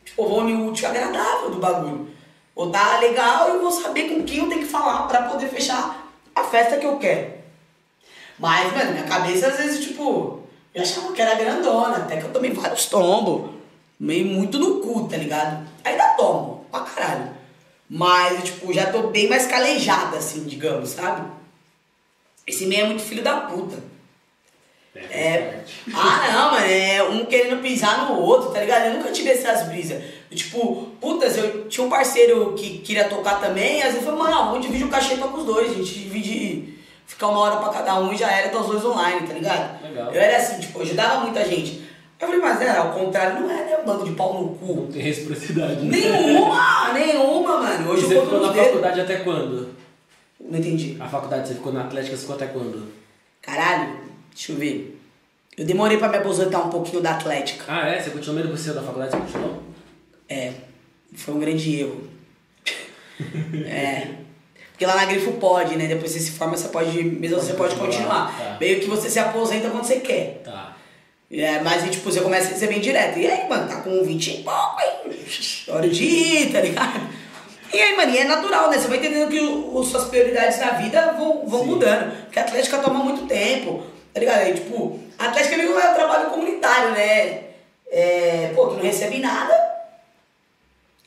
Tipo, 0.04 0.22
eu 0.22 0.28
vou 0.28 0.42
o 0.42 0.66
útil 0.68 0.88
agradável 0.88 1.50
do 1.50 1.58
bagulho. 1.58 2.10
Vou 2.54 2.70
dar 2.70 3.00
legal 3.00 3.56
e 3.56 3.58
vou 3.58 3.70
saber 3.70 4.10
com 4.10 4.22
quem 4.22 4.38
eu 4.38 4.48
tenho 4.48 4.60
que 4.60 4.68
falar 4.68 5.08
pra 5.08 5.22
poder 5.22 5.48
fechar 5.48 6.08
a 6.34 6.44
festa 6.44 6.76
que 6.76 6.86
eu 6.86 6.98
quero. 6.98 7.32
Mas, 8.38 8.72
mano, 8.72 8.92
minha 8.92 9.04
cabeça 9.04 9.48
às 9.48 9.56
vezes, 9.56 9.84
tipo, 9.84 10.40
eu 10.74 10.82
achava 10.82 11.12
que 11.12 11.22
era 11.22 11.36
grandona, 11.36 11.96
até 11.96 12.16
que 12.16 12.24
eu 12.24 12.32
tomei 12.32 12.52
vários 12.52 12.86
tombos. 12.86 13.50
Meio 13.98 14.26
muito 14.26 14.58
no 14.58 14.80
cu, 14.80 15.08
tá 15.08 15.16
ligado? 15.16 15.66
Ainda 15.84 16.14
tomo, 16.16 16.66
pra 16.70 16.80
caralho. 16.80 17.30
Mas, 17.88 18.44
tipo, 18.44 18.72
já 18.72 18.90
tô 18.90 19.08
bem 19.08 19.28
mais 19.28 19.46
calejada, 19.46 20.16
assim, 20.16 20.44
digamos, 20.44 20.90
sabe? 20.90 21.30
Esse 22.46 22.66
meio 22.66 22.82
é 22.82 22.86
muito 22.86 23.02
filho 23.02 23.22
da 23.22 23.40
puta. 23.42 23.76
É. 24.96 25.60
Ah, 25.92 26.30
não, 26.32 26.52
mano, 26.52 26.66
é 26.66 27.02
um 27.02 27.24
querendo 27.26 27.60
pisar 27.60 28.08
no 28.08 28.20
outro, 28.20 28.50
tá 28.50 28.60
ligado? 28.60 28.86
Eu 28.86 28.94
nunca 28.94 29.12
tive 29.12 29.30
essas 29.30 29.68
brisas. 29.68 30.02
Tipo, 30.30 30.88
putas, 31.00 31.36
eu 31.36 31.68
tinha 31.68 31.86
um 31.86 31.90
parceiro 31.90 32.54
que 32.54 32.78
queria 32.78 33.08
tocar 33.08 33.40
também, 33.40 33.82
às 33.82 33.92
vezes 33.92 34.06
eu 34.06 34.16
falei, 34.16 34.18
mano, 34.18 34.50
vamos 34.50 34.66
dividir 34.66 34.86
o 34.86 34.90
cachê 34.90 35.16
toca 35.16 35.36
os 35.36 35.44
dois, 35.44 35.70
a 35.70 35.74
gente 35.74 35.94
divide, 35.94 36.74
ficar 37.06 37.28
uma 37.28 37.40
hora 37.40 37.56
pra 37.56 37.68
cada 37.68 38.00
um 38.00 38.12
e 38.12 38.16
já 38.16 38.30
era, 38.30 38.48
tá 38.48 38.58
os 38.58 38.66
dois 38.66 38.84
online, 38.84 39.26
tá 39.26 39.34
ligado? 39.34 39.82
Legal. 39.82 40.12
Eu 40.12 40.20
era 40.20 40.36
assim, 40.38 40.60
tipo, 40.60 40.80
ajudava 40.80 41.20
muita 41.20 41.44
gente. 41.44 41.83
Eu 42.24 42.40
falei, 42.40 42.40
mas 42.40 42.60
é, 42.62 42.70
ao 42.76 42.92
contrário, 42.92 43.40
não 43.40 43.50
é, 43.50 43.64
né? 43.64 43.78
Um 43.80 43.84
bando 43.84 44.04
de 44.04 44.12
pau 44.12 44.42
no 44.42 44.48
cu. 44.56 44.74
Não 44.74 44.86
tem 44.86 45.02
reciprocidade. 45.02 45.82
né? 45.84 45.96
Nenhuma, 45.98 46.92
nenhuma, 46.92 47.58
mano. 47.58 47.86
E 47.86 47.92
Hoje 47.92 48.06
você 48.06 48.16
eu 48.16 48.22
ficou 48.22 48.40
na 48.40 48.52
dedos. 48.52 48.66
faculdade 48.68 49.00
até 49.00 49.16
quando? 49.16 49.74
Não 50.40 50.58
entendi. 50.58 50.96
A 51.00 51.08
faculdade, 51.08 51.48
você 51.48 51.54
ficou 51.54 51.72
na 51.72 51.82
Atlética, 51.84 52.16
você 52.16 52.20
ficou 52.22 52.36
até 52.36 52.46
quando? 52.46 52.92
Caralho, 53.40 53.98
deixa 54.34 54.52
eu 54.52 54.56
ver. 54.56 55.00
Eu 55.56 55.64
demorei 55.64 55.96
pra 55.98 56.08
me 56.08 56.16
aposentar 56.16 56.58
um 56.60 56.70
pouquinho 56.70 57.00
da 57.02 57.12
Atlética. 57.12 57.64
Ah, 57.68 57.86
é? 57.88 58.00
Você 58.00 58.10
continuou 58.10 58.36
mesmo 58.36 58.52
que 58.52 58.58
você 58.58 58.64
saiu 58.64 58.74
da 58.76 58.82
faculdade? 58.82 59.12
Você 59.12 59.18
continuou? 59.18 59.62
É, 60.28 60.52
foi 61.14 61.34
um 61.34 61.38
grande 61.38 61.80
erro. 61.80 62.02
é. 63.66 64.08
Porque 64.72 64.84
lá 64.86 64.96
na 64.96 65.04
Grifo 65.04 65.32
pode, 65.34 65.76
né? 65.76 65.86
Depois 65.86 66.10
você 66.10 66.18
se 66.18 66.32
forma, 66.32 66.56
você 66.56 66.68
pode. 66.68 67.00
Mesmo 67.02 67.36
assim, 67.36 67.48
você 67.48 67.54
pode 67.54 67.76
continuar, 67.76 68.26
continuar. 68.26 68.50
tá. 68.52 68.56
Meio 68.60 68.80
que 68.80 68.86
você 68.86 69.08
se 69.08 69.18
aposenta 69.20 69.70
quando 69.70 69.84
você 69.84 70.00
quer. 70.00 70.42
Tá. 70.44 70.73
É, 71.36 71.58
mas 71.60 71.82
aí, 71.82 71.90
tipo, 71.90 72.10
você 72.12 72.20
começa 72.20 72.46
a 72.48 72.50
receber 72.50 72.78
direto. 72.78 73.18
E 73.18 73.26
aí, 73.26 73.48
mano, 73.48 73.68
tá 73.68 73.80
com 73.80 74.04
20 74.04 74.28
e 74.28 74.42
pouco, 74.44 74.76
hein? 74.80 75.18
Hora 75.68 75.88
de 75.88 76.04
ir, 76.04 76.52
tá 76.52 76.60
ligado? 76.60 77.00
E 77.72 77.76
aí, 77.80 77.96
mano, 77.96 78.12
e 78.14 78.18
é 78.18 78.24
natural, 78.24 78.70
né? 78.70 78.78
Você 78.78 78.86
vai 78.86 78.98
entendendo 78.98 79.28
que 79.28 79.40
o, 79.40 79.80
as 79.80 79.88
suas 79.88 80.04
prioridades 80.04 80.60
na 80.60 80.70
vida 80.72 81.12
vão, 81.18 81.44
vão 81.44 81.60
Sim. 81.62 81.66
mudando. 81.66 82.24
Porque 82.24 82.38
a 82.38 82.42
Atlética 82.42 82.78
toma 82.78 83.02
muito 83.02 83.26
tempo, 83.26 83.82
tá 84.12 84.20
ligado? 84.20 84.42
Aí, 84.42 84.54
tipo, 84.54 85.00
a 85.18 85.24
Atlética 85.26 85.56
meio 85.56 85.72
que 85.74 85.80
é 85.84 85.90
um 85.90 85.94
trabalho 85.94 86.30
comunitário, 86.30 86.92
né? 86.92 87.40
É, 87.90 88.52
pô, 88.54 88.68
tu 88.68 88.74
não 88.76 88.82
recebe 88.82 89.18
nada, 89.18 89.52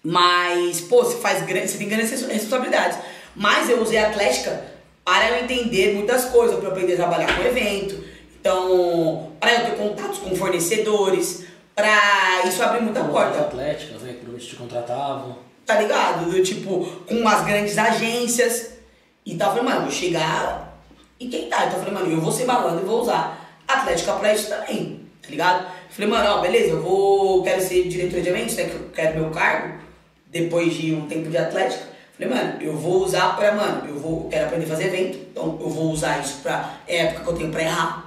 mas, 0.04 0.82
pô, 0.82 1.04
você 1.04 1.18
faz 1.18 1.42
grande, 1.46 1.70
você 1.70 1.78
tem 1.78 1.90
grandes 1.90 2.12
res- 2.12 2.28
responsabilidades. 2.28 2.98
Mas 3.36 3.70
eu 3.70 3.82
usei 3.82 3.98
a 4.00 4.08
Atlética 4.08 4.64
para 5.04 5.30
eu 5.30 5.44
entender 5.44 5.94
muitas 5.96 6.26
coisas, 6.26 6.56
para 6.58 6.68
eu 6.68 6.72
aprender 6.72 6.94
a 6.94 6.98
trabalhar 6.98 7.36
com 7.36 7.44
evento. 7.44 8.04
Então, 8.40 9.27
para 9.40 9.54
eu 9.54 9.66
ter 9.66 9.78
contatos 9.78 10.20
com 10.20 10.36
fornecedores, 10.36 11.46
para 11.76 12.46
isso 12.46 12.62
abrir 12.64 12.82
muita 12.82 13.02
As 13.02 13.12
porta. 13.12 13.40
Atléticas, 13.40 14.02
né? 14.02 14.10
Que 14.14 14.20
provavelmente 14.20 14.48
te 14.48 14.56
contratavam. 14.56 15.38
Tá 15.66 15.80
ligado? 15.80 16.32
Do, 16.32 16.44
tipo, 16.44 16.86
com 17.06 17.16
umas 17.16 17.46
grandes 17.46 17.78
agências 17.78 18.78
e 19.26 19.36
tal. 19.36 19.50
Eu 19.50 19.58
falei, 19.58 19.70
mano, 19.70 19.82
vou 19.82 19.92
chegar 19.92 20.80
e 21.20 21.28
tentar. 21.28 21.66
Então 21.66 21.80
eu 21.80 21.86
falei, 21.86 21.94
mano, 21.94 22.12
eu 22.12 22.22
vou 22.22 22.32
ser 22.32 22.46
malandro 22.46 22.84
e 22.84 22.88
vou 22.88 23.02
usar 23.02 23.46
Atlética 23.68 24.14
pra 24.14 24.34
isso 24.34 24.48
também, 24.48 25.02
tá 25.22 25.30
ligado? 25.30 25.66
Eu 25.66 25.90
falei, 25.90 26.10
mano, 26.10 26.30
ó, 26.30 26.42
beleza, 26.42 26.70
eu 26.70 26.82
vou. 26.82 27.44
Quero 27.44 27.62
ser 27.62 27.88
diretor 27.90 28.22
de 28.22 28.30
eventos, 28.30 28.56
né? 28.56 28.64
Que 28.64 28.76
eu 28.76 28.90
quero 28.94 29.20
meu 29.20 29.30
cargo, 29.30 29.80
depois 30.28 30.74
de 30.74 30.94
um 30.94 31.06
tempo 31.06 31.30
de 31.30 31.38
Atlética. 31.38 31.84
Eu 32.20 32.30
Falei, 32.30 32.44
mano, 32.44 32.62
eu 32.62 32.76
vou 32.76 33.04
usar 33.04 33.36
pra, 33.36 33.52
mano, 33.54 33.88
eu 33.88 34.00
vou, 34.00 34.24
eu 34.24 34.30
quero 34.30 34.46
aprender 34.46 34.66
a 34.66 34.70
fazer 34.70 34.86
evento, 34.86 35.18
então 35.32 35.58
eu 35.62 35.70
vou 35.70 35.92
usar 35.92 36.20
isso 36.20 36.40
pra 36.42 36.78
época 36.88 37.24
que 37.24 37.30
eu 37.30 37.36
tenho 37.36 37.52
pra 37.52 37.62
errar, 37.62 38.07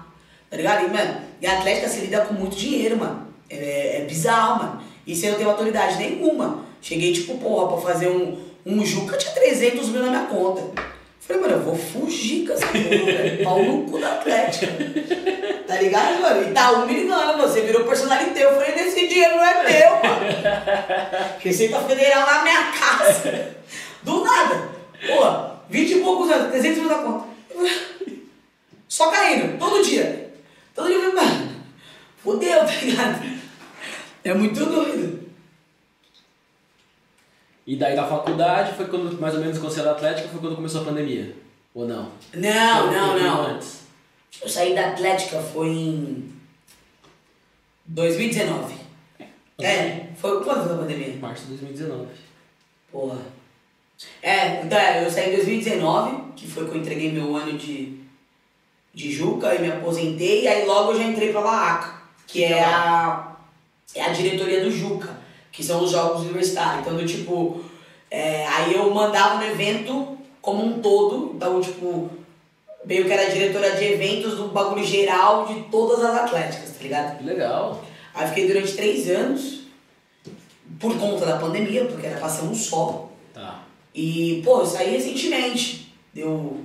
tá 0.51 0.57
ligado? 0.57 0.87
E, 0.87 0.91
mano, 0.91 1.21
e 1.41 1.47
a 1.47 1.59
Atlética 1.59 1.89
se 1.89 2.01
lida 2.01 2.21
com 2.23 2.35
muito 2.35 2.57
dinheiro, 2.57 2.97
mano. 2.97 3.29
É, 3.49 3.99
é 3.99 4.05
bizarro, 4.05 4.63
mano. 4.63 4.83
E 5.07 5.15
você 5.15 5.31
não 5.31 5.39
tem 5.39 5.47
autoridade 5.47 5.97
nenhuma. 5.97 6.65
Cheguei, 6.83 7.13
tipo, 7.13 7.39
porra, 7.39 7.69
pra 7.69 7.93
fazer 7.93 8.09
um, 8.09 8.39
um 8.67 8.85
Juca, 8.85 9.17
tinha 9.17 9.33
300 9.33 9.89
mil 9.89 10.03
na 10.03 10.11
minha 10.11 10.27
conta. 10.27 10.63
Falei, 11.21 11.43
mano, 11.43 11.55
eu 11.55 11.63
vou 11.63 11.77
fugir 11.77 12.47
com 12.47 12.53
essa 12.53 12.67
porra. 12.67 13.45
Pau 13.45 13.63
no 13.63 13.91
cu 13.91 13.99
da 13.99 14.15
Atlética. 14.15 14.67
Tá 15.67 15.81
ligado, 15.81 16.21
mano? 16.21 16.43
E 16.43 16.53
tá 16.53 16.73
um 16.73 16.87
ligando, 16.87 17.43
você 17.43 17.61
virou 17.61 17.85
personalité. 17.85 18.45
Eu 18.45 18.55
falei, 18.55 18.75
esse 18.75 19.07
dinheiro 19.07 19.37
não 19.37 19.45
é 19.45 19.63
meu, 19.63 19.91
mano. 19.91 21.37
Receita 21.39 21.81
Federal 21.83 22.27
na 22.27 22.43
minha 22.43 22.73
casa. 22.73 23.55
Do 24.03 24.25
nada. 24.25 24.69
Porra, 25.07 25.63
20 25.71 25.91
e 25.91 26.01
poucos 26.01 26.31
anos, 26.31 26.51
300 26.51 26.79
mil 26.79 26.89
na 26.89 26.99
conta. 26.99 27.25
Só 28.89 29.11
caindo, 29.11 29.57
todo 29.59 29.85
dia. 29.85 30.20
Eu 30.89 31.01
falei, 31.01 31.15
mano, 31.15 31.51
fodeu, 32.19 32.59
tá 32.59 32.73
ligado? 32.83 33.41
É 34.25 34.35
muito 34.35 34.65
doido. 34.65 35.31
E 37.67 37.77
daí 37.77 37.95
da 37.95 38.07
faculdade 38.07 38.75
foi 38.75 38.87
quando, 38.87 39.21
mais 39.21 39.35
ou 39.35 39.41
menos, 39.41 39.59
quando 39.59 39.73
você 39.73 39.81
era 39.81 39.93
Atlética, 39.93 40.29
foi 40.29 40.41
quando 40.41 40.57
começou 40.57 40.83
a 40.83 40.85
pandemia. 40.85 41.37
Ou 41.75 41.87
não? 41.87 42.11
Não, 42.35 42.93
não, 42.93 43.13
Foi 43.13 43.23
não. 43.23 43.47
Antes. 43.47 43.81
Eu 44.43 44.49
saí 44.49 44.75
da 44.75 44.89
Atlética 44.89 45.41
foi 45.41 45.69
em 45.69 46.33
2019. 47.87 48.75
É, 49.61 50.09
foi 50.17 50.43
quando 50.43 50.65
foi 50.65 50.75
a 50.75 50.79
pandemia? 50.79 51.17
Março 51.17 51.43
de 51.43 51.57
2019. 51.57 52.09
Porra. 52.91 53.19
É, 54.23 54.63
então 54.63 54.79
é, 54.79 55.05
eu 55.05 55.11
saí 55.11 55.31
em 55.33 55.37
2019, 55.37 56.33
que 56.35 56.49
foi 56.49 56.67
que 56.67 56.75
eu 56.75 56.81
entreguei 56.81 57.13
meu 57.13 57.37
ano 57.37 57.57
de, 57.59 58.01
de 58.93 59.13
Juca 59.13 59.55
e 59.55 59.61
me 59.61 59.71
aposentei, 59.71 60.43
e 60.43 60.49
aí 60.49 60.67
logo 60.67 60.93
eu 60.93 60.99
já 60.99 61.05
entrei 61.05 61.31
pra 61.31 61.41
Laaca, 61.41 61.95
que 62.27 62.45
é 62.45 62.63
a, 62.63 63.37
é 63.95 64.03
a 64.03 64.09
diretoria 64.09 64.63
do 64.63 64.71
Juca, 64.71 65.19
que 65.53 65.63
são 65.63 65.83
os 65.85 65.91
jogos 65.91 66.23
universitários. 66.23 66.81
Então, 66.81 66.97
do 66.97 67.07
tipo, 67.07 67.61
é, 68.11 68.47
aí 68.47 68.75
eu 68.75 68.93
mandava 68.93 69.37
no 69.37 69.45
evento 69.45 70.19
como 70.41 70.65
um 70.65 70.81
todo, 70.81 71.33
então, 71.35 71.61
tipo, 71.61 72.11
meio 72.85 73.05
que 73.05 73.13
era 73.13 73.31
diretora 73.31 73.77
de 73.77 73.85
eventos 73.85 74.37
do 74.37 74.49
bagulho 74.49 74.85
geral 74.85 75.47
de 75.47 75.63
todas 75.65 76.03
as 76.05 76.17
atléticas, 76.17 76.71
tá 76.71 76.83
ligado? 76.83 77.19
Que 77.19 77.25
legal. 77.25 77.85
Aí 78.15 78.29
fiquei 78.29 78.47
durante 78.49 78.75
três 78.75 79.09
anos, 79.09 79.61
por 80.79 80.97
conta 80.99 81.27
da 81.27 81.37
pandemia, 81.37 81.85
porque 81.85 82.07
era 82.07 82.19
pra 82.19 82.29
ser 82.29 82.45
um 82.45 82.55
só. 82.55 83.11
Tá. 83.35 83.63
E, 83.95 84.41
pô, 84.45 84.61
eu 84.61 84.67
saí 84.67 84.91
recentemente. 84.91 85.95
Deu. 86.13 86.65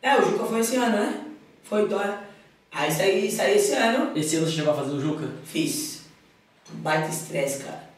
É, 0.00 0.16
o 0.16 0.22
Juca 0.22 0.44
foi 0.44 0.60
esse 0.60 0.76
ano, 0.76 0.96
né? 0.96 1.27
Foi, 1.68 1.82
então. 1.82 2.00
Aí 2.70 2.90
saí, 2.92 3.30
saí 3.30 3.56
esse 3.56 3.72
ano, 3.72 4.16
Esse 4.16 4.36
ano 4.36 4.46
você 4.46 4.52
chegou 4.52 4.72
a 4.72 4.76
fazer 4.76 4.90
o 4.92 5.00
Juca? 5.00 5.26
fiz. 5.44 6.02
Baita 6.70 7.08
estresse, 7.08 7.64
cara. 7.64 7.88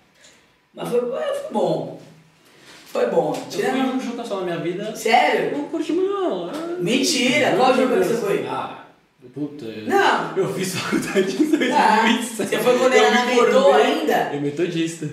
Mas 0.75 0.89
foi, 0.89 1.01
foi 1.01 1.53
bom. 1.53 2.01
Foi 2.87 3.07
bom. 3.07 3.35
Eu 3.37 3.49
Tira... 3.51 3.71
fui 3.73 3.81
um 3.81 4.01
Juca 4.01 4.25
só 4.25 4.37
na 4.41 4.43
minha 4.45 4.59
vida. 4.59 4.95
Sério? 4.97 5.57
Não 5.59 5.65
curti 5.69 5.93
muito, 5.93 6.13
não. 6.13 6.53
Mentira! 6.81 7.57
Qual 7.57 7.75
Juca 7.75 7.99
que 7.99 8.05
você 8.05 8.15
foi? 8.17 8.47
Ah, 8.47 8.85
puta. 9.35 9.65
eu- 9.65 9.87
Não. 9.89 10.37
Eu 10.37 10.55
fiz 10.55 10.75
faculdade 10.77 11.35
em 11.43 11.51
2007. 11.51 11.73
Ah, 11.73 12.23
você 12.23 12.59
foi 12.59 12.79
quando 12.79 12.93
Eu 12.95 13.05
era 13.05 13.15
na 13.15 13.27
me 13.27 13.35
Metrô 13.35 13.63
formei- 13.63 13.83
ainda? 13.87 14.31
Eu 14.35 14.41
metodista. 14.41 15.11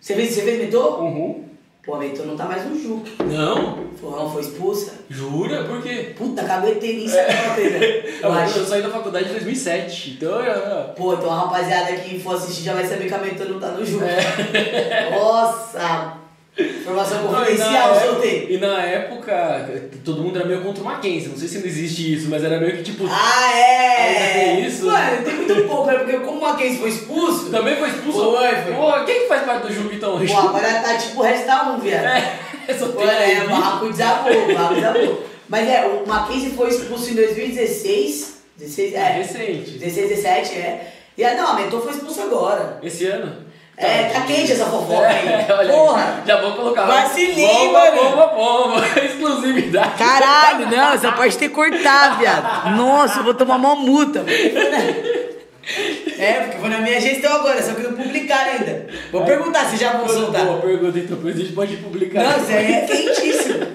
Você 0.00 0.14
fez, 0.14 0.30
você 0.34 0.42
fez 0.42 0.58
metrô? 0.60 1.00
Uhum. 1.02 1.49
Pô, 1.84 1.94
a 1.94 1.98
não 2.04 2.36
tá 2.36 2.44
mais 2.44 2.66
no 2.66 2.78
Juca. 2.78 3.24
Não? 3.24 3.88
Foi, 3.98 4.10
não, 4.10 4.30
foi 4.30 4.42
expulsa. 4.42 4.92
Jura? 5.08 5.64
Por 5.64 5.82
quê? 5.82 6.14
Puta, 6.16 6.44
caguetei 6.44 6.98
nem 6.98 7.08
sabe 7.08 7.32
qual 7.32 7.56
teve. 7.56 7.84
Eu, 8.22 8.28
Eu 8.28 8.32
acho. 8.32 8.58
eu 8.58 8.66
saí 8.66 8.82
da 8.82 8.90
faculdade 8.90 9.30
em 9.30 9.32
2007, 9.32 10.10
então 10.10 10.40
eu... 10.44 10.88
Pô, 10.94 11.14
então 11.14 11.30
a 11.30 11.40
rapaziada 11.40 11.92
que 11.96 12.20
for 12.20 12.36
assistir 12.36 12.64
já 12.64 12.74
vai 12.74 12.86
saber 12.86 13.08
que 13.08 13.14
a 13.14 13.18
Metrô 13.18 13.46
não 13.46 13.58
tá 13.58 13.68
no 13.68 13.84
jogo. 13.84 14.04
É. 14.04 15.10
Nossa! 15.10 16.19
Informação 16.60 17.26
confidencial, 17.26 18.00
soltei. 18.00 18.46
e 18.50 18.58
na 18.58 18.82
época, 18.82 19.70
todo 20.04 20.22
mundo 20.22 20.38
era 20.38 20.48
meio 20.48 20.62
contra 20.62 20.82
o 20.82 20.86
Mackenzie. 20.86 21.28
Não 21.28 21.36
sei 21.36 21.48
se 21.48 21.56
ainda 21.56 21.68
existe 21.68 22.14
isso, 22.14 22.28
mas 22.28 22.44
era 22.44 22.58
meio 22.58 22.76
que 22.76 22.82
tipo. 22.82 23.04
Ah, 23.10 23.56
é! 23.56 24.50
Ainda 24.50 24.68
isso? 24.68 24.86
Mano, 24.86 25.24
tem 25.24 25.34
muito 25.34 25.68
pouco, 25.68 25.86
né? 25.86 25.98
Porque 25.98 26.18
como 26.18 26.38
o 26.38 26.40
Mackenzie 26.42 26.78
foi 26.78 26.90
expulso, 26.90 27.50
Também 27.50 27.76
foi 27.76 27.88
expulso. 27.88 28.36
Foi, 28.36 28.48
foi. 28.48 28.74
Pô, 28.74 29.04
quem 29.04 29.20
que 29.20 29.28
faz 29.28 29.42
parte 29.44 29.66
do 29.66 29.72
jogo 29.74 29.90
então? 29.92 30.18
pô, 30.26 30.38
agora 30.38 30.74
tá 30.80 30.96
tipo 30.96 31.20
o 31.20 31.22
resto 31.22 31.46
da 31.46 31.70
um, 31.70 31.78
viado. 31.80 32.04
É, 32.04 32.74
só 32.78 32.88
tem 32.88 33.06
é, 33.08 33.44
o 33.44 33.48
barraco 33.48 33.88
desabou, 33.88 34.32
o 34.32 34.54
barraco 34.54 34.74
desabou. 34.74 35.24
Mas 35.48 35.68
é, 35.68 35.84
o 35.86 36.06
Mackenzie 36.06 36.50
foi 36.50 36.68
expulso 36.68 37.10
em 37.10 37.14
2016. 37.14 38.40
16, 38.56 38.94
É 38.94 38.96
é. 38.96 39.02
recente. 39.12 39.70
16, 39.78 40.08
17, 40.10 40.54
é. 40.54 40.92
E 41.16 41.24
a, 41.24 41.34
não, 41.34 41.48
a 41.48 41.54
Mentor 41.54 41.82
foi 41.82 41.92
expulso 41.92 42.20
agora. 42.22 42.78
Esse 42.82 43.06
ano? 43.06 43.49
É, 43.80 44.10
tá 44.10 44.20
quente 44.20 44.52
essa 44.52 44.66
fofoca 44.66 45.06
aí. 45.08 45.26
É, 45.26 45.46
olha 45.50 45.70
aí. 45.70 45.76
Porra! 45.76 46.22
Já 46.26 46.40
vou 46.40 46.52
colocar. 46.52 46.84
Vacilinho, 46.84 47.48
bomba, 47.48 47.78
mano. 47.78 48.10
bomba, 48.10 48.26
bomba. 48.26 48.86
Exclusividade. 49.02 49.98
Caralho, 49.98 50.70
não, 50.70 50.92
essa 50.92 51.12
pode 51.12 51.36
ter 51.38 51.48
cortado, 51.48 52.18
viado. 52.18 52.76
Nossa, 52.76 53.20
eu 53.20 53.24
vou 53.24 53.34
tomar 53.34 53.56
uma 53.56 53.74
multa. 53.76 54.24
É, 56.18 56.32
porque 56.40 56.58
foi 56.58 56.68
na 56.68 56.78
minha 56.80 57.00
gestão 57.00 57.32
agora, 57.32 57.62
só 57.62 57.74
que 57.74 57.82
não 57.82 57.92
publicaram 57.92 58.52
ainda. 58.52 58.86
Vou 59.12 59.24
perguntar 59.24 59.66
se 59.66 59.76
já 59.76 59.92
vão 59.92 60.08
soltar. 60.08 60.44
Boa 60.44 60.60
pergunta, 60.60 60.98
então 60.98 61.18
a 61.22 61.32
gente 61.32 61.52
pode 61.52 61.76
publicar. 61.76 62.24
Não, 62.24 62.38
isso 62.38 62.50
aí 62.50 62.72
é 62.72 62.80
quentíssimo. 62.86 63.66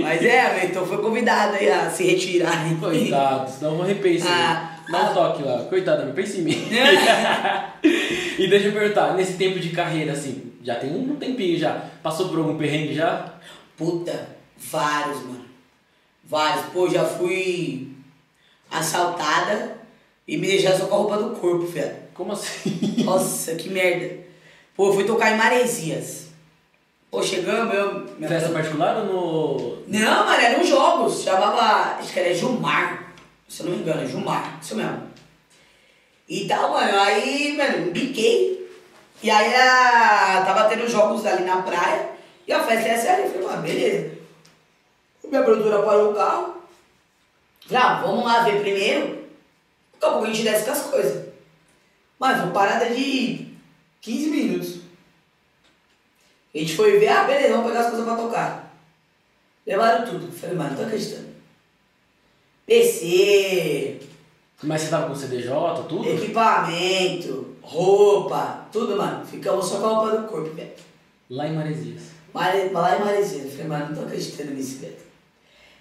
Mas 0.00 0.24
é, 0.24 0.64
então 0.64 0.84
foi 0.84 0.98
convidado 0.98 1.54
aí 1.54 1.70
a 1.70 1.88
se 1.90 2.04
retirar. 2.04 2.64
Coitado, 2.80 3.50
senão 3.50 3.70
eu 3.72 3.76
vou 3.76 3.86
repensar. 3.86 4.30
Ah. 4.30 4.71
Dá 4.92 5.10
um 5.10 5.14
toque 5.14 5.42
lá. 5.42 5.64
Coitado, 5.64 6.04
não 6.04 6.12
pense 6.12 6.40
em 6.40 6.42
mim. 6.42 6.68
e 8.38 8.46
deixa 8.46 8.66
eu 8.66 8.72
perguntar, 8.72 9.14
nesse 9.14 9.38
tempo 9.38 9.58
de 9.58 9.70
carreira, 9.70 10.12
assim, 10.12 10.52
já 10.62 10.74
tem 10.74 10.94
um 10.94 11.16
tempinho 11.16 11.58
já. 11.58 11.86
Passou 12.02 12.28
por 12.28 12.38
algum 12.38 12.58
perrengue 12.58 12.94
já? 12.94 13.34
Puta, 13.74 14.28
vários, 14.58 15.22
mano. 15.22 15.46
Vários. 16.22 16.66
Pô, 16.66 16.90
já 16.90 17.04
fui 17.04 17.92
assaltada 18.70 19.78
e 20.28 20.36
me 20.36 20.46
deixaram 20.46 20.78
só 20.78 20.86
com 20.86 20.94
a 20.94 20.98
roupa 20.98 21.16
do 21.16 21.36
corpo, 21.36 21.66
velho. 21.66 21.96
Como 22.12 22.32
assim? 22.32 22.94
Nossa, 23.02 23.54
que 23.54 23.70
merda. 23.70 24.22
Pô, 24.76 24.88
eu 24.88 24.92
fui 24.92 25.04
tocar 25.04 25.32
em 25.32 25.38
Maresias. 25.38 26.28
Pô, 27.10 27.22
chegamos, 27.22 27.74
eu. 27.74 28.28
Festa 28.28 28.50
particular 28.50 28.98
ou 28.98 29.04
no. 29.04 29.82
Não, 29.86 30.26
mano, 30.26 30.42
eram 30.42 30.64
jogos. 30.64 31.22
Chamava. 31.22 31.98
Acho 31.98 32.12
que 32.12 32.20
era 32.20 32.34
Gilmar. 32.34 33.01
Se 33.52 33.60
eu 33.60 33.66
não 33.66 33.76
me 33.76 33.82
engano, 33.82 34.02
é 34.02 34.06
Gilmar. 34.06 34.58
Isso 34.62 34.74
mesmo. 34.74 35.10
E 36.26 36.48
tal, 36.48 36.72
mano. 36.72 37.00
Aí, 37.00 37.54
mano, 37.54 37.92
biquei. 37.92 38.66
E 39.22 39.30
aí 39.30 39.52
era, 39.52 40.42
tava 40.42 40.70
tendo 40.70 40.88
jogos 40.88 41.26
ali 41.26 41.44
na 41.44 41.60
praia. 41.60 42.12
E 42.48 42.52
a 42.52 42.64
festa 42.64 42.88
ia 42.88 42.98
ser 42.98 43.08
ali. 43.08 43.24
Eu 43.24 43.30
falei, 43.30 43.46
mano, 43.46 43.62
beleza. 43.62 44.18
Minha 45.24 45.42
produtora 45.42 45.82
parou 45.82 46.12
o 46.12 46.14
carro. 46.14 46.62
Falei, 47.66 47.82
ah, 47.82 48.00
vamos 48.00 48.24
lá 48.24 48.42
ver 48.42 48.62
primeiro. 48.62 49.28
Daqui 49.92 50.06
a 50.06 50.08
pouco 50.08 50.24
a 50.24 50.28
gente 50.28 50.44
desce 50.44 50.64
com 50.64 50.70
as 50.70 50.82
coisas. 50.84 51.28
Mas 52.18 52.40
foi 52.40 52.50
parada 52.52 52.86
de 52.86 53.54
15 54.00 54.30
minutos. 54.30 54.80
A 56.54 56.58
gente 56.58 56.74
foi 56.74 56.98
ver, 56.98 57.08
ah, 57.08 57.24
beleza, 57.24 57.52
vamos 57.52 57.66
pegar 57.66 57.80
as 57.80 57.88
coisas 57.88 58.06
pra 58.06 58.16
tocar. 58.16 58.74
Levaram 59.66 60.06
tudo. 60.06 60.32
Falei, 60.32 60.56
mano, 60.56 60.70
não 60.70 60.76
tô 60.78 60.82
acreditando. 60.84 61.31
PC, 62.66 64.00
Mas 64.62 64.82
você 64.82 64.88
tava 64.88 65.08
com 65.08 65.14
CDJ, 65.16 65.50
tudo? 65.88 66.08
equipamento, 66.08 67.56
roupa, 67.60 68.66
tudo, 68.72 68.96
mano. 68.96 69.24
Ficamos 69.26 69.66
só 69.66 69.78
com 69.80 69.86
a 69.86 69.88
roupa 69.88 70.16
do 70.18 70.28
corpo, 70.28 70.54
velho. 70.54 70.70
Lá 71.28 71.48
em 71.48 71.54
Maresias. 71.54 72.02
Mare- 72.32 72.70
Lá 72.72 72.96
em 72.96 73.00
Maresia. 73.04 73.50
Falei, 73.50 73.66
mano, 73.66 73.86
não 73.88 73.94
tô 73.96 74.02
acreditando 74.02 74.52
nisso, 74.52 74.78
velho. 74.80 74.96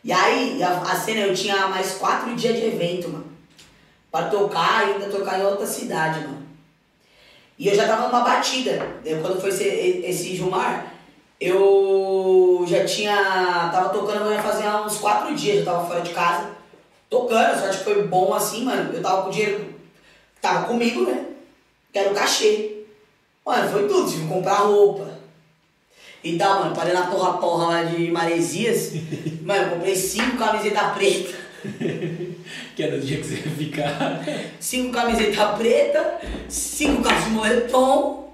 E 0.04 0.12
aí, 0.12 0.62
a, 0.64 0.70
a 0.82 0.96
cena, 0.96 1.22
eu 1.22 1.34
tinha 1.36 1.68
mais 1.68 1.94
quatro 1.94 2.36
dias 2.36 2.56
de 2.56 2.66
evento, 2.66 3.10
mano. 3.10 3.26
Pra 4.12 4.24
tocar 4.30 4.88
e 4.90 4.94
ainda 4.94 5.06
tocar 5.06 5.40
em 5.40 5.46
outra 5.46 5.66
cidade, 5.66 6.22
mano. 6.22 6.42
E 7.60 7.68
eu 7.68 7.76
já 7.76 7.88
tava 7.88 8.08
numa 8.08 8.22
batida. 8.22 8.96
Daí, 9.04 9.22
Quando 9.22 9.40
foi 9.40 9.50
esse, 9.52 9.64
esse 9.64 10.36
Gilmar, 10.36 10.92
eu 11.40 12.66
já 12.68 12.84
tinha. 12.86 13.70
Tava 13.72 13.90
tocando, 13.90 14.26
eu 14.26 14.34
ia 14.34 14.42
fazer 14.42 14.68
uns 14.68 14.98
quatro 14.98 15.36
dias, 15.36 15.60
já 15.64 15.72
tava 15.72 15.88
fora 15.88 16.02
de 16.02 16.10
casa. 16.12 16.61
Tocando, 17.12 17.60
só 17.60 17.68
que 17.68 17.84
foi 17.84 18.08
bom 18.08 18.34
assim, 18.34 18.64
mano. 18.64 18.94
Eu 18.94 19.02
tava 19.02 19.24
com 19.24 19.30
o 19.30 19.32
dinheiro. 19.34 19.76
Tava 20.42 20.66
comigo, 20.66 21.04
né? 21.04 21.26
Que 21.92 22.00
era 22.00 22.10
o 22.10 22.16
cachê. 22.16 22.86
Mano, 23.46 23.70
foi 23.70 23.86
tudo, 23.86 24.10
tive 24.10 24.22
que 24.22 24.28
comprar 24.30 24.60
roupa. 24.60 25.20
E 26.24 26.38
tal, 26.38 26.62
mano, 26.62 26.76
parei 26.76 26.94
na 26.94 27.08
porra 27.08 27.38
porra 27.38 27.68
lá 27.68 27.84
de 27.84 28.10
Maresias. 28.10 28.94
mano, 29.44 29.64
eu 29.64 29.70
comprei 29.72 29.94
cinco 29.94 30.38
camisetas 30.38 30.94
pretas. 30.94 31.36
Que 32.76 32.84
era 32.84 32.96
o 32.96 33.00
dia 33.02 33.18
que 33.18 33.24
você 33.24 33.36
ia 33.36 33.56
ficar. 33.56 34.24
cinco 34.60 34.94
camisetas 34.94 35.58
pretas, 35.58 36.08
cinco 36.48 37.04
calças 37.04 37.26
de 37.26 37.30
moletom, 37.32 38.34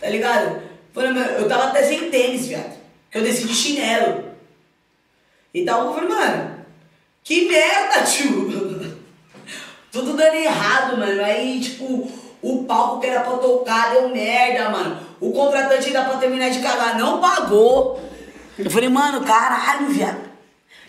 tá 0.00 0.08
ligado? 0.08 0.60
Falei, 0.92 1.12
mano, 1.12 1.30
eu 1.32 1.48
tava 1.48 1.64
até 1.66 1.84
sem 1.84 2.10
tênis, 2.10 2.46
viado. 2.46 2.76
Que 3.10 3.18
eu 3.18 3.22
desci 3.22 3.46
de 3.46 3.54
chinelo. 3.54 4.24
Então 5.54 5.86
eu 5.86 5.94
falei, 5.94 6.08
mano, 6.08 6.57
que 7.28 7.46
merda, 7.46 8.06
tio! 8.06 8.96
Tudo 9.92 10.14
dando 10.14 10.34
errado, 10.34 10.96
mano. 10.96 11.22
Aí, 11.22 11.60
tipo, 11.60 12.10
o 12.40 12.64
palco 12.64 13.00
que 13.00 13.06
era 13.06 13.20
pra 13.20 13.36
tocar 13.36 13.92
deu 13.92 14.08
merda, 14.08 14.70
mano. 14.70 14.98
O 15.20 15.30
contratante 15.30 15.88
ainda 15.88 16.04
pra 16.04 16.16
terminar 16.16 16.48
de 16.48 16.60
cagar 16.60 16.96
não 16.96 17.20
pagou. 17.20 18.02
Eu 18.58 18.70
falei, 18.70 18.88
mano, 18.88 19.20
caralho, 19.26 19.88
viado. 19.90 20.26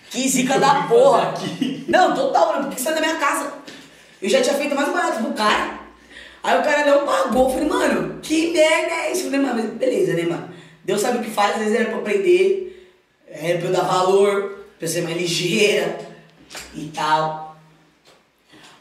Que 0.10 0.30
zica 0.30 0.58
da 0.58 0.84
porra. 0.84 1.34
Não, 1.90 2.16
total, 2.16 2.54
mano, 2.54 2.68
porque 2.68 2.82
você 2.82 2.88
é 2.88 2.94
da 2.94 3.02
minha 3.02 3.16
casa. 3.18 3.52
Eu 4.22 4.30
já 4.30 4.40
tinha 4.40 4.56
feito 4.56 4.74
mais 4.74 4.88
barato 4.88 5.22
pro 5.22 5.34
cara. 5.34 5.78
Aí 6.42 6.58
o 6.58 6.64
cara 6.64 6.86
não 6.86 7.06
pagou. 7.06 7.48
Eu 7.48 7.54
falei, 7.54 7.68
mano, 7.68 8.20
que 8.22 8.54
merda 8.54 8.94
é 8.94 9.12
isso? 9.12 9.26
Eu 9.26 9.32
falei, 9.32 9.46
mano, 9.46 9.72
beleza, 9.74 10.14
né, 10.14 10.24
mano? 10.24 10.50
Deus 10.86 11.02
sabe 11.02 11.18
o 11.18 11.22
que 11.22 11.32
faz, 11.32 11.56
às 11.56 11.60
vezes 11.60 11.76
era 11.76 11.90
pra 11.90 12.00
aprender, 12.00 12.90
era 13.28 13.60
pra 13.60 13.68
eu 13.68 13.74
dar 13.74 13.84
valor, 13.84 14.66
pra 14.78 14.88
eu 14.88 14.88
ser 14.88 15.02
mais 15.02 15.18
ligeira 15.18 16.09
e 16.74 16.92
tal. 16.94 17.56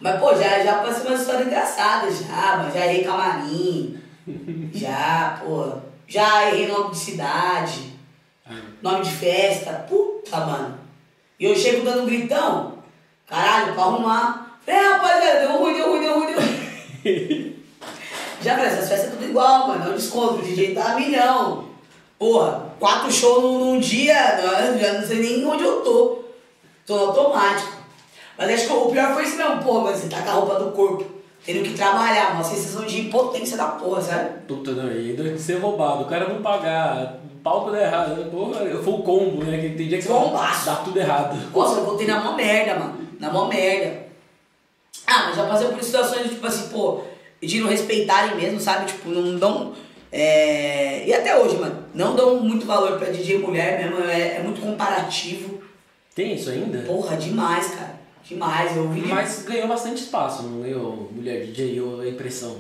Mas, 0.00 0.20
pô, 0.20 0.34
já, 0.34 0.62
já 0.62 0.76
passei 0.76 1.06
umas 1.06 1.20
histórias 1.20 1.46
engraçadas 1.46 2.18
já, 2.20 2.56
mas 2.62 2.74
já 2.74 2.86
errei 2.86 3.04
camarim, 3.04 3.98
já, 4.72 5.40
pô, 5.44 5.72
já 6.06 6.48
errei 6.48 6.68
nome 6.68 6.90
de 6.90 6.98
cidade, 6.98 7.94
nome 8.80 9.04
de 9.04 9.10
festa, 9.10 9.84
puta, 9.88 10.38
mano. 10.38 10.78
E 11.38 11.44
eu 11.44 11.54
chego 11.54 11.84
dando 11.84 12.02
um 12.02 12.06
gritão, 12.06 12.78
caralho, 13.26 13.74
pra 13.74 13.82
arrumar. 13.84 14.58
Falei, 14.64 14.80
"É, 14.80 14.92
rapaziada, 14.92 15.40
deu 15.40 15.58
ruim, 15.58 15.74
deu 15.74 15.90
ruim, 15.90 16.00
deu 16.00 16.14
ruim, 16.18 16.26
deu 16.26 16.40
ruim. 16.40 17.58
Já 18.40 18.54
falei, 18.54 18.70
essas 18.70 18.88
festas 18.88 19.08
é 19.08 19.10
tudo 19.10 19.24
igual, 19.24 19.68
mano, 19.68 19.86
é 19.86 19.88
um 19.90 19.96
desconto, 19.96 20.34
o 20.34 20.42
DJ 20.42 20.74
tá 20.74 20.92
a 20.92 20.94
milhão. 20.94 21.68
Porra, 22.18 22.72
quatro 22.78 23.10
shows 23.10 23.42
num, 23.42 23.58
num 23.58 23.80
dia, 23.80 24.14
já 24.80 24.92
não 24.94 25.06
sei 25.06 25.20
nem 25.20 25.44
onde 25.44 25.64
eu 25.64 25.82
tô. 25.82 26.17
Tô 26.88 26.94
automático. 26.94 27.76
Mas 28.38 28.50
acho 28.50 28.66
que 28.66 28.72
o 28.72 28.86
pior 28.86 29.12
foi 29.12 29.24
isso 29.24 29.36
mesmo, 29.36 29.62
porra, 29.62 29.80
mano, 29.82 29.96
você 29.98 30.08
tá 30.08 30.22
com 30.22 30.30
a 30.30 30.32
roupa 30.32 30.54
do 30.54 30.72
corpo, 30.72 31.04
tendo 31.44 31.62
que 31.62 31.74
trabalhar, 31.74 32.32
uma 32.32 32.42
sensação 32.42 32.86
de 32.86 33.02
impotência 33.02 33.58
da 33.58 33.66
porra, 33.66 34.00
sabe? 34.00 34.30
Puta, 34.46 34.70
não, 34.70 34.90
e 34.90 35.10
ainda 35.10 35.24
de 35.24 35.38
ser 35.38 35.58
roubado, 35.58 36.04
o 36.04 36.06
cara 36.06 36.32
não 36.32 36.40
pagar, 36.40 37.18
o 37.34 37.40
palco 37.40 37.70
dá 37.72 37.82
errado, 37.82 38.30
porra, 38.30 38.60
foi 38.82 38.92
o 38.94 39.02
combo, 39.02 39.44
né? 39.44 39.58
Que 39.58 39.76
tem 39.76 39.88
dia 39.88 39.98
que 39.98 40.04
você 40.04 40.08
Combaço. 40.08 40.64
dá 40.64 40.76
tudo 40.76 40.98
errado. 40.98 41.36
Nossa, 41.54 41.80
eu 41.80 41.84
voltei 41.84 42.06
na 42.06 42.20
mó 42.20 42.32
merda, 42.32 42.78
mano. 42.78 42.98
Na 43.20 43.30
mó 43.30 43.44
merda. 43.48 44.06
Ah, 45.06 45.24
mas 45.26 45.36
já 45.36 45.46
passei 45.46 45.68
por 45.68 45.82
situações, 45.82 46.30
tipo 46.30 46.46
assim, 46.46 46.68
pô, 46.70 47.02
de 47.42 47.60
não 47.60 47.68
respeitarem 47.68 48.34
mesmo, 48.34 48.58
sabe? 48.58 48.86
Tipo, 48.86 49.10
não 49.10 49.36
dão. 49.38 49.74
É... 50.10 51.04
E 51.06 51.12
até 51.12 51.36
hoje, 51.38 51.58
mano, 51.58 51.84
não 51.92 52.16
dão 52.16 52.36
muito 52.40 52.64
valor 52.64 52.98
pra 52.98 53.10
DJ 53.10 53.40
mulher 53.40 53.78
mesmo, 53.78 54.08
é, 54.08 54.36
é 54.36 54.42
muito 54.42 54.62
comparativo. 54.62 55.57
Tem 56.18 56.34
isso 56.34 56.50
ainda? 56.50 56.80
Porra, 56.80 57.16
demais, 57.16 57.68
cara. 57.76 57.94
Demais. 58.24 58.76
Eu 58.76 58.88
vi. 58.88 59.02
Mas 59.02 59.44
ganhou 59.44 59.68
bastante 59.68 60.02
espaço, 60.02 60.42
não 60.42 60.62
ganhou 60.62 61.08
mulher 61.12 61.46
DJ 61.46 61.80
ou 61.80 62.00
a 62.00 62.08
impressão? 62.08 62.56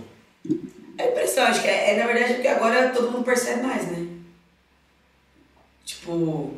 É 0.96 1.10
impressão, 1.10 1.42
acho 1.42 1.62
que 1.62 1.66
é, 1.66 1.90
é 1.94 1.98
na 1.98 2.06
verdade 2.06 2.34
porque 2.34 2.46
agora 2.46 2.90
todo 2.90 3.10
mundo 3.10 3.24
percebe 3.24 3.62
mais, 3.66 3.90
né? 3.90 4.06
Tipo. 5.84 6.54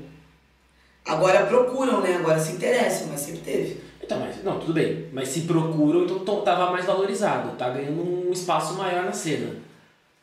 Agora 1.07 1.47
procuram, 1.47 2.03
né? 2.03 2.17
Agora 2.17 2.39
se 2.39 2.53
interessam, 2.53 3.07
mas 3.09 3.21
sempre 3.21 3.41
teve. 3.41 3.81
Então, 4.03 4.21
mas, 4.21 4.45
não, 4.45 4.61
tudo 4.61 4.75
bem. 4.75 5.09
Mas 5.11 5.29
se 5.31 5.41
procuram, 5.43 6.05
então 6.05 6.19
to- 6.19 6.43
tava 6.43 6.71
mais 6.71 6.85
valorizado, 6.85 7.57
tá 7.57 7.71
ganhando 7.71 8.03
um 8.29 8.31
espaço 8.31 8.75
maior 8.75 9.05
na 9.07 9.13
cena. 9.15 9.57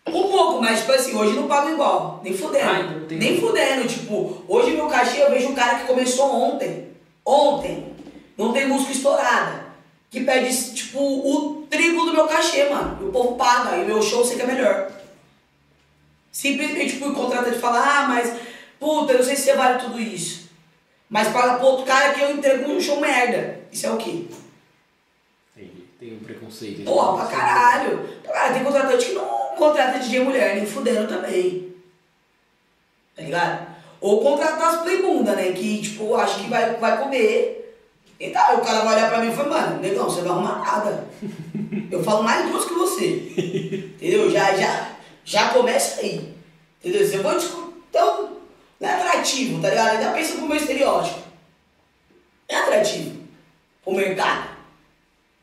Um 0.08 0.28
pouco, 0.32 0.62
mas 0.62 0.80
tipo 0.80 0.92
assim, 0.94 1.16
hoje 1.16 1.34
não 1.34 1.48
pago 1.48 1.70
igual. 1.70 2.22
Nem 2.24 2.36
fudendo. 2.36 3.06
Tem- 3.08 3.18
Nem 3.18 3.40
fudendo. 3.40 3.88
Tipo, 3.88 4.44
hoje 4.48 4.72
meu 4.72 4.88
cachê 4.88 5.22
eu 5.22 5.30
vejo 5.32 5.50
um 5.50 5.56
cara 5.56 5.80
que 5.80 5.88
começou 5.88 6.34
ontem. 6.34 6.88
Ontem. 7.26 7.94
Não 8.38 8.54
tem 8.54 8.68
música 8.68 8.92
estourada. 8.92 9.66
Que 10.10 10.24
pede, 10.24 10.74
tipo, 10.74 11.00
o 11.00 11.68
triplo 11.70 12.06
do 12.06 12.14
meu 12.14 12.28
cachê, 12.28 12.70
mano. 12.70 12.98
E 13.02 13.06
o 13.06 13.12
povo 13.12 13.36
paga. 13.36 13.76
E 13.78 13.84
o 13.84 13.86
meu 13.86 14.02
show 14.02 14.24
sei 14.24 14.38
que 14.38 14.44
é 14.44 14.48
melhor. 14.48 14.90
Simplesmente 16.32 16.98
por 16.98 17.14
contratante 17.14 17.58
falar, 17.60 18.04
ah, 18.04 18.08
mas, 18.08 18.34
puta, 18.80 19.12
eu 19.14 19.18
não 19.20 19.26
sei 19.26 19.36
se 19.36 19.44
você 19.44 19.54
vale 19.56 19.80
tudo 19.80 20.00
isso. 20.00 20.48
Mas 21.10 21.30
paga 21.30 21.56
pro 21.56 21.66
outro 21.68 21.86
cara 21.86 22.14
que 22.14 22.22
eu 22.22 22.32
entrego 22.32 22.70
um 22.72 22.80
show 22.80 23.00
merda. 23.00 23.60
Isso 23.72 23.86
é 23.88 23.92
o 23.92 23.98
quê? 23.98 24.26
Entendi. 25.56 25.84
Tem 26.00 26.14
um 26.14 26.20
preconceito. 26.20 26.84
Porra, 26.84 27.18
pra 27.26 27.38
caralho. 27.38 28.08
Cara, 28.24 28.54
tem 28.54 28.64
contratante 28.64 29.06
que 29.08 29.14
não 29.14 29.47
contrata 29.58 30.00
DJ 30.00 30.22
mulher, 30.22 30.56
nem 30.56 30.66
fudendo 30.66 31.08
também. 31.08 31.76
Tá 33.16 33.22
ligado? 33.24 33.68
Ou 34.00 34.22
contratar 34.22 34.76
as 34.76 34.82
playbunda, 34.82 35.36
né? 35.36 35.52
Que, 35.52 35.82
tipo, 35.82 36.16
acho 36.16 36.40
que 36.40 36.50
vai, 36.50 36.76
vai 36.76 36.98
comer. 36.98 37.76
Então, 38.20 38.42
aí 38.42 38.58
o 38.58 38.62
cara 38.62 38.82
vai 38.82 38.96
olhar 38.96 39.10
pra 39.10 39.20
mim 39.20 39.32
e 39.32 39.36
fala, 39.36 39.50
mano, 39.50 39.82
negão, 39.82 40.06
você 40.06 40.22
não 40.22 40.42
vai 40.42 40.52
arrumar 40.52 40.66
nada. 40.66 41.08
Eu 41.92 42.04
falo 42.04 42.24
mais 42.24 42.50
duas 42.50 42.66
que 42.66 42.74
você. 42.74 43.06
Entendeu? 43.96 44.30
Já, 44.30 44.56
já, 44.56 44.92
já 45.24 45.50
começa 45.50 46.02
aí. 46.02 46.34
Entendeu? 46.80 47.08
Se 47.08 47.16
eu 47.16 47.24
vou. 47.24 47.34
Então, 47.90 48.38
não 48.80 48.90
é 48.90 48.94
atrativo, 48.94 49.62
tá 49.62 49.70
ligado? 49.70 49.98
Ainda 49.98 50.12
pensa 50.12 50.36
pro 50.36 50.48
meu 50.48 50.58
estereótipo. 50.58 51.20
É 52.48 52.56
atrativo 52.56 53.22
pro 53.84 53.94
mercado. 53.94 54.50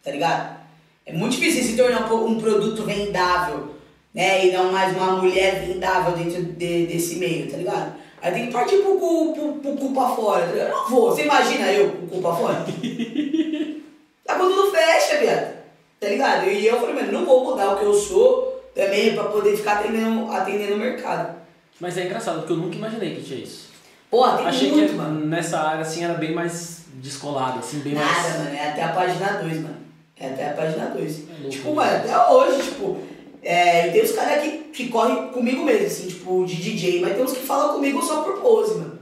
Tá 0.02 0.10
ligado? 0.10 0.58
É 1.06 1.12
muito 1.12 1.36
difícil 1.36 1.64
se 1.64 1.76
tornar 1.76 2.12
um 2.12 2.40
produto 2.40 2.82
vendável, 2.84 3.73
né? 4.14 4.46
E 4.46 4.52
não 4.52 4.70
mais 4.70 4.96
uma 4.96 5.16
mulher 5.16 5.66
vendável 5.66 6.12
dentro 6.16 6.42
de, 6.42 6.86
desse 6.86 7.16
meio, 7.16 7.50
tá 7.50 7.56
ligado? 7.56 7.94
Aí 8.22 8.32
tem 8.32 8.46
que 8.46 8.52
partir 8.52 8.76
pro 8.78 8.96
cu, 8.96 9.34
pro, 9.34 9.52
pro 9.54 9.76
cu 9.76 9.92
pra 9.92 10.08
fora, 10.08 10.46
tá? 10.46 10.52
Eu 10.54 10.68
não 10.70 10.88
vou. 10.88 11.10
Você 11.10 11.24
imagina 11.24 11.66
eu 11.72 11.90
com 11.90 12.06
o 12.06 12.08
cu 12.08 12.20
pra 12.22 12.32
fora? 12.34 12.64
tá 14.24 14.34
quando 14.36 14.54
tudo 14.54 14.70
fecha, 14.70 15.18
viado. 15.18 15.54
Tá 16.00 16.08
ligado? 16.08 16.48
E 16.48 16.66
eu 16.66 16.78
falei, 16.80 16.94
mano, 16.94 17.12
não 17.12 17.26
vou 17.26 17.44
mudar 17.44 17.74
o 17.74 17.78
que 17.78 17.84
eu 17.84 17.94
sou 17.94 18.62
também 18.74 19.14
pra 19.14 19.24
poder 19.24 19.56
ficar 19.56 19.80
atendendo, 19.80 20.30
atendendo 20.30 20.74
o 20.74 20.78
mercado. 20.78 21.34
Mas 21.80 21.98
é 21.98 22.06
engraçado, 22.06 22.38
porque 22.38 22.52
eu 22.52 22.56
nunca 22.56 22.76
imaginei 22.76 23.14
que 23.14 23.22
tinha 23.22 23.40
isso. 23.40 23.70
Porra, 24.10 24.38
tem 24.38 24.46
Achei 24.46 24.70
muito, 24.70 24.90
que 24.90 24.94
mano. 24.94 25.26
nessa 25.26 25.58
área 25.60 25.82
assim 25.82 26.04
era 26.04 26.14
bem 26.14 26.32
mais 26.32 26.84
descolado, 26.94 27.58
assim, 27.58 27.80
bem 27.80 27.94
Nada, 27.94 28.06
mais. 28.06 28.38
mano, 28.38 28.56
é 28.56 28.70
até 28.70 28.82
a 28.84 28.88
página 28.88 29.26
2, 29.42 29.62
mano. 29.62 29.76
É 30.18 30.26
até 30.28 30.50
a 30.50 30.52
página 30.54 30.86
2. 30.86 31.22
É 31.44 31.48
tipo, 31.48 31.68
né? 31.70 31.74
mano, 31.74 31.96
até 31.96 32.28
hoje, 32.30 32.62
tipo, 32.62 32.98
é, 33.44 33.88
tem 33.88 34.02
os 34.02 34.12
caras 34.12 34.42
que, 34.42 34.50
que 34.72 34.88
correm 34.88 35.28
comigo 35.28 35.64
mesmo, 35.64 35.86
assim, 35.86 36.08
tipo, 36.08 36.44
de 36.46 36.56
DJ, 36.56 37.00
mas 37.00 37.14
tem 37.14 37.24
uns 37.24 37.32
que 37.32 37.46
falam 37.46 37.74
comigo 37.74 38.02
só 38.02 38.22
por 38.22 38.40
pose, 38.40 38.74
mano. 38.74 38.98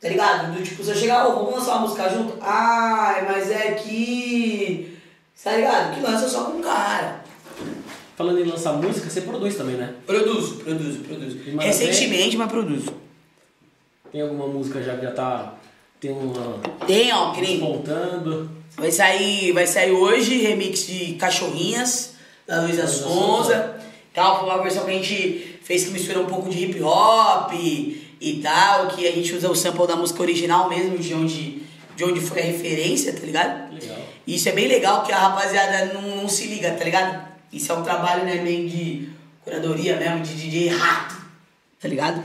Tá 0.00 0.08
ligado? 0.08 0.52
Do 0.52 0.62
tipo, 0.64 0.82
se 0.82 0.90
eu 0.90 0.96
chegar, 0.96 1.28
ô, 1.28 1.34
vamos 1.36 1.54
lançar 1.54 1.76
uma 1.76 1.82
música 1.82 2.08
junto? 2.08 2.36
Ai, 2.40 3.24
mas 3.24 3.50
é 3.52 3.72
que. 3.72 4.98
Tá 5.42 5.56
ligado? 5.56 5.94
Que 5.94 6.00
lança 6.00 6.28
só 6.28 6.44
com 6.44 6.58
o 6.58 6.62
cara. 6.62 7.22
Falando 8.16 8.40
em 8.40 8.44
lançar 8.44 8.72
música, 8.72 9.08
você 9.08 9.20
produz 9.20 9.54
também, 9.54 9.76
né? 9.76 9.94
Produzo, 10.04 10.56
produzo, 10.56 10.98
produzo. 11.00 11.38
Manda 11.52 11.62
Recentemente, 11.62 12.36
mas 12.36 12.50
produzo. 12.50 12.92
Tem 14.10 14.20
alguma 14.20 14.48
música 14.48 14.82
já 14.82 14.96
que 14.96 15.02
já 15.02 15.12
tá. 15.12 15.54
Tem 16.00 16.10
uma. 16.10 16.58
Tem, 16.84 17.12
ó, 17.12 17.32
que 17.32 17.40
nem. 17.40 17.60
Despontando. 17.60 18.50
Vai 18.76 18.90
sair, 18.90 19.52
vai 19.52 19.66
sair 19.66 19.92
hoje 19.92 20.38
remix 20.38 20.86
de 20.86 21.14
Cachorrinhas, 21.14 22.14
da 22.46 22.62
Luísa 22.62 22.86
Sonza. 22.86 23.76
Tal, 24.12 24.40
foi 24.40 24.48
uma 24.48 24.62
versão 24.62 24.84
que 24.84 24.90
a 24.90 24.94
gente 24.94 25.58
fez 25.62 25.84
que 25.84 25.90
mistura 25.90 26.20
um 26.20 26.26
pouco 26.26 26.50
de 26.50 26.64
hip 26.64 26.82
hop 26.82 27.52
e 28.22 28.40
tal, 28.40 28.86
que 28.88 29.06
a 29.06 29.10
gente 29.10 29.34
usa 29.34 29.50
o 29.50 29.54
sample 29.54 29.86
da 29.86 29.96
música 29.96 30.22
original 30.22 30.68
mesmo, 30.68 30.96
de 30.96 31.12
onde, 31.12 31.62
de 31.96 32.04
onde 32.04 32.20
foi 32.20 32.40
a 32.40 32.44
referência, 32.44 33.12
tá 33.12 33.26
ligado? 33.26 33.74
Legal. 33.74 33.98
E 34.24 34.36
isso 34.36 34.48
é 34.48 34.52
bem 34.52 34.68
legal 34.68 35.02
que 35.02 35.10
a 35.10 35.18
rapaziada 35.18 35.92
não, 35.92 36.16
não 36.16 36.28
se 36.28 36.46
liga, 36.46 36.70
tá 36.72 36.84
ligado? 36.84 37.26
Isso 37.52 37.72
é 37.72 37.74
um 37.74 37.82
trabalho, 37.82 38.24
né, 38.24 38.36
meio 38.36 38.68
de 38.68 39.08
curadoria 39.42 39.96
mesmo, 39.96 40.20
de 40.20 40.34
DJ 40.34 40.68
rato, 40.68 41.16
tá 41.80 41.88
ligado? 41.88 42.22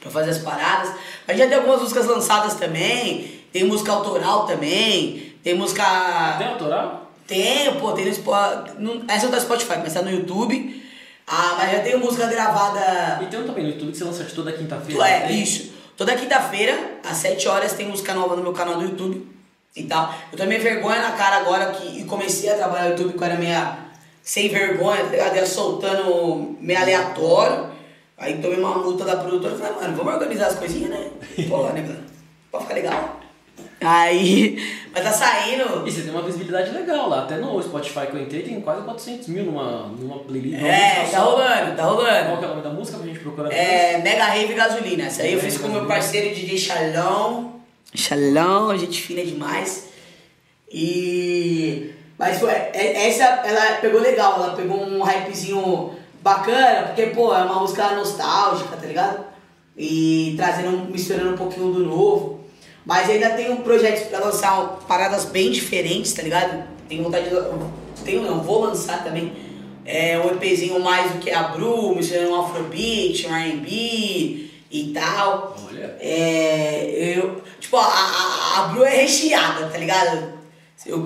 Pra 0.00 0.10
fazer 0.10 0.30
as 0.30 0.38
paradas. 0.38 0.94
Mas 1.26 1.38
já 1.38 1.46
tem 1.46 1.56
algumas 1.56 1.80
músicas 1.80 2.06
lançadas 2.06 2.54
também, 2.54 3.40
tem 3.52 3.64
música 3.64 3.92
autoral 3.92 4.46
também, 4.46 5.34
tem 5.42 5.54
música. 5.54 6.36
Tem 6.36 6.48
autoral? 6.48 6.99
Tem, 7.30 7.72
pô, 7.78 7.92
tem 7.92 8.06
no 8.06 8.12
Spotify. 8.12 8.72
Essa 9.06 9.24
não 9.26 9.30
tá 9.30 9.36
no 9.36 9.40
Spotify, 9.40 9.78
mas 9.78 9.94
tá 9.94 10.02
no 10.02 10.10
YouTube. 10.10 10.82
Ah, 11.28 11.54
mas 11.58 11.70
já 11.70 11.78
tem 11.78 11.96
música 11.96 12.26
gravada. 12.26 13.22
E 13.22 13.26
tem 13.26 13.38
um 13.38 13.46
também 13.46 13.62
no 13.62 13.70
YouTube 13.70 13.92
que 13.92 13.98
você 13.98 14.02
lança 14.02 14.24
de 14.24 14.34
toda 14.34 14.50
quinta-feira. 14.50 15.08
É, 15.08 15.20
né? 15.20 15.32
isso. 15.32 15.72
Toda 15.96 16.16
quinta-feira, 16.16 16.76
às 17.04 17.18
7 17.18 17.46
horas, 17.46 17.72
tem 17.74 17.86
música 17.86 18.12
nova 18.14 18.34
no 18.34 18.42
meu 18.42 18.52
canal 18.52 18.74
do 18.74 18.82
YouTube 18.82 19.24
e 19.76 19.84
tal. 19.84 20.12
Eu 20.32 20.36
tomei 20.36 20.58
vergonha 20.58 21.00
na 21.02 21.12
cara 21.12 21.36
agora 21.36 21.66
que 21.66 22.02
comecei 22.06 22.50
a 22.50 22.56
trabalhar 22.56 22.86
no 22.86 22.90
YouTube, 22.96 23.12
que 23.12 23.22
eu 23.22 23.26
era 23.28 23.36
meia 23.36 23.78
sem 24.24 24.48
vergonha, 24.48 25.04
tá 25.04 25.10
ligado? 25.10 25.46
Soltando 25.46 26.56
meio 26.60 26.80
aleatório. 26.80 27.70
Aí 28.18 28.42
tomei 28.42 28.58
uma 28.58 28.76
multa 28.78 29.04
da 29.04 29.18
produtora 29.18 29.54
e 29.54 29.58
falei, 29.58 29.74
mano, 29.74 29.96
vamos 29.96 30.14
organizar 30.14 30.48
as 30.48 30.58
coisinhas, 30.58 30.90
né? 30.90 31.10
Pô, 31.48 31.62
né, 31.68 31.96
Pra 32.50 32.60
ficar 32.60 32.74
legal. 32.74 33.19
Aí, 33.80 34.56
mas 34.92 35.02
tá 35.04 35.10
saindo. 35.12 35.86
E 35.86 35.90
você 35.90 36.02
tem 36.02 36.10
uma 36.10 36.22
visibilidade 36.22 36.70
legal 36.72 37.08
lá. 37.08 37.22
Até 37.22 37.36
no 37.38 37.62
Spotify 37.62 38.06
que 38.06 38.16
eu 38.16 38.22
entrei 38.22 38.42
tem 38.42 38.60
quase 38.60 38.82
400 38.82 39.28
mil 39.28 39.44
numa, 39.44 39.86
numa 39.98 40.18
playlist. 40.18 40.58
numa 40.60 40.68
É, 40.68 41.04
tá 41.04 41.18
só. 41.18 41.30
rolando, 41.30 41.76
tá 41.76 41.82
rolando. 41.84 42.26
Qual 42.26 42.38
que 42.38 42.44
é 42.44 42.46
o 42.46 42.50
nome 42.50 42.62
da 42.62 42.70
música 42.70 42.98
pra 42.98 43.06
gente 43.06 43.20
procurar 43.20 43.52
É, 43.52 43.98
Mega 43.98 44.24
Rave 44.24 44.52
Gasolina. 44.54 45.04
Essa 45.04 45.22
aí 45.22 45.32
eu 45.32 45.40
fiz 45.40 45.56
com 45.58 45.68
meu 45.68 45.86
parceiro 45.86 46.34
DJ 46.34 46.58
Shalom. 46.58 47.50
Shalom, 47.94 48.76
gente 48.76 49.00
fina 49.02 49.24
demais. 49.24 49.88
E. 50.72 51.90
Mas 52.18 52.38
foi. 52.38 52.50
é- 52.50 53.08
Essa 53.08 53.24
ela 53.24 53.76
pegou 53.80 54.00
legal, 54.00 54.34
ela 54.42 54.54
pegou 54.54 54.76
um 54.82 55.02
hypezinho 55.02 55.92
bacana, 56.22 56.88
porque, 56.88 57.06
pô, 57.06 57.34
é 57.34 57.42
uma 57.44 57.60
música 57.60 57.94
nostálgica, 57.94 58.76
tá 58.76 58.86
ligado? 58.86 59.24
E 59.76 60.34
trazendo, 60.36 60.90
misturando 60.90 61.32
um 61.32 61.36
pouquinho 61.36 61.72
do 61.72 61.80
novo. 61.86 62.39
Mas 62.84 63.08
ainda 63.08 63.30
tenho 63.30 63.56
projetos 63.58 64.04
pra 64.04 64.20
lançar 64.20 64.78
paradas 64.88 65.26
bem 65.26 65.50
diferentes, 65.50 66.12
tá 66.12 66.22
ligado? 66.22 66.64
Tenho 66.88 67.04
vontade 67.04 67.28
de. 67.28 67.36
Tenho 68.04 68.22
não, 68.22 68.40
vou 68.40 68.64
lançar 68.64 69.04
também. 69.04 69.32
É 69.84 70.18
um 70.18 70.30
EPzinho 70.30 70.78
mais 70.80 71.12
do 71.12 71.18
que 71.18 71.30
a 71.30 71.44
Bru, 71.48 71.94
misturando 71.94 72.30
um 72.30 72.40
Afrobeat, 72.40 73.26
um 73.26 73.34
RB 73.34 74.50
e 74.70 74.92
tal. 74.94 75.56
Olha. 75.68 75.96
É. 76.00 77.14
Eu. 77.16 77.42
Tipo, 77.58 77.76
a, 77.76 77.84
a, 77.84 78.60
a 78.60 78.68
Bru 78.68 78.84
é 78.84 79.02
recheada, 79.02 79.66
tá 79.66 79.78
ligado? 79.78 80.40
Eu, 80.86 80.98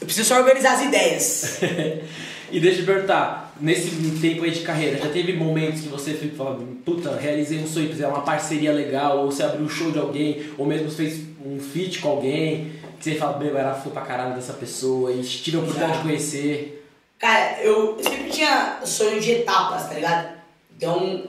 eu 0.00 0.06
preciso 0.06 0.28
só 0.28 0.38
organizar 0.38 0.74
as 0.74 0.82
ideias. 0.82 1.60
e 2.52 2.60
deixa 2.60 2.80
eu 2.80 2.84
te 2.84 2.86
perguntar, 2.86 3.54
nesse 3.58 3.90
tempo 4.20 4.44
aí 4.44 4.50
de 4.50 4.60
carreira, 4.60 4.98
já 4.98 5.08
teve 5.08 5.32
momentos 5.32 5.80
que 5.80 5.88
você 5.88 6.12
falando, 6.36 6.82
puta, 6.84 7.16
realizei 7.16 7.58
um 7.58 7.66
sonho, 7.66 7.88
fizer 7.88 8.06
uma 8.06 8.20
parceria 8.20 8.72
legal, 8.72 9.20
ou 9.20 9.32
você 9.32 9.42
abriu 9.42 9.64
um 9.64 9.68
show 9.68 9.90
de 9.90 9.98
alguém, 9.98 10.50
ou 10.58 10.66
mesmo 10.66 10.90
fez 10.90 11.20
um 11.44 11.58
feat 11.58 12.00
com 12.00 12.10
alguém, 12.10 12.72
que 12.98 13.04
você 13.04 13.14
fala, 13.14 13.38
meu, 13.38 13.56
era 13.56 13.74
fã 13.74 13.90
pra 13.90 14.02
caralho 14.02 14.34
dessa 14.34 14.52
pessoa, 14.52 15.10
e 15.10 15.22
tive 15.22 15.56
a 15.56 15.60
oportunidade 15.60 15.94
Já. 15.94 15.98
de 15.98 16.08
conhecer. 16.08 16.86
Cara, 17.18 17.62
eu 17.62 17.96
sempre 18.02 18.30
tinha 18.30 18.80
sonho 18.84 19.18
de 19.18 19.30
etapas, 19.30 19.88
tá 19.88 19.94
ligado? 19.94 20.36
Então, 20.76 21.24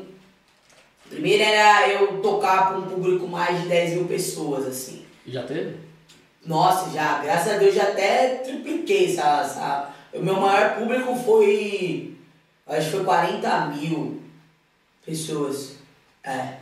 primeiro 1.10 1.42
era 1.42 1.88
eu 1.88 2.22
tocar 2.22 2.70
pra 2.70 2.80
um 2.80 2.82
público 2.82 3.28
mais 3.28 3.62
de 3.62 3.70
10 3.70 3.94
mil 3.94 4.06
pessoas, 4.06 4.68
assim. 4.68 5.06
Já 5.26 5.44
teve? 5.44 5.78
Nossa, 6.46 6.90
já, 6.92 7.20
graças 7.20 7.54
a 7.54 7.58
Deus 7.58 7.74
já 7.74 7.84
até 7.84 8.42
tripliquei 8.44 9.06
essa. 9.06 9.42
essa... 9.42 9.93
O 10.14 10.20
meu 10.20 10.36
maior 10.36 10.76
público 10.76 11.16
foi. 11.16 12.16
Acho 12.68 12.86
que 12.86 12.96
foi 12.98 13.04
40 13.04 13.66
mil 13.68 14.22
pessoas. 15.06 15.76
É. 16.24 16.58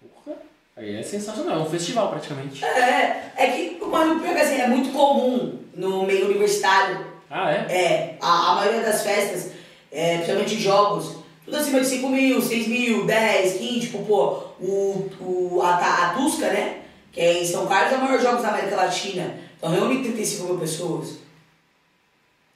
Porra, 0.00 0.36
aí 0.76 0.96
é 0.96 1.02
sensacional, 1.02 1.60
é 1.60 1.62
um 1.62 1.70
festival 1.70 2.08
praticamente. 2.10 2.64
É, 2.64 3.32
é 3.36 3.46
que 3.48 3.78
o 3.82 3.86
Mano 3.86 4.20
Pior 4.20 4.36
assim, 4.36 4.60
é 4.60 4.66
muito 4.66 4.90
comum 4.92 5.58
no 5.74 6.04
meio 6.04 6.26
universitário. 6.26 7.06
Ah, 7.30 7.52
é? 7.52 7.56
É, 7.70 8.16
a, 8.20 8.52
a 8.52 8.54
maioria 8.56 8.80
das 8.80 9.02
festas, 9.02 9.52
é, 9.92 10.16
principalmente 10.16 10.60
jogos, 10.60 11.18
tudo 11.44 11.56
acima 11.56 11.80
de 11.80 11.86
5 11.86 12.08
mil, 12.08 12.42
6 12.42 12.68
mil, 12.68 13.06
10, 13.06 13.58
15, 13.58 13.80
tipo, 13.80 14.04
pô, 14.04 14.44
o, 14.60 15.10
o, 15.20 15.62
a, 15.62 16.08
a 16.08 16.14
Tusca, 16.14 16.48
né? 16.48 16.82
Que 17.12 17.20
é 17.20 17.42
em 17.42 17.46
São 17.46 17.66
Carlos 17.66 17.92
é 17.92 17.96
o 17.96 18.00
maior 18.02 18.20
jogos 18.20 18.42
da 18.42 18.48
América 18.48 18.76
Latina. 18.76 19.34
Então 19.56 19.70
reúne 19.70 20.02
35 20.02 20.44
mil 20.44 20.58
pessoas. 20.58 21.27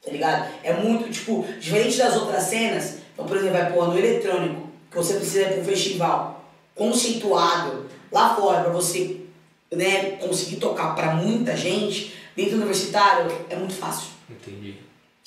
Tá 0.04 0.10
ligado? 0.10 0.50
É 0.64 0.72
muito, 0.72 1.10
tipo, 1.10 1.46
diferente 1.60 1.96
das 1.96 2.16
outras 2.16 2.42
cenas. 2.44 2.98
Então, 3.12 3.24
por 3.24 3.36
exemplo, 3.36 3.58
vai 3.58 3.72
pôr 3.72 3.88
no 3.88 3.98
eletrônico, 3.98 4.68
que 4.90 4.96
você 4.96 5.14
precisa 5.14 5.42
ir 5.42 5.48
pra 5.52 5.60
um 5.60 5.64
festival 5.64 6.44
conceituado 6.74 7.86
lá 8.10 8.34
fora 8.34 8.62
pra 8.62 8.72
você 8.72 9.20
né, 9.70 10.12
conseguir 10.12 10.56
tocar 10.56 10.94
pra 10.94 11.14
muita 11.14 11.56
gente, 11.56 12.14
dentro 12.36 12.52
do 12.52 12.56
universitário 12.58 13.30
é 13.48 13.56
muito 13.56 13.74
fácil. 13.74 14.10
Entendi. 14.28 14.76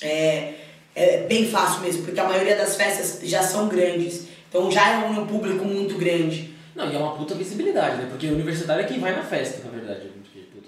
É, 0.01 0.53
é 0.95 1.17
bem 1.23 1.47
fácil 1.47 1.81
mesmo, 1.81 2.03
porque 2.03 2.19
a 2.19 2.27
maioria 2.27 2.55
das 2.55 2.75
festas 2.75 3.19
já 3.27 3.41
são 3.41 3.67
grandes. 3.67 4.27
Então 4.49 4.71
já 4.71 4.89
é 4.89 4.97
um 5.07 5.25
público 5.25 5.65
muito 5.65 5.97
grande. 5.97 6.53
Não, 6.75 6.91
e 6.91 6.95
é 6.95 6.99
uma 6.99 7.15
puta 7.15 7.33
visibilidade, 7.35 7.97
né? 7.97 8.07
Porque 8.09 8.27
o 8.27 8.33
universitário 8.33 8.83
é 8.83 8.87
quem 8.87 8.99
vai 8.99 9.15
na 9.15 9.23
festa, 9.23 9.63
na 9.63 9.71
verdade. 9.71 10.09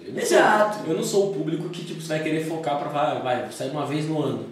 Eu 0.07 0.13
não 0.13 0.21
Exato. 0.21 0.77
Sou, 0.77 0.87
eu 0.87 0.95
não 0.95 1.03
sou 1.03 1.29
o 1.29 1.33
público 1.33 1.69
que 1.69 1.83
tipo, 1.83 2.01
você 2.01 2.09
vai 2.09 2.23
querer 2.23 2.45
focar 2.45 2.79
pra 2.79 2.89
vai, 2.89 3.21
vai 3.21 3.51
sair 3.51 3.71
uma 3.71 3.85
vez 3.85 4.07
no 4.07 4.21
ano. 4.21 4.45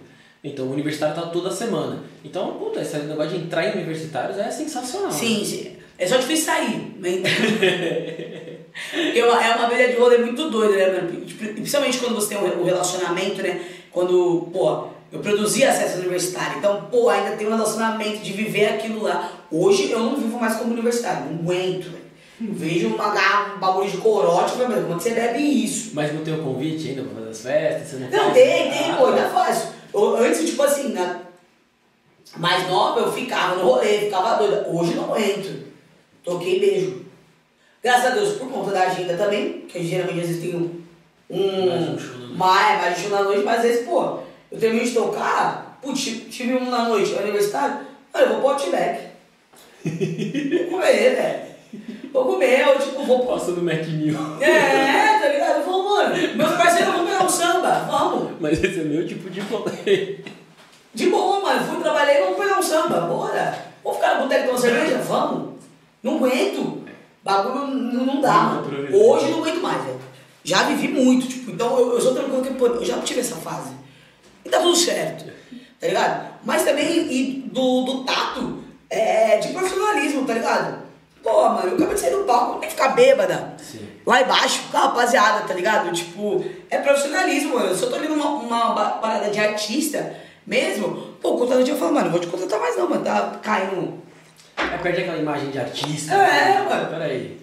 Então 0.44 0.66
o 0.66 0.72
universitário 0.72 1.14
tá 1.14 1.22
toda 1.22 1.50
semana. 1.50 2.04
Então, 2.24 2.54
puta, 2.54 2.80
esse 2.80 2.96
negócio 2.98 3.32
de 3.32 3.44
entrar 3.44 3.66
em 3.66 3.72
universitários 3.72 4.38
é 4.38 4.50
sensacional. 4.50 5.10
Sim, 5.10 5.44
sim. 5.44 5.76
É 5.98 6.06
só 6.06 6.18
difícil 6.18 6.44
sair. 6.44 6.94
Né? 6.98 7.22
Porque 8.90 9.18
é 9.18 9.24
uma, 9.24 9.68
vida 9.68 9.88
de 9.88 9.96
rolê 9.96 10.18
muito 10.18 10.50
doida, 10.50 10.76
né, 10.76 11.00
mano? 11.00 11.20
Principalmente 11.54 11.98
quando 11.98 12.14
você 12.14 12.34
tem 12.34 12.38
um 12.38 12.64
relacionamento, 12.64 13.42
né? 13.42 13.60
Quando, 13.90 14.50
pô, 14.52 14.88
eu 15.10 15.20
produzi 15.20 15.64
acesso 15.64 15.98
universitário. 15.98 16.58
Então, 16.58 16.86
pô, 16.90 17.08
ainda 17.08 17.36
tem 17.36 17.46
um 17.46 17.50
relacionamento 17.50 18.18
de 18.18 18.32
viver 18.32 18.66
aquilo 18.66 19.02
lá. 19.02 19.32
Hoje 19.50 19.90
eu 19.90 20.00
não 20.00 20.16
vivo 20.16 20.38
mais 20.38 20.56
como 20.56 20.72
universitário, 20.72 21.30
não 21.30 21.38
aguento. 21.40 21.90
Vejo 22.38 22.88
uma, 22.88 23.54
um 23.54 23.58
bagulho 23.58 23.90
de 23.90 23.96
corote, 23.96 24.56
mas 24.58 24.66
como 24.66 24.72
é 24.74 24.94
você 24.94 25.10
bebe 25.10 25.38
isso? 25.38 25.92
Mas 25.94 26.12
não 26.12 26.22
tem 26.22 26.34
o 26.34 26.42
convite 26.42 26.90
ainda 26.90 27.02
pra 27.02 27.14
fazer 27.14 27.30
as 27.30 27.40
festas? 27.40 27.88
Você 27.88 27.96
não 27.96 28.10
não, 28.10 28.32
tem, 28.32 28.70
tem, 28.70 28.94
pô, 28.94 29.06
ainda 29.06 29.28
faço. 29.30 29.68
Eu, 29.94 30.16
antes, 30.16 30.44
tipo 30.44 30.62
assim, 30.62 30.92
na 30.92 31.20
mais 32.36 32.68
nova, 32.68 33.00
eu 33.00 33.12
ficava 33.12 33.56
no 33.56 33.64
rolê, 33.64 34.00
ficava 34.00 34.36
doida. 34.36 34.66
Hoje 34.68 34.94
eu 34.94 35.02
não 35.02 35.18
entro. 35.18 35.66
Toquei 36.22 36.60
beijo. 36.60 37.06
Graças 37.82 38.06
a 38.06 38.14
Deus, 38.14 38.36
por 38.36 38.50
conta 38.50 38.72
da 38.72 38.82
agenda 38.82 39.16
também, 39.16 39.60
que 39.60 39.82
geralmente 39.82 40.20
às 40.20 40.26
vezes 40.26 40.42
tem 40.42 40.56
um. 40.56 40.82
um 41.30 41.66
Mais 41.66 41.88
um 41.88 41.98
show 41.98 42.18
na 42.18 42.26
noite. 42.26 42.36
mais, 42.36 42.98
um 42.98 43.00
show 43.00 43.10
na 43.10 43.22
noite, 43.22 43.44
mas 43.44 43.56
às 43.56 43.62
vezes, 43.62 43.86
pô, 43.86 44.18
eu 44.50 44.58
termino 44.58 44.84
de 44.84 44.90
tocar, 44.92 45.78
putz, 45.80 46.04
tive 46.30 46.54
um 46.54 46.68
na 46.68 46.88
noite, 46.88 47.14
é 47.14 47.18
aniversário, 47.20 47.86
olha, 48.12 48.24
eu 48.24 48.28
vou 48.28 48.40
pro 48.40 48.48
Outback. 48.50 49.06
vou 49.86 50.70
comer, 50.72 51.14
velho. 51.14 51.45
Vou 52.12 52.24
comer, 52.24 52.60
eu 52.60 52.78
tipo, 52.78 53.02
vou 53.04 53.26
Passa 53.26 53.50
no 53.50 53.62
Mac 53.62 53.86
Mil. 53.86 54.16
é, 54.40 55.18
tá 55.20 55.28
ligado? 55.28 55.64
Falo, 55.64 55.84
mano, 55.84 56.36
meus 56.36 56.52
parceiros 56.52 56.94
vão 56.94 57.04
pegar 57.04 57.24
um 57.24 57.28
samba, 57.28 57.86
vamos. 57.90 58.32
Mas 58.40 58.62
esse 58.64 58.80
é 58.80 58.84
meu 58.84 59.06
tipo 59.06 59.28
de 59.28 59.40
rolê. 59.40 60.20
De 60.94 61.10
boa, 61.10 61.40
mano, 61.40 61.66
fui, 61.66 61.82
trabalhei, 61.82 62.22
vamos 62.22 62.38
pegar 62.38 62.58
um 62.58 62.62
samba, 62.62 63.00
bora. 63.00 63.66
Vamos 63.84 63.98
ficar 63.98 64.14
no 64.14 64.22
boteco 64.22 64.46
tomar 64.46 64.58
cerveja? 64.58 64.98
Vamos. 64.98 65.54
Não 66.02 66.16
aguento. 66.16 66.84
Bagulho 67.22 67.66
não, 67.66 68.06
não 68.06 68.20
dá, 68.20 68.32
mano. 68.32 68.96
Hoje 68.96 69.30
não 69.30 69.40
aguento 69.40 69.60
mais, 69.60 69.84
velho. 69.84 70.00
Já 70.42 70.62
vivi 70.62 70.88
muito, 70.88 71.26
tipo, 71.26 71.50
então 71.50 71.76
eu, 71.78 71.94
eu 71.94 72.00
sou 72.00 72.14
tranquilo 72.14 72.42
que, 72.42 72.54
pô, 72.54 72.66
eu 72.68 72.84
já 72.84 72.98
tive 73.00 73.20
essa 73.20 73.34
fase. 73.36 73.72
E 74.44 74.48
tá 74.48 74.60
tudo 74.60 74.76
certo, 74.76 75.24
tá 75.80 75.86
ligado? 75.88 76.34
Mas 76.44 76.62
também, 76.62 77.12
e 77.12 77.42
do, 77.52 77.82
do 77.82 78.04
tato, 78.04 78.62
é, 78.88 79.38
de 79.38 79.48
profissionalismo, 79.48 80.24
tá 80.24 80.34
ligado? 80.34 80.85
Pô, 81.26 81.48
mano, 81.48 81.70
eu 81.70 81.74
acabei 81.74 81.94
de 81.94 82.00
sair 82.00 82.12
do 82.12 82.22
palco, 82.22 82.60
tem 82.60 82.68
que 82.68 82.76
ficar 82.76 82.90
bêbada. 82.90 83.54
Sim. 83.58 83.84
Lá 84.06 84.22
embaixo, 84.22 84.62
com 84.70 84.76
a 84.76 84.82
rapaziada, 84.82 85.44
tá 85.44 85.54
ligado? 85.54 85.92
Tipo, 85.92 86.44
é 86.70 86.78
profissionalismo, 86.78 87.56
mano. 87.56 87.74
Se 87.74 87.82
eu 87.82 87.90
tô 87.90 87.96
ali 87.96 88.06
numa 88.06 88.28
uma 88.28 88.74
parada 88.74 89.28
de 89.28 89.40
artista 89.40 90.14
mesmo, 90.46 91.16
pô, 91.20 91.30
o 91.30 91.38
contratante 91.38 91.68
eu 91.68 91.76
falo, 91.76 91.94
mano, 91.94 92.04
não 92.04 92.12
vou 92.12 92.20
te 92.20 92.28
contratar 92.28 92.60
mais 92.60 92.76
não, 92.76 92.88
mano. 92.88 93.04
Tá 93.04 93.40
caindo. 93.42 94.00
É 94.56 94.78
perde 94.78 95.00
aquela 95.00 95.18
imagem 95.18 95.50
de 95.50 95.58
artista. 95.58 96.14
É, 96.14 96.60
né? 96.60 96.66
mano. 96.70 96.90
Peraí. 96.90 97.40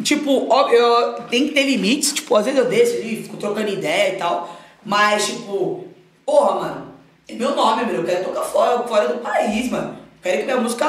Tipo, 0.00 0.46
ó, 0.48 0.68
eu 0.70 1.14
tem 1.22 1.48
que 1.48 1.54
ter 1.54 1.64
limites, 1.64 2.12
tipo, 2.12 2.36
às 2.36 2.44
vezes 2.44 2.60
eu 2.60 2.66
desço 2.66 2.98
ali, 2.98 3.24
fico 3.24 3.36
trocando 3.36 3.68
ideia 3.68 4.14
e 4.14 4.16
tal. 4.16 4.56
Mas, 4.84 5.26
tipo, 5.26 5.88
porra, 6.24 6.60
mano, 6.60 6.86
é 7.26 7.32
meu 7.32 7.56
nome, 7.56 7.84
meu. 7.84 7.96
Eu 7.96 8.04
quero 8.04 8.26
tocar 8.26 8.42
fora, 8.42 8.78
fora 8.84 9.08
do 9.08 9.18
país, 9.18 9.68
mano. 9.72 9.98
Quero 10.22 10.38
que 10.38 10.44
minha 10.44 10.58
música 10.58 10.88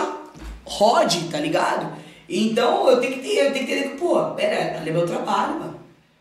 rode, 0.63 1.27
tá 1.31 1.39
ligado? 1.39 2.04
Então 2.27 2.89
eu 2.89 2.99
tenho 2.99 3.13
que 3.13 3.19
ter, 3.19 3.45
eu 3.47 3.53
tenho 3.53 3.65
que 3.65 3.71
entender 3.71 3.89
que, 3.89 3.97
pô, 3.97 4.31
pera, 4.31 4.77
ali 4.79 4.89
é 4.89 4.93
meu 4.93 5.05
trabalho, 5.05 5.59
mano. 5.59 5.79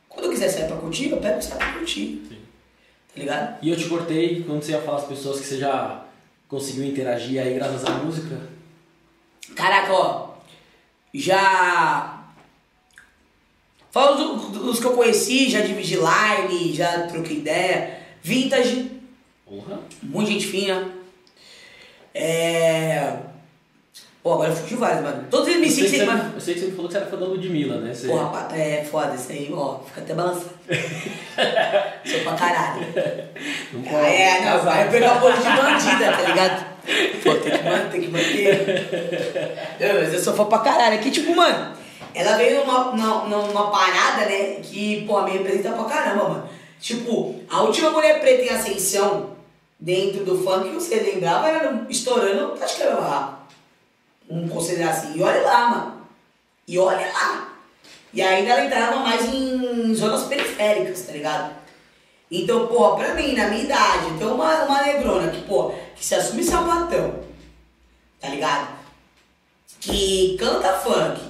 Quando 0.08 0.26
eu 0.26 0.30
quiser 0.30 0.48
sair 0.48 0.66
pra 0.66 0.76
curtir, 0.76 1.10
eu 1.10 1.18
pego 1.18 1.38
e 1.38 1.42
saio 1.42 1.58
pra 1.58 1.72
curtir. 1.72 2.22
Tá 3.14 3.20
ligado? 3.20 3.58
E 3.62 3.70
eu 3.70 3.76
te 3.76 3.88
cortei 3.88 4.42
quando 4.42 4.62
você 4.62 4.72
ia 4.72 4.82
falar 4.82 4.98
as 4.98 5.06
pessoas 5.06 5.40
que 5.40 5.46
você 5.46 5.58
já 5.58 6.04
conseguiu 6.48 6.84
interagir 6.84 7.40
aí 7.40 7.54
graças 7.54 7.84
à 7.84 7.90
música. 7.90 8.40
Caraca, 9.54 9.92
ó. 9.92 10.34
Já. 11.12 12.24
Fala 13.90 14.16
dos, 14.16 14.50
dos 14.50 14.80
que 14.80 14.86
eu 14.86 14.94
conheci, 14.94 15.48
já 15.48 15.60
dividi 15.60 15.96
line, 15.96 16.74
já 16.74 17.06
troquei 17.06 17.36
ideia. 17.36 18.00
Vintage, 18.20 18.90
Porra. 19.46 19.80
muita 20.02 20.32
gente 20.32 20.46
fina. 20.46 20.90
É. 22.12 23.18
Pô, 24.24 24.32
agora 24.32 24.48
eu 24.48 24.56
fugi 24.56 24.74
vários, 24.76 25.02
mano. 25.02 25.26
Todos 25.30 25.48
eles 25.48 25.60
me 25.60 25.70
sei, 25.70 25.84
que 25.84 25.98
você, 25.98 26.10
eu 26.34 26.40
sei 26.40 26.54
que 26.54 26.60
você 26.60 26.66
me 26.68 26.72
falou 26.72 26.86
que 26.86 26.92
você 26.94 26.98
era 26.98 27.10
fã 27.10 27.18
da 27.18 27.26
Ludmilla, 27.26 27.76
né? 27.76 27.92
Você... 27.92 28.08
Pô, 28.08 28.16
rapaz, 28.16 28.58
é 28.58 28.82
foda 28.82 29.14
isso 29.14 29.30
aí, 29.30 29.52
ó. 29.54 29.80
Fica 29.80 30.00
até 30.00 30.14
balançando. 30.14 30.48
Sou 32.06 32.20
pra 32.20 32.32
caralho. 32.32 32.86
não 33.70 33.82
pode 33.82 33.94
Ah, 33.94 34.08
é, 34.08 34.40
não, 34.40 34.64
vai 34.64 34.90
pegar 34.90 35.12
um 35.12 35.20
pouco 35.20 35.36
de 35.36 35.44
bandida, 35.44 36.10
tá 36.10 36.22
ligado? 36.22 36.66
Pô, 37.22 37.34
tem 37.34 37.52
que 37.52 37.64
manter, 37.64 37.90
tem 37.90 38.00
que 38.00 38.08
manter. 38.08 39.76
Não, 39.80 40.00
mas 40.00 40.14
eu 40.14 40.20
sou 40.20 40.34
fã 40.34 40.46
pra 40.46 40.58
caralho. 40.60 40.96
Aqui, 40.96 41.10
tipo, 41.10 41.34
mano, 41.36 41.76
ela 42.14 42.36
veio 42.38 42.64
numa, 42.64 42.92
numa, 42.92 43.46
numa 43.46 43.70
parada, 43.70 44.26
né, 44.26 44.60
que, 44.62 45.04
pô, 45.06 45.20
me 45.22 45.32
representa 45.32 45.72
pra 45.72 45.84
caramba, 45.84 46.28
mano. 46.28 46.48
Tipo, 46.80 47.40
a 47.50 47.62
última 47.62 47.90
mulher 47.90 48.20
preta 48.20 48.42
em 48.42 48.48
ascensão 48.48 49.30
dentro 49.78 50.24
do 50.24 50.42
funk 50.42 50.70
que 50.70 50.74
você 50.74 50.96
lembrava 50.96 51.48
era 51.48 51.86
estourando, 51.90 52.54
acho 52.62 52.76
que 52.76 52.82
era 52.82 52.94
lá. 52.94 53.43
Vamos 54.28 54.50
considerar 54.50 54.90
assim. 54.90 55.16
E 55.16 55.22
olha 55.22 55.42
lá, 55.42 55.68
mano. 55.68 56.06
E 56.66 56.78
olha 56.78 57.12
lá. 57.12 57.54
E 58.12 58.22
ainda 58.22 58.50
ela 58.50 58.64
entrava 58.64 59.00
mais 59.00 59.32
em 59.32 59.94
zonas 59.94 60.24
periféricas, 60.24 61.02
tá 61.02 61.12
ligado? 61.12 61.52
Então, 62.30 62.66
pô, 62.68 62.96
pra 62.96 63.14
mim, 63.14 63.34
na 63.34 63.48
minha 63.48 63.64
idade, 63.64 64.18
tem 64.18 64.26
uma, 64.26 64.64
uma 64.64 64.82
negrona 64.82 65.30
que, 65.30 65.42
pô, 65.42 65.72
que 65.94 66.04
se 66.04 66.14
assume 66.14 66.42
sapatão, 66.42 67.20
tá 68.20 68.28
ligado? 68.28 68.68
Que 69.80 70.36
canta 70.38 70.72
funk, 70.74 71.20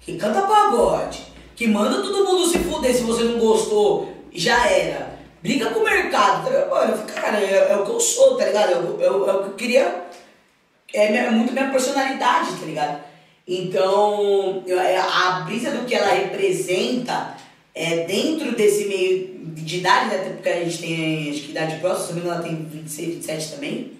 que 0.00 0.16
canta 0.16 0.42
pagode, 0.42 1.24
que 1.54 1.66
manda 1.66 2.02
todo 2.02 2.24
mundo 2.24 2.48
se 2.48 2.58
fuder 2.58 2.94
se 2.94 3.02
você 3.02 3.22
não 3.24 3.38
gostou, 3.38 4.12
já 4.32 4.66
era. 4.66 5.18
Briga 5.42 5.70
com 5.70 5.80
o 5.80 5.84
mercado, 5.84 6.44
tá 6.44 6.50
ligado? 6.50 6.70
Mano, 6.70 6.92
eu 6.94 7.14
cara, 7.14 7.38
é, 7.38 7.72
é 7.72 7.76
o 7.76 7.84
que 7.84 7.92
eu 7.92 8.00
sou, 8.00 8.36
tá 8.36 8.44
ligado? 8.44 8.70
É, 8.70 9.04
é 9.04 9.06
é 9.06 9.10
o 9.10 9.42
que 9.42 9.50
eu 9.50 9.54
queria 9.54 10.09
é, 10.92 11.30
muito 11.30 11.52
minha 11.52 11.70
personalidade, 11.70 12.56
tá 12.58 12.66
ligado? 12.66 13.04
Então, 13.46 14.62
é, 14.66 14.98
a 14.98 15.42
brisa 15.46 15.72
do 15.72 15.84
que 15.84 15.94
ela 15.94 16.12
representa 16.14 17.36
é 17.74 18.04
dentro 18.04 18.52
desse 18.52 18.86
meio 18.86 19.40
de 19.54 19.78
idade, 19.78 20.08
né? 20.08 20.16
até 20.16 20.30
porque 20.30 20.48
a 20.48 20.64
gente 20.64 20.78
tem 20.78 21.30
acho 21.30 21.40
que 21.42 21.50
idade 21.50 21.80
próxima, 21.80 22.06
se 22.06 22.12
não 22.12 22.20
me 22.20 22.20
engano, 22.26 22.40
ela 22.40 22.48
tem 22.48 22.64
26, 22.64 23.14
27 23.16 23.52
também. 23.52 23.92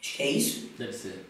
Acho 0.00 0.16
que 0.16 0.22
é 0.22 0.30
isso. 0.30 0.68
Deve 0.78 0.92
ser. 0.92 1.26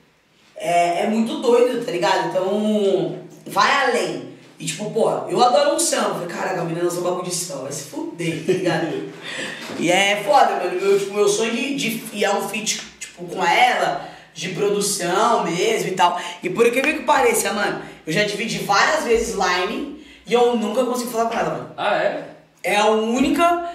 É, 0.57 1.05
é 1.05 1.07
muito 1.07 1.41
doido, 1.41 1.85
tá 1.85 1.93
ligado? 1.93 2.29
Então, 2.29 3.19
vai 3.47 3.87
além. 3.87 4.29
E 4.59 4.67
tipo, 4.67 4.91
pô, 4.91 5.11
eu 5.29 5.41
adoro 5.41 5.77
um 5.77 5.79
samba. 5.79 6.15
Falei, 6.15 6.29
caraca, 6.29 6.61
a 6.61 6.65
menina 6.65 6.85
lançou 6.85 7.03
bagulho 7.03 7.25
de 7.25 7.35
samba, 7.35 7.63
vai 7.63 7.73
se 7.73 7.85
fuder, 7.85 8.45
tá 8.45 8.53
ligado? 8.53 9.13
e 9.79 9.91
é 9.91 10.23
foda, 10.25 10.57
mano. 10.57 10.81
Meu, 10.81 10.99
tipo, 10.99 11.15
meu 11.15 11.29
sonho 11.29 11.53
de, 11.53 11.77
de 11.77 12.03
e 12.13 12.25
é 12.25 12.35
um 12.35 12.49
feat, 12.49 12.81
tipo, 12.99 13.25
com 13.25 13.45
ela, 13.45 14.09
de 14.39 14.51
produção 14.51 15.43
mesmo 15.45 15.89
e 15.89 15.93
tal. 15.93 16.17
E 16.43 16.49
por 16.49 16.65
incrível 16.65 16.95
que 16.95 17.03
pareça, 17.03 17.53
mano, 17.53 17.83
eu 18.07 18.13
já 18.13 18.23
dividi 18.23 18.59
várias 18.61 19.03
vezes 19.03 19.35
line 19.35 20.01
e 20.25 20.33
eu 20.33 20.55
nunca 20.57 20.85
consegui 20.85 21.11
falar 21.11 21.27
com 21.29 21.35
ela, 21.37 21.51
mano. 21.51 21.71
Ah, 21.77 21.97
é? 21.97 22.29
É 22.63 22.77
a 22.77 22.87
única, 22.87 23.69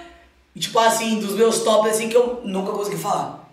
tipo 0.57 0.79
assim, 0.79 1.19
dos 1.19 1.33
meus 1.33 1.59
tops 1.63 1.91
assim 1.91 2.07
que 2.07 2.15
eu 2.15 2.39
nunca 2.45 2.71
consegui 2.71 2.97
falar. 2.97 3.49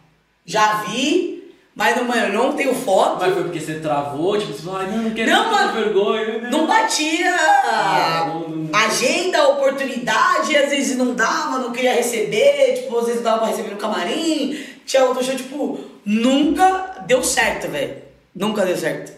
Já 0.46 0.84
vi, 0.84 1.52
mas 1.74 1.96
não, 1.96 2.04
mano, 2.04 2.26
eu 2.26 2.32
não 2.32 2.52
tenho 2.52 2.74
foto. 2.76 3.18
Mas 3.20 3.34
foi 3.34 3.42
porque 3.42 3.58
você 3.60 3.80
travou, 3.80 4.38
tipo, 4.38 4.52
você 4.52 4.62
falou, 4.62 4.78
ai, 4.80 4.86
não, 4.90 4.98
não 4.98 5.10
quero 5.10 5.30
Não, 5.32 5.50
mano. 5.50 5.72
vergonha. 5.72 6.48
Não 6.50 6.66
batia 6.68 7.34
Ah, 7.64 8.24
não, 8.28 8.48
não- 8.50 8.78
agenda, 8.78 9.48
oportunidade, 9.48 10.56
às 10.56 10.70
vezes 10.70 10.96
não 10.96 11.12
dava, 11.14 11.58
não 11.58 11.72
queria 11.72 11.94
receber, 11.94 12.74
tipo, 12.74 12.96
às 12.98 13.06
vezes 13.06 13.16
não 13.22 13.24
dava 13.32 13.38
pra 13.38 13.48
receber 13.48 13.70
no 13.70 13.76
camarim, 13.76 14.64
tinha 14.86 15.04
outro 15.04 15.24
show, 15.24 15.34
tipo, 15.34 15.80
nunca 16.04 17.04
deu 17.06 17.22
certo, 17.22 17.68
velho. 17.68 17.96
Nunca 18.34 18.64
deu 18.64 18.76
certo. 18.76 19.12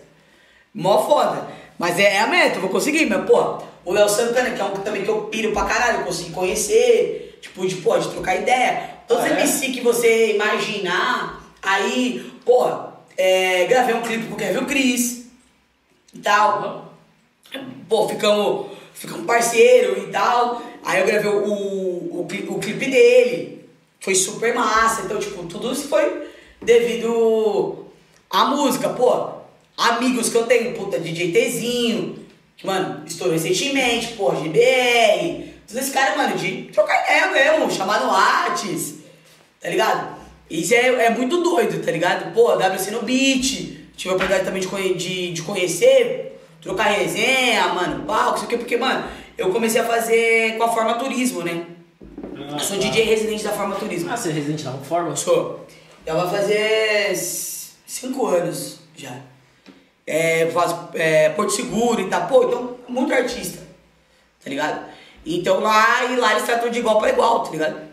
Mó 0.75 1.07
foda. 1.07 1.47
Mas 1.79 1.99
é, 1.99 2.15
é 2.15 2.21
a 2.21 2.27
meta, 2.27 2.57
eu 2.57 2.61
vou 2.61 2.71
conseguir, 2.71 3.07
mas, 3.07 3.25
pô, 3.27 3.59
o 3.85 3.93
Léo 3.93 4.09
Santana, 4.09 4.51
que 4.51 4.61
é 4.61 4.65
um 4.65 4.71
também 4.73 5.03
que 5.03 5.09
eu 5.11 5.23
piro 5.23 5.53
pra 5.53 5.65
caralho, 5.65 5.99
eu 6.01 6.05
consegui 6.05 6.31
conhecer, 6.31 7.39
tipo, 7.41 7.67
de, 7.67 7.77
pô, 7.77 7.99
de 7.99 8.09
trocar 8.11 8.37
ideia. 8.37 8.91
Todos 9.09 9.25
Ah, 9.25 9.27
os 9.27 9.33
é? 9.33 9.41
MC 9.41 9.73
que 9.73 9.81
você 9.81 10.35
imaginar, 10.35 11.43
aí, 11.63 12.33
pô, 12.45 12.69
é, 13.17 13.65
gravei 13.67 13.95
um 13.95 14.03
clipe 14.03 14.27
com 14.29 14.35
o 14.35 14.37
Kevin 14.39 14.65
Cris 14.65 15.27
e 16.15 16.19
tal 16.19 16.93
pô, 17.89 18.09
ficamos, 18.09 18.69
ficamos 18.95 19.27
parceiro 19.27 19.99
e 20.09 20.11
tal. 20.11 20.63
Aí 20.85 21.01
eu 21.01 21.07
gravei 21.07 21.31
o, 21.31 22.21
o, 22.21 22.27
cli- 22.27 22.47
o 22.49 22.59
clipe 22.59 22.87
dele. 22.87 23.69
Foi 24.01 24.15
super 24.15 24.55
massa. 24.55 25.03
Então, 25.03 25.19
tipo, 25.19 25.45
tudo 25.45 25.71
isso 25.73 25.89
foi 25.89 26.29
devido 26.63 27.87
à 28.31 28.47
música, 28.47 28.89
pô. 28.91 29.43
Amigos 29.77 30.29
que 30.29 30.37
eu 30.37 30.47
tenho, 30.47 30.75
puta, 30.75 30.99
DJ 30.99 31.33
Tzinho, 31.33 32.19
que, 32.57 32.67
mano, 32.67 33.05
estourou 33.07 33.33
recentemente, 33.33 34.15
pô, 34.15 34.35
GBR. 34.35 35.53
Todos 35.67 35.83
esses 35.83 35.93
caras, 35.93 36.17
mano, 36.17 36.37
de 36.37 36.65
trocar 36.73 37.03
ideia 37.05 37.31
mesmo, 37.31 37.71
chamar 37.71 38.01
no 38.01 38.11
Whats, 38.11 38.97
tá 39.61 39.69
ligado? 39.71 40.17
Isso 40.51 40.75
é, 40.75 41.07
é 41.07 41.11
muito 41.11 41.43
doido, 41.43 41.83
tá 41.85 41.91
ligado? 41.91 42.33
Pô, 42.35 42.55
WC 42.55 42.91
no 42.91 43.03
beat, 43.03 43.91
tive 43.97 44.11
a 44.11 44.17
oportunidade 44.17 44.45
também 44.45 44.61
de, 44.61 44.95
de, 44.95 45.33
de 45.33 45.43
conhecer, 45.43 46.39
trocar 46.61 46.85
resenha, 46.85 47.69
mano, 47.69 48.05
palco, 48.05 48.37
isso 48.37 48.45
aqui, 48.45 48.59
porque, 48.59 48.77
mano, 48.77 49.09
eu 49.39 49.51
comecei 49.51 49.81
a 49.81 49.85
fazer 49.85 50.57
com 50.59 50.65
a 50.65 50.69
Forma 50.69 50.95
Turismo, 50.95 51.43
né? 51.43 51.67
Eu 52.53 52.59
sou 52.59 52.77
DJ 52.77 53.05
residente 53.05 53.45
da 53.45 53.53
Forma 53.53 53.77
Turismo. 53.77 54.11
Ah, 54.13 54.17
você 54.17 54.29
é 54.29 54.33
residente 54.33 54.65
da 54.65 54.73
forma? 54.73 55.17
Sou. 55.17 55.67
Já 56.05 56.15
vai 56.15 56.31
fazer 56.31 57.17
cinco 57.87 58.27
anos 58.27 58.81
já. 58.97 59.21
É, 60.07 60.51
faço 60.51 60.89
é, 60.95 61.29
Porto 61.31 61.53
Seguro 61.53 62.01
e 62.01 62.09
tal. 62.09 62.27
Pô, 62.27 62.45
então, 62.45 62.77
muito 62.89 63.15
artista. 63.15 63.59
Tá 64.43 64.51
ligado? 64.51 64.85
Então 65.25 65.61
lá, 65.61 66.05
e 66.07 66.17
lá 66.17 66.33
eles 66.33 66.45
tratam 66.45 66.71
de 66.71 66.81
igual 66.81 66.99
pra 66.99 67.11
igual, 67.11 67.45
tá 67.45 67.51
ligado? 67.53 67.92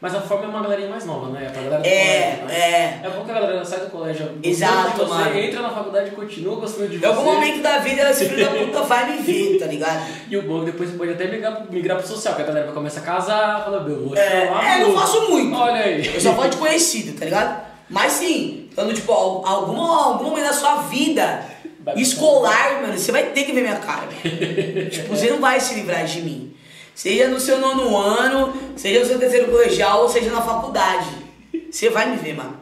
Mas 0.00 0.14
a 0.14 0.20
forma 0.22 0.44
é 0.44 0.48
uma 0.48 0.62
galerinha 0.62 0.88
mais 0.88 1.04
nova, 1.04 1.28
né? 1.28 1.44
É 1.46 1.50
pra 1.50 1.62
galera 1.62 1.82
do 1.82 1.86
É, 1.86 2.22
colégio, 2.38 2.44
né? 2.46 2.54
é. 2.58 3.00
É 3.06 3.10
bom 3.10 3.22
que 3.24 3.30
a 3.30 3.34
galera 3.34 3.64
sai 3.64 3.80
do 3.80 3.90
colégio 3.90 4.30
Exato, 4.42 4.96
você, 4.96 5.04
mano. 5.12 5.38
entra 5.38 5.60
na 5.60 5.68
faculdade 5.68 6.08
e 6.08 6.12
continua 6.12 6.56
gostando 6.56 6.88
de 6.88 6.96
Em 6.96 6.98
você. 7.00 7.06
algum 7.06 7.24
momento 7.24 7.62
da 7.62 7.78
vida, 7.80 8.10
esse 8.10 8.24
filho 8.26 8.44
da 8.46 8.50
puta 8.64 8.82
vai 8.84 9.10
me 9.12 9.22
ver, 9.22 9.58
tá 9.58 9.66
ligado? 9.66 10.06
E 10.30 10.36
o 10.38 10.42
bom 10.44 10.56
é 10.62 10.64
que 10.64 10.70
depois 10.72 10.88
você 10.90 10.96
pode 10.96 11.12
até 11.12 11.26
migrar, 11.26 11.56
pro- 11.56 11.70
migrar 11.72 11.98
pro 11.98 12.06
social, 12.08 12.34
que 12.34 12.40
a 12.40 12.44
galera 12.46 12.64
vai 12.66 12.74
começar 12.74 13.00
a 13.00 13.02
casar, 13.02 13.62
fala, 13.62 13.80
meu, 13.84 14.06
vou 14.08 14.16
É, 14.16 14.46
chamar 14.46 14.64
é, 14.80 14.84
não 14.84 14.94
faço 14.98 15.28
muito. 15.30 15.54
Olha 15.54 15.82
aí. 15.84 16.14
Eu 16.14 16.20
só 16.20 16.32
falo 16.34 16.48
de 16.48 16.56
conhecido, 16.56 17.18
tá 17.18 17.26
ligado? 17.26 17.60
Mas 17.90 18.12
sim, 18.12 18.70
falando, 18.74 18.94
tipo, 18.94 19.12
al- 19.12 19.44
algum, 19.46 19.82
algum 19.82 20.24
momento 20.30 20.46
da 20.46 20.52
sua 20.54 20.76
vida 20.82 21.44
Vai 21.82 21.94
escolar, 21.96 22.80
mano, 22.82 22.96
você 22.96 23.10
vai 23.12 23.24
ter 23.24 23.44
que 23.44 23.52
ver 23.52 23.62
minha 23.62 23.76
cara, 23.76 24.06
tipo, 24.90 25.08
você 25.14 25.28
não 25.30 25.40
vai 25.40 25.58
se 25.60 25.74
livrar 25.74 26.04
de 26.04 26.22
mim. 26.22 26.54
Seja 26.94 27.28
no 27.28 27.40
seu 27.40 27.58
nono 27.58 27.96
ano, 27.96 28.54
seja 28.76 29.00
no 29.00 29.06
seu 29.06 29.18
terceiro 29.18 29.50
colegial, 29.50 30.02
ou 30.02 30.08
seja 30.08 30.30
na 30.30 30.42
faculdade. 30.42 31.08
Você 31.70 31.88
vai 31.88 32.10
me 32.10 32.16
ver, 32.16 32.34
mano. 32.34 32.58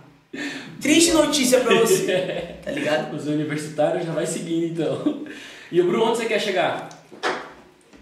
Triste 0.81 1.13
notícia 1.13 1.61
pra 1.61 1.75
você, 1.81 2.57
tá 2.65 2.71
ligado? 2.71 3.15
Os 3.17 3.27
universitários 3.27 4.05
já 4.05 4.13
vai 4.13 4.27
seguindo, 4.27 4.67
então. 4.67 5.25
E 5.73 5.81
o 5.81 5.87
Bruno, 5.87 6.07
onde 6.07 6.19
você 6.19 6.27
quer 6.27 6.41
chegar? 6.41 6.89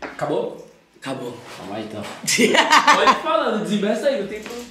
Acabou? 0.00 0.66
Acabou. 1.00 1.36
Vamos 1.58 1.72
lá, 1.72 1.80
então. 1.80 2.02
Pode 2.96 3.22
falando, 3.22 3.62
desembeça 3.62 4.08
aí, 4.08 4.20
não 4.20 4.28
tem 4.28 4.40
problema. 4.40 4.66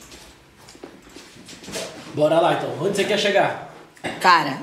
Bora 2.13 2.39
lá, 2.39 2.53
então. 2.53 2.77
Onde 2.81 2.95
você 2.95 3.03
quer 3.03 3.17
chegar? 3.17 3.73
Cara, 4.21 4.59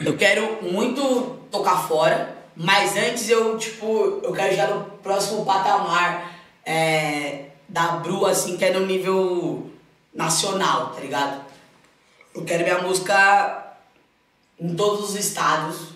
eu 0.00 0.16
quero 0.16 0.62
muito 0.62 1.38
tocar 1.50 1.88
fora, 1.88 2.34
mas 2.56 2.96
antes 2.96 3.28
eu, 3.28 3.56
tipo, 3.58 4.20
eu 4.22 4.32
quero 4.32 4.54
já 4.54 4.66
no 4.68 4.84
próximo 5.02 5.44
patamar 5.44 6.32
é, 6.64 7.46
da 7.68 7.92
Bru, 7.96 8.26
assim, 8.26 8.56
que 8.56 8.64
é 8.64 8.72
no 8.72 8.86
nível 8.86 9.70
nacional, 10.14 10.88
tá 10.94 11.00
ligado? 11.00 11.40
Eu 12.34 12.44
quero 12.44 12.62
minha 12.62 12.78
música 12.82 13.74
em 14.60 14.74
todos 14.74 15.10
os 15.10 15.16
estados. 15.16 15.92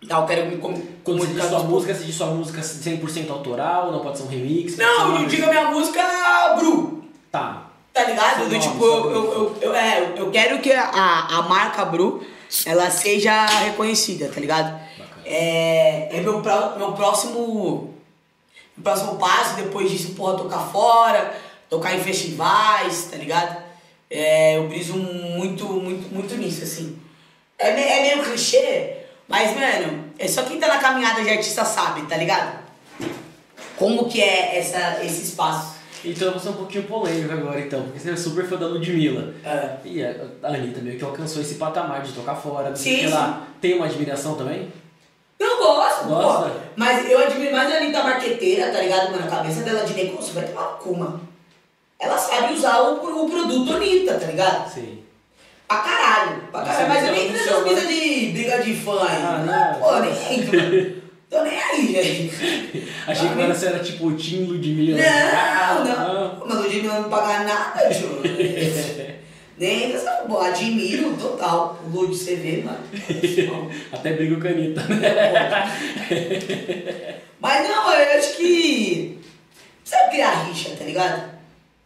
Então, 0.00 0.20
eu 0.20 0.26
quero 0.26 0.46
me 0.46 0.56
com, 0.58 0.74
comunicar 1.02 1.48
sua 1.48 1.64
música, 1.64 1.92
diz 1.92 2.14
sua 2.14 2.28
música 2.28 2.60
100% 2.60 3.30
autoral, 3.30 3.90
não 3.90 4.00
pode 4.00 4.18
ser 4.18 4.24
um 4.24 4.28
remix? 4.28 4.76
Não, 4.76 5.08
uma- 5.10 5.20
eu 5.22 5.26
digo 5.28 5.44
a 5.46 5.48
minha 5.50 5.70
música 5.70 6.00
Bru. 6.56 7.02
Tá. 7.32 7.64
Tá 7.92 8.04
ligado? 8.04 8.48
Do, 8.48 8.58
tipo, 8.60 8.84
eu, 8.84 9.12
eu, 9.12 9.56
eu, 9.60 9.74
é, 9.74 10.12
eu 10.16 10.30
quero 10.30 10.60
que 10.60 10.72
a, 10.72 10.88
a 11.38 11.42
marca 11.42 11.84
Bru 11.84 12.22
ela 12.64 12.88
seja 12.90 13.44
reconhecida, 13.46 14.30
tá 14.32 14.40
ligado? 14.40 14.87
É, 15.28 16.08
é 16.16 16.20
meu, 16.20 16.40
meu 16.76 16.92
próximo. 16.92 17.94
Meu 18.76 18.82
próximo 18.84 19.16
passo, 19.16 19.56
depois 19.56 19.90
disso, 19.90 20.14
porra, 20.14 20.36
tocar 20.36 20.60
fora, 20.70 21.34
tocar 21.68 21.94
em 21.96 22.00
festivais, 22.00 23.08
tá 23.10 23.16
ligado? 23.16 23.60
É, 24.08 24.56
eu 24.56 24.68
briso 24.68 24.94
muito, 24.96 25.64
muito, 25.66 26.14
muito 26.14 26.36
nisso, 26.36 26.62
assim. 26.62 26.96
É, 27.58 27.74
me- 27.74 27.82
é 27.82 28.02
meio 28.14 28.24
clichê, 28.24 28.98
mas, 29.26 29.52
mano, 29.54 30.04
é 30.16 30.28
só 30.28 30.44
quem 30.44 30.60
tá 30.60 30.68
na 30.68 30.78
caminhada 30.78 31.20
de 31.22 31.28
artista 31.28 31.64
sabe, 31.64 32.02
tá 32.02 32.16
ligado? 32.16 32.56
Como 33.76 34.08
que 34.08 34.20
é 34.22 34.58
essa, 34.58 35.04
esse 35.04 35.22
espaço. 35.24 35.76
Então 36.04 36.32
você 36.32 36.46
é 36.46 36.50
um 36.52 36.54
pouquinho 36.54 36.84
polêmico 36.84 37.32
agora, 37.32 37.60
então, 37.60 37.82
porque 37.82 37.98
você 37.98 38.12
é 38.12 38.16
super 38.16 38.48
fã 38.48 38.56
da 38.56 38.66
Ludmilla. 38.68 39.34
É. 39.44 39.76
E 39.84 40.02
a 40.04 40.48
Anitta 40.48 40.80
meio 40.80 40.96
que 40.96 41.04
alcançou 41.04 41.42
esse 41.42 41.56
patamar 41.56 42.02
de 42.02 42.12
tocar 42.12 42.36
fora, 42.36 42.74
Sim, 42.76 42.98
sei 42.98 43.08
lá. 43.08 43.44
Tem 43.60 43.74
uma 43.74 43.86
admiração 43.86 44.36
também? 44.36 44.72
Eu 45.38 45.56
gosto, 45.58 46.04
Gosta? 46.08 46.50
pô. 46.50 46.56
Mas 46.76 47.08
eu 47.10 47.18
admiro 47.18 47.52
mais 47.52 47.72
a 47.72 47.76
Anitta 47.76 48.02
marqueteira, 48.02 48.70
tá 48.72 48.80
ligado, 48.80 49.10
mano? 49.12 49.24
A 49.24 49.28
cabeça 49.36 49.62
dela 49.62 49.84
de 49.84 49.94
negócio 49.94 50.34
vai 50.34 50.44
tomar 50.44 50.78
mano. 50.86 51.20
Ela 52.00 52.16
sabe 52.18 52.54
usar 52.54 52.80
o, 52.80 52.94
o 53.24 53.30
produto 53.30 53.74
Anitta, 53.74 54.14
tá 54.14 54.26
ligado? 54.26 54.68
Sim. 54.72 54.98
Pra 55.66 55.78
caralho. 55.78 56.42
Pra 56.50 56.62
caralho. 56.62 56.88
Mas 56.88 57.04
eu 57.06 57.12
nem 57.12 57.24
entro 57.26 57.36
nessas 57.36 57.62
coisas 57.62 57.88
de 57.88 58.30
briga 58.32 58.58
de 58.62 58.74
fã 58.74 59.00
aí. 59.02 59.22
Ah, 59.22 59.44
não, 59.46 59.80
pô, 59.80 59.98
nem 59.98 60.40
entro, 60.40 60.56
mano. 60.58 60.98
Tô 61.30 61.42
nem 61.42 61.58
aí, 61.62 61.86
gente. 61.92 62.88
Achei 63.06 63.28
que 63.28 63.34
agora 63.34 63.54
você 63.54 63.66
era 63.66 63.78
tipo 63.80 64.06
o 64.06 64.16
Tim 64.16 64.44
Ludmilla. 64.46 64.98
Não, 64.98 65.04
Ah, 65.06 65.84
não. 65.84 66.46
Mas 66.46 66.58
o 66.58 66.62
Ludmilla 66.62 67.00
não 67.00 67.10
paga 67.10 67.44
nada, 67.44 67.88
tio. 67.90 68.18
Nem 69.58 69.92
pô, 70.28 70.38
admiro 70.38 71.16
total. 71.16 71.78
O 71.86 72.06
você 72.06 72.36
vê, 72.36 72.62
mano. 72.62 72.78
Até 73.92 74.12
briga 74.12 74.40
com 74.40 74.46
a 74.46 74.50
Anitta, 74.50 74.82
né? 74.84 75.00
Mas 77.40 77.68
não, 77.68 77.92
eu 77.92 78.18
acho 78.18 78.36
que. 78.36 79.18
Sabe 79.84 80.10
criar 80.10 80.44
rixa, 80.44 80.76
tá 80.76 80.84
ligado? 80.84 81.38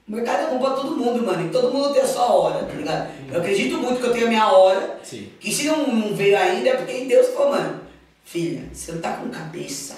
O 0.09 0.13
mercado 0.13 0.43
é 0.43 0.51
bom 0.51 0.59
pra 0.59 0.71
todo 0.71 0.97
mundo, 0.97 1.25
mano. 1.25 1.47
E 1.47 1.51
todo 1.51 1.73
mundo 1.73 1.95
tem 1.95 2.03
a 2.03 2.07
sua 2.07 2.31
hora, 2.33 2.65
tá 2.65 2.73
ligado? 2.75 3.11
Eu 3.31 3.41
acredito 3.41 3.79
muito 3.79 4.01
que 4.01 4.07
eu 4.07 4.13
tenho 4.13 4.27
a 4.27 4.31
minha 4.31 4.53
hora. 4.53 4.99
Sim. 5.03 5.31
Que 5.41 5.53
se 5.53 5.65
não, 5.65 5.87
não 5.87 6.15
veio 6.15 6.37
ainda 6.37 6.71
é 6.71 6.77
porque 6.77 7.05
Deus 7.05 7.29
falou, 7.29 7.53
mano, 7.53 7.81
filha, 8.25 8.69
você 8.73 8.93
não 8.93 9.01
tá 9.01 9.13
com 9.13 9.31
cabeça. 9.31 9.97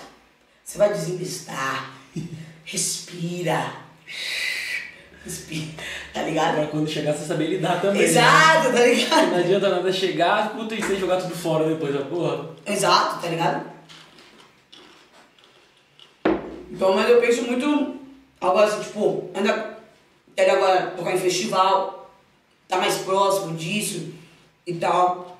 Você 0.62 0.78
vai 0.78 0.92
desinvestar. 0.92 1.92
Respira. 2.64 3.72
Respira. 5.24 5.82
Tá 6.14 6.22
ligado? 6.22 6.54
Pra 6.54 6.66
quando 6.68 6.88
chegar 6.88 7.12
você 7.12 7.26
saber 7.26 7.48
lidar 7.48 7.80
também. 7.80 8.02
né? 8.02 8.08
Exato, 8.08 8.72
tá 8.72 8.78
ligado? 8.86 9.26
Não 9.32 9.38
adianta 9.38 9.68
nada 9.68 9.92
chegar, 9.92 10.50
puta, 10.54 10.72
e 10.76 10.80
você 10.80 10.94
jogar 10.94 11.20
tudo 11.20 11.34
fora 11.34 11.68
depois, 11.68 11.94
a 11.96 12.04
porra. 12.04 12.50
Exato, 12.64 13.20
tá 13.20 13.28
ligado? 13.28 13.66
Então, 16.70 16.94
mas 16.94 17.10
eu 17.10 17.20
penso 17.20 17.42
muito 17.42 17.96
agora 18.40 18.66
assim, 18.66 18.82
tipo, 18.84 19.28
ainda 19.34 19.76
quero 20.36 20.52
agora 20.52 20.92
tocar 20.96 21.14
em 21.14 21.18
festival, 21.18 22.08
tá 22.68 22.78
mais 22.78 22.96
próximo 22.98 23.56
disso 23.56 24.12
e 24.64 24.74
tal. 24.74 25.36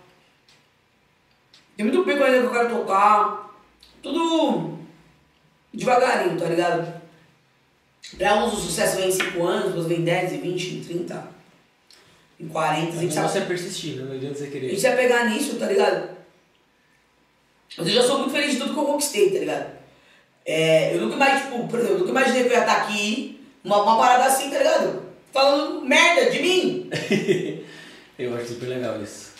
Tem 1.77 1.87
muito 1.87 2.03
pico 2.05 2.22
ainda 2.22 2.41
que 2.41 2.47
eu 2.47 2.51
quero 2.51 2.77
tocar. 2.77 3.51
Tudo 4.03 4.79
devagarinho, 5.72 6.39
tá 6.39 6.47
ligado? 6.47 7.03
Pra 8.19 8.45
uns 8.45 8.53
o 8.53 8.57
sucesso 8.57 8.97
vem 8.97 9.09
em 9.09 9.12
5 9.12 9.43
anos, 9.45 9.67
depois 9.69 9.87
vem 9.87 10.03
10, 10.03 10.33
e 10.33 10.37
20, 10.39 10.62
e 10.62 10.81
30, 10.85 11.27
em 12.41 12.49
40, 12.49 12.87
a 12.93 12.97
O 12.97 13.01
gente 13.01 13.15
sabe. 13.15 13.27
negócio 13.27 13.43
é 13.43 13.45
persistir, 13.45 13.97
né? 13.97 14.05
não 14.05 14.15
adianta 14.15 14.39
você 14.39 14.45
A 14.45 14.51
querer. 14.51 14.69
gente 14.71 14.83
vai 14.83 14.97
pegar 14.97 15.25
nisso, 15.31 15.57
tá 15.57 15.67
ligado? 15.67 16.09
Mas 17.77 17.87
eu 17.89 17.93
já 17.95 18.03
sou 18.03 18.19
muito 18.19 18.33
feliz 18.33 18.53
de 18.53 18.59
tudo 18.61 18.75
que 18.75 18.81
eu 18.81 18.85
conquistei, 18.85 19.31
tá 19.31 19.39
ligado? 19.41 19.67
É, 20.47 20.95
eu 20.95 21.01
nunca 21.01 21.17
mais, 21.17 21.43
tipo, 21.43 21.67
por 21.67 21.79
exemplo, 21.79 21.97
eu 21.97 21.99
nunca 22.01 22.11
imaginei 22.11 22.43
que 22.45 22.49
eu 22.51 22.53
ia 22.53 22.61
estar 22.61 22.77
aqui, 22.83 23.41
uma, 23.65 23.83
uma 23.83 23.97
parada 23.99 24.25
assim, 24.27 24.51
tá 24.51 24.59
ligado? 24.59 25.03
Falando 25.33 25.81
merda 25.85 26.31
de 26.31 26.41
mim. 26.41 26.91
Eu 28.17 28.37
acho 28.37 28.47
super 28.51 28.67
legal 28.69 29.03
isso. 29.03 29.33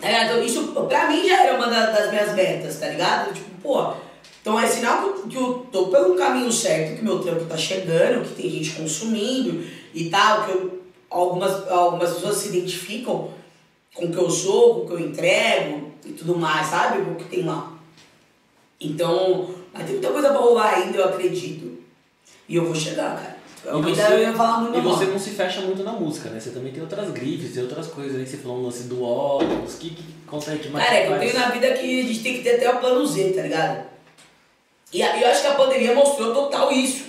Tá 0.00 0.06
ligado? 0.06 0.24
Então, 0.26 0.44
isso 0.44 0.68
pra 0.88 1.08
mim 1.08 1.26
já 1.26 1.42
era 1.44 1.56
uma 1.56 1.66
da- 1.68 1.90
das 1.90 2.10
minhas 2.10 2.32
metas, 2.36 2.78
tá 2.78 2.86
ligado? 2.88 3.34
Tipo, 3.34 3.50
pô, 3.60 3.94
então 4.42 4.58
é 4.58 4.66
sinal 4.66 5.12
que 5.12 5.36
eu, 5.36 5.40
eu 5.40 5.66
tô 5.70 5.86
pelo 5.86 6.16
caminho 6.16 6.50
certo, 6.50 6.96
que 6.96 7.04
meu 7.04 7.20
trampo 7.20 7.44
tá 7.44 7.56
chegando, 7.56 8.28
que 8.28 8.42
tem 8.42 8.50
gente 8.50 8.72
consumindo 8.72 9.64
e 9.94 10.10
tal, 10.10 10.44
que 10.44 10.50
eu, 10.50 10.82
algumas, 11.08 11.70
algumas 11.70 12.12
pessoas 12.12 12.38
se 12.38 12.48
identificam 12.48 13.30
com 13.94 14.06
o 14.06 14.10
que 14.10 14.18
eu 14.18 14.28
sou, 14.28 14.74
com 14.74 14.80
o 14.80 14.86
que 14.88 14.92
eu 14.94 15.00
entrego 15.00 15.92
e 16.04 16.10
tudo 16.10 16.36
mais, 16.36 16.66
sabe? 16.66 17.02
O 17.02 17.14
que 17.14 17.24
tem 17.24 17.44
lá. 17.44 17.72
Então, 18.80 19.54
mas 19.72 19.84
tem 19.84 19.92
muita 19.92 20.10
coisa 20.10 20.30
pra 20.30 20.38
rolar 20.38 20.74
ainda, 20.74 20.98
eu 20.98 21.04
acredito. 21.04 21.78
E 22.48 22.56
eu 22.56 22.64
vou 22.64 22.74
chegar, 22.74 23.14
cara. 23.16 23.42
Eu 23.64 23.80
E 23.80 23.88
ainda 23.90 24.18
ia 24.18 24.32
falar 24.32 24.58
muito 24.62 24.76
e 24.76 24.80
você 24.80 25.04
não 25.04 25.20
se 25.20 25.30
fecha 25.30 25.60
muito 25.60 25.84
na 25.84 25.92
música, 25.92 26.28
né? 26.30 26.40
Você 26.40 26.50
também 26.50 26.72
tem 26.72 26.82
outras 26.82 27.12
grifes, 27.12 27.54
tem 27.54 27.62
outras 27.62 27.86
coisas 27.86 28.18
aí. 28.18 28.26
Você 28.26 28.38
falou 28.38 28.58
um 28.58 28.64
lance 28.64 28.88
do 28.88 29.04
óculos, 29.04 29.76
que, 29.76 29.90
que 29.90 30.02
consegue 30.26 30.68
mais? 30.68 30.84
Cara, 30.84 30.98
é 30.98 31.06
que 31.06 31.12
eu 31.12 31.18
tenho 31.20 31.34
na 31.38 31.50
vida 31.50 31.72
que 31.74 32.00
a 32.00 32.02
gente 32.02 32.22
tem 32.24 32.34
que 32.34 32.42
ter 32.42 32.56
até 32.56 32.74
o 32.74 32.80
plano 32.80 33.06
Z, 33.06 33.34
tá 33.34 33.42
ligado? 33.42 33.91
E 34.92 35.00
eu 35.00 35.28
acho 35.28 35.40
que 35.40 35.46
a 35.46 35.54
pandemia 35.54 35.94
mostrou 35.94 36.34
total 36.34 36.70
isso. 36.70 37.06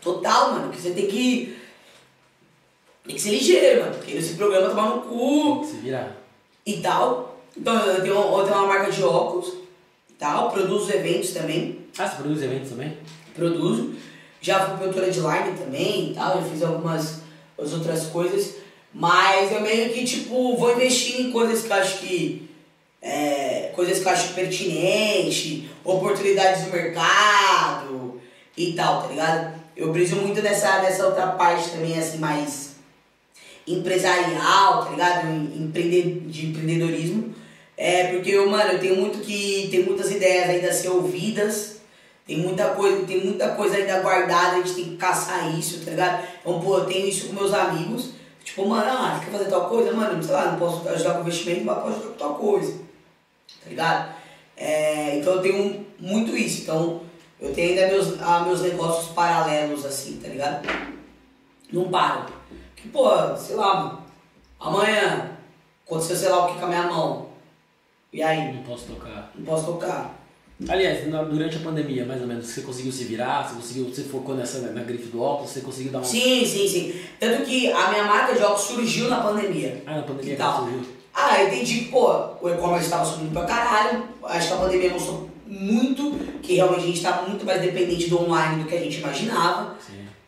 Total, 0.00 0.52
mano. 0.52 0.70
Que 0.72 0.80
você 0.80 0.90
tem 0.90 1.06
que. 1.06 1.56
Tem 3.04 3.14
que 3.16 3.20
ser 3.20 3.30
ligeiro, 3.30 3.80
mano. 3.82 3.96
Porque 3.96 4.12
esse 4.12 4.34
programa 4.34 4.68
tomar 4.68 4.88
no 4.90 5.00
Tem 5.02 5.10
cu 5.10 5.60
que 5.60 5.66
se 5.66 5.76
virar. 5.78 6.16
e 6.64 6.76
tal. 6.78 7.40
Então 7.56 7.74
eu 7.86 8.02
tenho, 8.02 8.14
eu 8.14 8.44
tenho 8.44 8.56
uma 8.56 8.66
marca 8.66 8.90
de 8.92 9.02
óculos 9.02 9.54
e 10.10 10.12
tal. 10.18 10.50
Produzo 10.50 10.92
eventos 10.92 11.32
também. 11.32 11.80
Ah, 11.98 12.06
você 12.08 12.16
produz 12.16 12.42
eventos 12.42 12.70
também? 12.70 12.96
Produzo. 13.34 13.94
Já 14.40 14.64
fui 14.66 14.76
produtora 14.76 15.10
de 15.10 15.18
line 15.18 15.58
também 15.58 16.10
e 16.12 16.14
tal. 16.14 16.36
Já 16.40 16.42
fiz 16.48 16.62
algumas 16.62 17.22
as 17.60 17.72
outras 17.72 18.06
coisas. 18.06 18.54
Mas 18.94 19.52
eu 19.52 19.60
meio 19.60 19.92
que, 19.92 20.04
tipo, 20.04 20.56
vou 20.56 20.72
investir 20.72 21.20
em 21.20 21.32
coisas 21.32 21.62
que 21.62 21.70
eu 21.70 21.76
acho 21.76 21.98
que. 21.98 22.47
É, 23.00 23.70
coisas 23.74 24.00
que 24.00 24.06
eu 24.06 24.12
acho 24.12 24.34
pertinente, 24.34 25.70
oportunidades 25.84 26.64
do 26.64 26.72
mercado 26.72 28.20
e 28.56 28.72
tal, 28.72 29.02
tá 29.02 29.08
ligado? 29.08 29.54
Eu 29.76 29.92
briso 29.92 30.16
muito 30.16 30.42
nessa, 30.42 30.82
nessa 30.82 31.06
outra 31.06 31.28
parte 31.28 31.70
também, 31.70 31.96
assim, 31.96 32.18
mais 32.18 32.76
empresarial, 33.66 34.84
tá 34.84 34.90
ligado? 34.90 35.28
Empreende, 35.28 36.20
de 36.20 36.46
empreendedorismo. 36.46 37.34
É, 37.76 38.08
porque 38.08 38.30
eu, 38.30 38.50
mano, 38.50 38.72
eu 38.72 38.80
tenho 38.80 38.96
muito 38.96 39.20
que. 39.20 39.68
Tem 39.70 39.84
muitas 39.84 40.10
ideias 40.10 40.50
ainda 40.50 40.68
a 40.68 40.72
ser 40.72 40.88
ouvidas. 40.88 41.78
Tem 42.26 42.38
muita 42.38 42.70
coisa, 42.70 43.06
tem 43.06 43.24
muita 43.24 43.50
coisa 43.50 43.76
ainda 43.76 44.00
guardada, 44.00 44.56
a 44.56 44.60
gente 44.60 44.74
tem 44.74 44.84
que 44.84 44.96
caçar 44.96 45.56
isso, 45.58 45.82
tá 45.82 45.92
ligado? 45.92 46.26
Então, 46.40 46.60
pô, 46.60 46.78
eu 46.78 46.84
tenho 46.84 47.08
isso 47.08 47.28
com 47.28 47.34
meus 47.34 47.54
amigos. 47.54 48.10
Tipo, 48.44 48.66
mano, 48.66 48.84
ah, 48.86 49.18
você 49.18 49.24
quer 49.24 49.38
fazer 49.38 49.50
tal 49.50 49.68
coisa? 49.68 49.92
Mano, 49.92 50.22
sei 50.22 50.34
lá, 50.34 50.52
não 50.52 50.58
posso 50.58 50.86
ajudar 50.88 51.14
com 51.14 51.20
investimento, 51.20 51.64
mas 51.64 51.78
posso 51.78 51.88
ajudar 51.88 52.08
com 52.08 52.18
tal 52.18 52.34
coisa. 52.34 52.87
Tá 53.62 53.70
ligado? 53.70 54.14
É, 54.56 55.18
então 55.18 55.34
eu 55.34 55.42
tenho 55.42 55.86
muito 55.98 56.36
isso. 56.36 56.62
Então, 56.62 57.02
eu 57.40 57.54
tenho 57.54 57.70
ainda 57.70 57.88
meus, 57.88 58.20
ah, 58.20 58.40
meus 58.40 58.60
negócios 58.62 59.12
paralelos, 59.12 59.84
assim, 59.84 60.18
tá 60.20 60.28
ligado? 60.28 60.66
Não 61.72 61.88
paro. 61.88 62.26
Que, 62.74 62.88
pô, 62.88 63.36
sei 63.36 63.56
lá, 63.56 63.74
mano, 63.74 64.02
amanhã 64.58 65.30
aconteceu 65.86 66.16
sei 66.16 66.28
lá 66.28 66.44
o 66.44 66.52
que 66.52 66.58
com 66.58 66.66
a 66.66 66.68
minha 66.68 66.86
mão. 66.86 67.28
E 68.12 68.22
aí? 68.22 68.52
Não 68.54 68.62
posso 68.62 68.86
tocar. 68.86 69.32
Não 69.34 69.44
posso 69.44 69.66
tocar. 69.66 70.18
Aliás, 70.68 71.04
durante 71.30 71.56
a 71.56 71.60
pandemia, 71.60 72.04
mais 72.04 72.20
ou 72.20 72.26
menos, 72.26 72.48
você 72.48 72.62
conseguiu 72.62 72.90
se 72.90 73.04
virar, 73.04 73.46
você 73.46 73.54
conseguiu, 73.54 73.84
você 73.84 74.02
focou 74.02 74.34
nessa 74.34 74.58
na 74.72 74.82
grife 74.82 75.06
do 75.06 75.22
óculos, 75.22 75.50
você 75.50 75.60
conseguiu 75.60 75.92
dar 75.92 75.98
uma. 75.98 76.04
Sim, 76.04 76.44
sim, 76.44 76.66
sim. 76.66 77.00
Tanto 77.20 77.44
que 77.44 77.70
a 77.70 77.90
minha 77.90 78.04
marca 78.04 78.34
de 78.34 78.42
óculos 78.42 78.62
surgiu 78.62 79.08
na 79.08 79.20
pandemia. 79.20 79.84
Ah, 79.86 79.96
na 79.96 80.02
pandemia 80.02 80.34
Que 80.34 80.42
surgiu. 80.42 80.97
Ah, 81.20 81.42
eu 81.42 81.48
entendi 81.48 81.80
que, 81.80 81.84
pô, 81.86 82.06
o 82.40 82.48
e-commerce 82.48 82.84
estava 82.84 83.04
subindo 83.04 83.32
pra 83.32 83.44
caralho. 83.44 84.04
Acho 84.22 84.46
que 84.46 84.54
a 84.54 84.56
pandemia 84.56 84.90
mostrou 84.90 85.28
muito 85.44 86.12
que 86.40 86.54
realmente 86.54 86.84
a 86.84 86.86
gente 86.86 87.02
tá 87.02 87.22
muito 87.26 87.44
mais 87.44 87.60
dependente 87.60 88.08
do 88.08 88.22
online 88.22 88.62
do 88.62 88.68
que 88.68 88.76
a 88.76 88.80
gente 88.80 89.00
imaginava. 89.00 89.76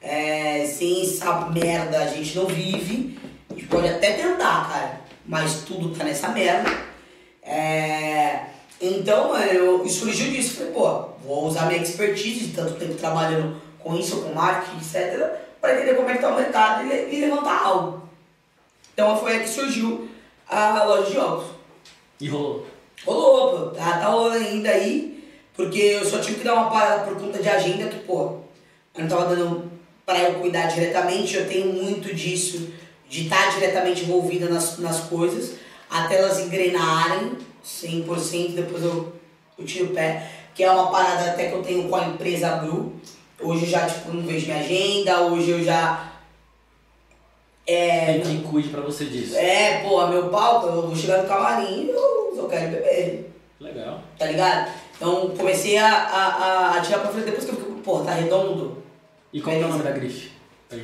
É, 0.03 0.67
sem 0.67 1.03
essa 1.03 1.49
merda 1.49 1.97
a 1.97 2.07
gente 2.09 2.37
não 2.37 2.47
vive. 2.47 3.17
A 3.49 3.55
gente 3.55 3.67
pode 3.69 3.87
até 3.87 4.15
tentar, 4.15 4.69
cara, 4.69 5.01
mas 5.25 5.63
tudo 5.63 5.97
tá 5.97 6.03
nessa 6.03 6.31
merda. 6.31 6.69
É, 7.41 8.47
então, 8.81 9.29
mano, 9.29 9.45
eu, 9.45 9.89
surgiu 9.89 10.33
disso. 10.33 10.57
Falei, 10.57 10.73
pô, 10.73 11.05
vou 11.25 11.47
usar 11.47 11.67
minha 11.67 11.81
expertise 11.81 12.47
de 12.47 12.53
tanto 12.53 12.75
tempo 12.75 12.95
trabalhando 12.95 13.63
com 13.79 13.95
isso, 13.97 14.23
com 14.23 14.35
marketing, 14.35 14.79
etc., 14.79 15.39
para 15.61 15.77
entender 15.77 15.95
como 15.95 16.11
é 16.11 16.15
que 16.15 16.21
tá 16.21 16.31
o 16.31 16.37
mercado 16.37 16.85
e, 16.85 17.15
e 17.15 17.21
levantar 17.21 17.63
algo. 17.63 18.03
Então 18.93 19.17
foi 19.17 19.35
aí 19.35 19.41
que 19.41 19.49
surgiu 19.49 20.10
a 20.51 20.85
loja 20.85 21.11
de 21.11 21.19
óculos. 21.19 21.51
E 22.21 22.29
rolou. 22.29 22.67
Rolou, 23.07 23.51
pô, 23.51 23.67
tá, 23.71 23.99
tá 23.99 24.09
rolando 24.09 24.45
ainda 24.45 24.69
aí, 24.71 25.25
porque 25.55 25.79
eu 25.79 26.05
só 26.05 26.19
tive 26.19 26.39
que 26.39 26.45
dar 26.45 26.55
uma 26.55 26.71
parada 26.71 27.05
por 27.05 27.19
conta 27.19 27.39
de 27.43 27.49
agenda 27.49 27.89
que, 27.89 28.01
pô, 28.01 28.41
eu 28.95 29.03
não 29.03 29.09
tava 29.09 29.35
dando 29.35 29.71
pra 30.05 30.19
eu 30.19 30.35
cuidar 30.41 30.67
diretamente, 30.67 31.37
eu 31.37 31.49
tenho 31.49 31.73
muito 31.73 32.15
disso, 32.15 32.69
de 33.09 33.25
estar 33.25 33.55
diretamente 33.55 34.03
envolvida 34.03 34.49
nas, 34.49 34.79
nas 34.79 35.01
coisas, 35.01 35.55
até 35.89 36.19
elas 36.19 36.41
engrenarem 36.41 37.39
100%, 37.65 38.55
depois 38.55 38.85
eu, 38.85 39.13
eu 39.59 39.65
tiro 39.65 39.87
o 39.87 39.95
pé, 39.95 40.31
que 40.55 40.63
é 40.63 40.71
uma 40.71 40.91
parada 40.91 41.31
até 41.31 41.49
que 41.49 41.55
eu 41.55 41.63
tenho 41.63 41.89
com 41.89 41.97
a 41.97 42.07
empresa 42.07 42.57
Bru. 42.57 42.93
Hoje 43.41 43.65
eu 43.65 43.71
já, 43.71 43.87
tipo, 43.87 44.13
não 44.13 44.23
vejo 44.23 44.47
minha 44.47 44.59
agenda, 44.59 45.23
hoje 45.23 45.51
eu 45.51 45.65
já... 45.65 46.10
É, 47.73 48.07
Tem 48.15 48.21
quem 48.23 48.43
cuide 48.43 48.69
pra 48.69 48.81
você 48.81 49.05
disso. 49.05 49.37
é, 49.37 49.81
pô, 49.83 50.07
meu 50.09 50.29
palco, 50.29 50.67
eu 50.67 50.83
vou 50.83 50.97
chegar 50.97 51.23
no 51.23 51.29
camarim 51.29 51.85
e 51.85 51.91
eu 51.91 52.33
só 52.35 52.49
quero 52.49 52.71
beber, 52.73 53.31
Legal. 53.61 54.01
tá 54.19 54.27
ligado? 54.27 54.71
Então 54.97 55.31
comecei 55.37 55.79
a, 55.79 55.87
a, 55.89 56.77
a, 56.77 56.81
tirar 56.81 56.99
pra 56.99 57.11
frente 57.11 57.27
depois 57.27 57.45
que 57.45 57.51
eu 57.53 57.57
fiquei, 57.57 57.75
pô, 57.83 58.01
tá 58.01 58.13
redondo. 58.13 58.83
E 59.33 59.41
qual 59.41 59.55
é 59.55 59.59
o 59.61 59.69
nome 59.69 59.83
da 59.85 59.93
grife? 59.93 60.33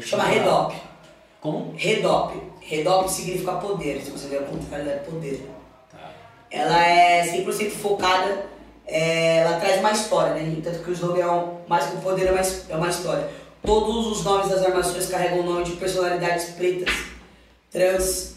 Chama. 0.00 0.24
Redop. 0.24 0.76
Como? 1.40 1.74
Redop. 1.76 2.40
Redop 2.60 3.10
significa 3.10 3.52
poder, 3.52 4.00
se 4.02 4.10
você 4.10 4.28
ver 4.28 4.42
o 4.42 4.46
contrário, 4.46 4.88
é 4.90 4.96
poder. 4.96 5.48
Tá. 5.90 6.10
Ela 6.50 6.86
é 6.86 7.22
100% 7.24 7.70
focada, 7.70 8.46
é, 8.86 9.38
ela 9.38 9.58
traz 9.58 9.80
uma 9.80 9.92
história, 9.92 10.34
né? 10.34 10.60
Tanto 10.62 10.84
que 10.84 10.90
o 10.90 10.92
slogan 10.92 11.20
é 11.22 11.30
um, 11.30 11.58
mais 11.68 11.86
que 11.86 11.96
o 11.96 12.00
poder 12.00 12.26
é 12.28 12.32
uma, 12.32 12.40
é 12.40 12.76
uma 12.76 12.88
história. 12.88 13.28
Todos 13.66 14.06
os 14.06 14.24
nomes 14.24 14.48
das 14.48 14.62
armações 14.62 15.08
carregam 15.08 15.40
o 15.40 15.42
nome 15.42 15.64
de 15.64 15.72
personalidades 15.72 16.50
pretas, 16.50 16.94
trans, 17.68 18.36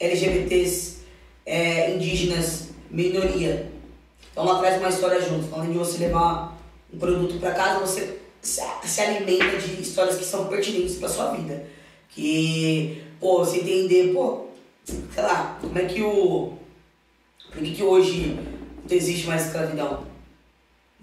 LGBTs, 0.00 1.00
é, 1.44 1.94
indígenas, 1.94 2.70
minoria. 2.90 3.70
Então 4.32 4.48
ela 4.48 4.58
traz 4.58 4.80
uma 4.80 4.88
história 4.88 5.20
junto. 5.20 5.54
Além 5.54 5.72
de 5.72 5.78
você 5.78 5.98
levar 5.98 6.58
um 6.90 6.98
produto 6.98 7.38
para 7.38 7.52
casa, 7.52 7.80
você 7.80 8.18
se, 8.40 8.62
se 8.82 9.00
alimenta 9.02 9.58
de 9.58 9.82
histórias 9.82 10.16
que 10.16 10.24
são 10.24 10.46
pertinentes 10.46 10.96
para 10.96 11.10
sua 11.10 11.32
vida. 11.32 11.66
Que, 12.08 13.04
pô, 13.20 13.44
você 13.44 13.58
entender, 13.58 14.14
pô, 14.14 14.46
sei 14.84 15.22
lá, 15.22 15.58
como 15.60 15.78
é 15.78 15.84
que 15.84 16.00
o. 16.00 16.54
Por 17.52 17.62
que, 17.62 17.74
que 17.74 17.82
hoje 17.82 18.38
não 18.88 18.96
existe 18.96 19.26
mais 19.26 19.46
escravidão? 19.46 20.06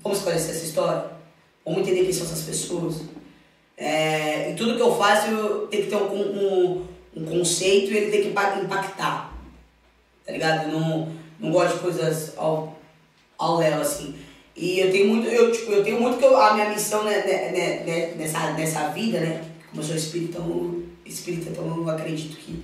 Vamos 0.01 0.17
esclarecer 0.17 0.55
essa 0.55 0.65
história? 0.65 1.11
Vamos 1.63 1.81
entender 1.81 2.03
quem 2.03 2.13
são 2.13 2.25
essas 2.25 2.41
pessoas? 2.41 3.12
É, 3.77 4.51
em 4.51 4.55
tudo 4.55 4.75
que 4.75 4.81
eu 4.81 4.95
faço, 4.95 5.27
eu 5.29 5.67
tenho 5.67 5.83
que 5.83 5.89
ter 5.89 5.95
um, 5.95 6.21
um, 6.21 6.87
um 7.15 7.25
conceito 7.25 7.91
e 7.91 7.97
ele 7.97 8.11
tem 8.11 8.21
que 8.21 8.27
impa- 8.29 8.59
impactar. 8.61 9.33
Tá 10.25 10.31
ligado? 10.31 10.69
Eu 10.69 10.79
não, 10.79 11.11
não 11.39 11.51
gosto 11.51 11.75
de 11.75 11.79
coisas 11.79 12.37
ao, 12.37 12.79
ao 13.37 13.57
léu, 13.57 13.81
assim. 13.81 14.15
E 14.55 14.79
eu 14.79 14.91
tenho 14.91 15.07
muito, 15.07 15.27
eu, 15.27 15.51
tipo, 15.51 15.71
eu 15.71 15.83
tenho 15.83 15.99
muito 15.99 16.17
que 16.17 16.25
eu, 16.25 16.37
a 16.39 16.53
minha 16.53 16.69
missão 16.69 17.03
né, 17.03 17.23
né, 17.23 17.51
né, 17.51 17.83
né, 17.83 18.13
nessa, 18.15 18.51
nessa 18.51 18.89
vida, 18.89 19.19
né? 19.19 19.43
Como 19.69 19.81
eu 19.81 19.87
sou 19.87 19.95
espírita, 19.95 20.37
então, 20.37 20.83
espírita, 21.03 21.49
então 21.49 21.65
eu 21.65 21.89
acredito 21.89 22.37
que, 22.37 22.63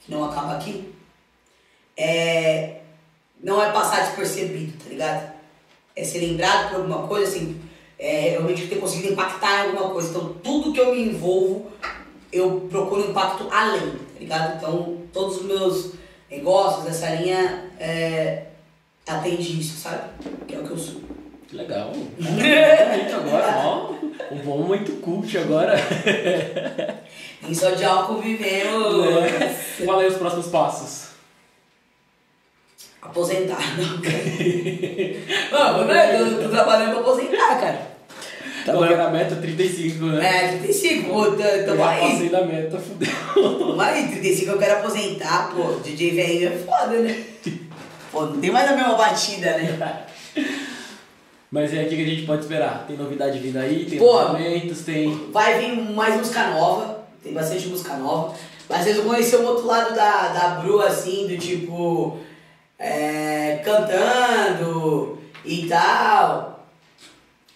que 0.00 0.10
não 0.10 0.24
acaba 0.24 0.56
aqui. 0.56 0.92
É, 1.96 2.80
não 3.42 3.62
é 3.62 3.72
passar 3.72 4.06
despercebido, 4.06 4.72
tá 4.84 4.90
ligado? 4.90 5.32
É 5.96 6.04
ser 6.04 6.18
lembrado 6.18 6.68
por 6.68 6.76
alguma 6.76 7.08
coisa, 7.08 7.34
assim, 7.34 7.60
é 8.02 8.30
realmente 8.30 8.66
ter 8.66 8.80
conseguido 8.80 9.12
impactar 9.12 9.64
em 9.64 9.70
alguma 9.70 9.90
coisa. 9.90 10.10
Então, 10.10 10.34
tudo 10.42 10.72
que 10.72 10.80
eu 10.80 10.92
me 10.92 11.04
envolvo, 11.04 11.70
eu 12.32 12.66
procuro 12.68 13.08
impacto 13.08 13.46
além, 13.48 13.92
tá 13.92 14.18
ligado? 14.18 14.56
Então, 14.56 14.98
todos 15.12 15.36
os 15.36 15.44
meus 15.44 15.92
negócios 16.28 16.84
dessa 16.84 17.14
linha 17.14 17.70
é, 17.78 18.46
atende 19.06 19.60
isso, 19.60 19.78
sabe? 19.78 20.10
Que 20.48 20.56
é 20.56 20.58
o 20.58 20.64
que 20.64 20.70
eu 20.72 20.78
sou. 20.78 21.00
Legal. 21.52 21.92
Muito 22.18 23.14
agora, 23.14 23.62
ó. 23.64 23.92
Um 24.32 24.38
bom 24.38 24.58
momento 24.58 25.00
cult 25.00 25.38
agora. 25.38 25.76
Nem 27.42 27.54
só 27.54 27.70
de 27.70 27.84
álcool 27.84 28.20
vivemos. 28.20 29.16
É. 29.16 29.48
Fala 29.86 30.02
aí 30.02 30.08
os 30.08 30.16
próximos 30.16 30.48
passos. 30.48 31.12
Aposentar, 33.00 33.76
não, 33.76 33.98
né? 35.86 36.20
eu 36.20 36.40
tô 36.40 36.48
trabalhando 36.48 36.92
pra 36.92 37.00
aposentar, 37.00 37.60
cara. 37.60 37.91
Qual 38.64 38.86
que 38.86 38.92
era 38.92 39.06
a 39.06 39.10
meta? 39.10 39.36
35, 39.36 40.04
né? 40.06 40.44
É, 40.44 40.48
35, 40.58 41.08
pô, 41.10 41.24
tamo 41.32 41.40
Eu 41.42 41.84
aí. 41.84 42.00
passei 42.12 42.28
da 42.28 42.44
meta, 42.44 42.78
fudeu. 42.78 43.08
Tamo 43.58 43.80
aí, 43.80 44.08
35 44.08 44.50
eu 44.52 44.58
quero 44.58 44.78
aposentar, 44.78 45.50
pô. 45.54 45.80
DJ 45.82 46.10
velho 46.14 46.48
é 46.48 46.58
foda, 46.58 46.98
né? 46.98 47.22
Pô, 48.10 48.26
não 48.26 48.40
tem 48.40 48.50
mais 48.50 48.70
a 48.70 48.76
mesma 48.76 48.94
batida, 48.94 49.56
né? 49.58 50.04
Mas 51.50 51.70
aí, 51.72 51.84
o 51.84 51.88
que 51.88 51.94
a 52.02 52.06
gente 52.06 52.22
pode 52.22 52.42
esperar? 52.42 52.84
Tem 52.86 52.96
novidade 52.96 53.38
vindo 53.38 53.58
aí? 53.58 53.84
Tem 53.84 53.98
Pô. 53.98 54.12
lançamentos? 54.14 54.80
Tem... 54.82 55.28
Vai 55.30 55.58
vir 55.58 55.76
mais 55.92 56.16
música 56.16 56.46
nova, 56.48 57.04
tem 57.22 57.34
bastante 57.34 57.68
música 57.68 57.94
nova. 57.96 58.34
Mas 58.70 58.84
vocês 58.84 58.96
vão 58.96 59.06
conhecer 59.06 59.36
o 59.36 59.44
outro 59.44 59.66
lado 59.66 59.94
da, 59.94 60.28
da 60.28 60.48
Bru, 60.62 60.80
assim, 60.80 61.26
do 61.26 61.36
tipo. 61.36 62.16
é, 62.78 63.60
cantando 63.62 65.18
e 65.44 65.66
tal. 65.68 66.61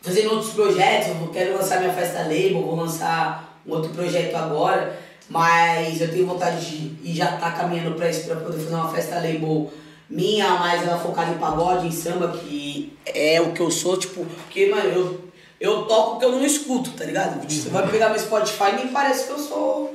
Fazendo 0.07 0.35
outros 0.35 0.53
projetos. 0.53 1.09
Eu 1.21 1.29
quero 1.33 1.55
lançar 1.55 1.81
minha 1.81 1.93
festa 1.93 2.21
label, 2.21 2.63
vou 2.63 2.77
lançar 2.77 3.61
um 3.67 3.73
outro 3.73 3.91
projeto 3.91 4.37
agora. 4.37 4.97
Mas 5.29 6.01
eu 6.01 6.09
tenho 6.09 6.29
vontade 6.29 6.65
de. 6.65 7.11
E 7.11 7.13
já 7.13 7.37
tá 7.39 7.51
caminhando 7.51 7.97
pra 7.97 8.09
isso, 8.09 8.25
pra 8.25 8.37
poder 8.37 8.57
fazer 8.59 8.75
uma 8.77 8.89
festa 8.89 9.17
label 9.17 9.69
minha, 10.09 10.49
mas 10.51 10.87
ela 10.87 10.97
focada 10.97 11.33
em 11.33 11.39
pagode, 11.39 11.89
em 11.89 11.91
samba, 11.91 12.39
que 12.39 12.97
é 13.05 13.41
o 13.41 13.53
que 13.53 13.61
eu 13.61 13.69
sou, 13.69 13.97
tipo. 13.97 14.25
Porque, 14.25 14.67
mano, 14.67 14.89
eu, 14.89 15.21
eu 15.61 15.83
toco 15.87 16.15
o 16.15 16.19
que 16.21 16.25
eu 16.25 16.31
não 16.31 16.47
escuto, 16.47 16.91
tá 16.91 17.05
ligado? 17.05 17.43
Você 17.43 17.69
vai 17.69 17.91
pegar 17.91 18.11
meu 18.11 18.21
Spotify 18.21 18.71
e 18.75 18.77
nem 18.77 18.89
parece 18.89 19.27
que 19.27 19.33
eu 19.33 19.39
sou. 19.41 19.93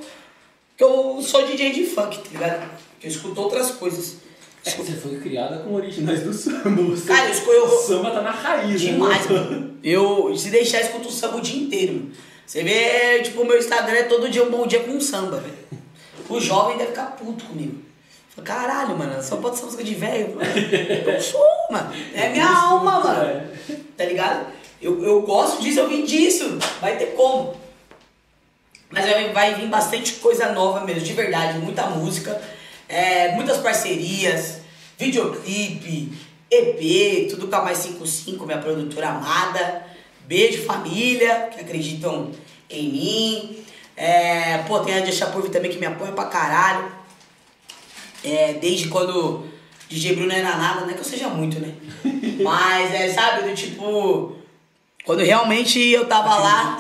que 0.75 0.83
eu 0.83 1.21
sou 1.21 1.47
DJ 1.47 1.71
de 1.71 1.85
funk, 1.85 2.17
tá 2.17 2.29
ligado? 2.33 2.69
Que 2.99 3.07
eu 3.07 3.11
escuto 3.11 3.39
outras 3.39 3.71
coisas. 3.71 4.17
É, 4.63 4.69
você 4.71 4.91
foi 4.93 5.17
criada 5.19 5.57
com 5.59 5.73
originais 5.73 6.21
do 6.21 6.31
samba. 6.33 6.69
Você... 6.83 7.07
Cara, 7.07 7.25
eu 7.27 7.31
escolho- 7.31 7.65
O 7.65 7.69
samba 7.81 8.11
tá 8.11 8.21
na 8.21 8.31
raiz, 8.31 8.81
né? 8.83 8.91
Demais, 8.91 9.27
mano. 9.29 9.75
Eu, 9.83 10.35
se 10.37 10.49
deixar, 10.49 10.79
eu 10.79 10.85
escuto 10.85 11.11
samba 11.11 11.37
o 11.37 11.41
dia 11.41 11.61
inteiro, 11.63 11.93
mano. 11.95 12.11
Você 12.45 12.63
vê, 12.63 13.21
tipo, 13.23 13.41
o 13.41 13.45
meu 13.45 13.57
Instagram 13.57 13.95
é 13.97 14.03
todo 14.03 14.29
dia 14.29 14.43
um 14.43 14.51
bom 14.51 14.67
dia 14.67 14.81
com 14.81 14.99
samba, 14.99 15.37
velho. 15.37 15.57
O 16.29 16.39
jovem 16.39 16.77
deve 16.77 16.89
ficar 16.89 17.15
puto 17.15 17.43
comigo. 17.45 17.77
Fala, 18.35 18.45
caralho, 18.47 18.97
mano, 18.97 19.21
só 19.23 19.37
pode 19.37 19.57
ser 19.57 19.65
música 19.65 19.83
de 19.83 19.95
velho. 19.95 20.37
Eu 21.07 21.21
sou, 21.21 21.41
mano. 21.71 21.91
É 22.13 22.29
minha 22.29 22.47
alma, 22.47 22.99
mano. 22.99 23.47
Tá 23.97 24.05
ligado? 24.05 24.45
Eu, 24.81 25.03
eu 25.03 25.21
gosto 25.23 25.61
disso, 25.61 25.79
eu 25.79 25.87
vim 25.89 26.03
disso. 26.05 26.57
Vai 26.79 26.97
ter 26.97 27.07
como. 27.15 27.55
Mas 28.89 29.05
vai, 29.09 29.31
vai 29.31 29.55
vir 29.55 29.67
bastante 29.67 30.13
coisa 30.13 30.51
nova 30.51 30.81
mesmo, 30.85 31.01
de 31.01 31.13
verdade. 31.13 31.57
Muita 31.59 31.85
música, 31.87 32.41
é, 32.91 33.31
muitas 33.35 33.57
parcerias, 33.59 34.59
videoclipe, 34.97 36.11
EP, 36.51 37.29
tudo 37.29 37.47
com 37.47 37.55
a 37.55 37.63
Mais 37.63 37.77
55, 37.77 38.45
minha 38.45 38.57
produtora 38.57 39.09
amada. 39.09 39.85
Beijo, 40.27 40.65
família, 40.65 41.49
que 41.53 41.61
acreditam 41.61 42.31
em 42.69 42.89
mim. 42.89 43.65
É, 43.95 44.57
pô, 44.67 44.79
tem 44.79 44.95
a 44.95 44.99
Deixa 44.99 45.25
Por 45.27 45.41
Vir 45.41 45.51
também 45.51 45.71
que 45.71 45.79
me 45.79 45.85
apoia 45.85 46.11
pra 46.11 46.25
caralho. 46.25 46.91
É, 48.25 48.53
desde 48.53 48.89
quando 48.89 49.45
DJ 49.89 50.15
Bruno 50.15 50.33
era 50.33 50.57
nada, 50.57 50.81
não 50.81 50.89
é 50.89 50.93
que 50.93 50.99
eu 50.99 51.05
seja 51.05 51.29
muito, 51.29 51.61
né? 51.61 51.73
Mas 52.43 52.93
é, 52.93 53.09
sabe, 53.09 53.47
do 53.47 53.55
tipo. 53.55 54.35
Quando 55.05 55.23
realmente 55.23 55.79
eu 55.79 56.05
tava 56.07 56.35
lá. 56.35 56.77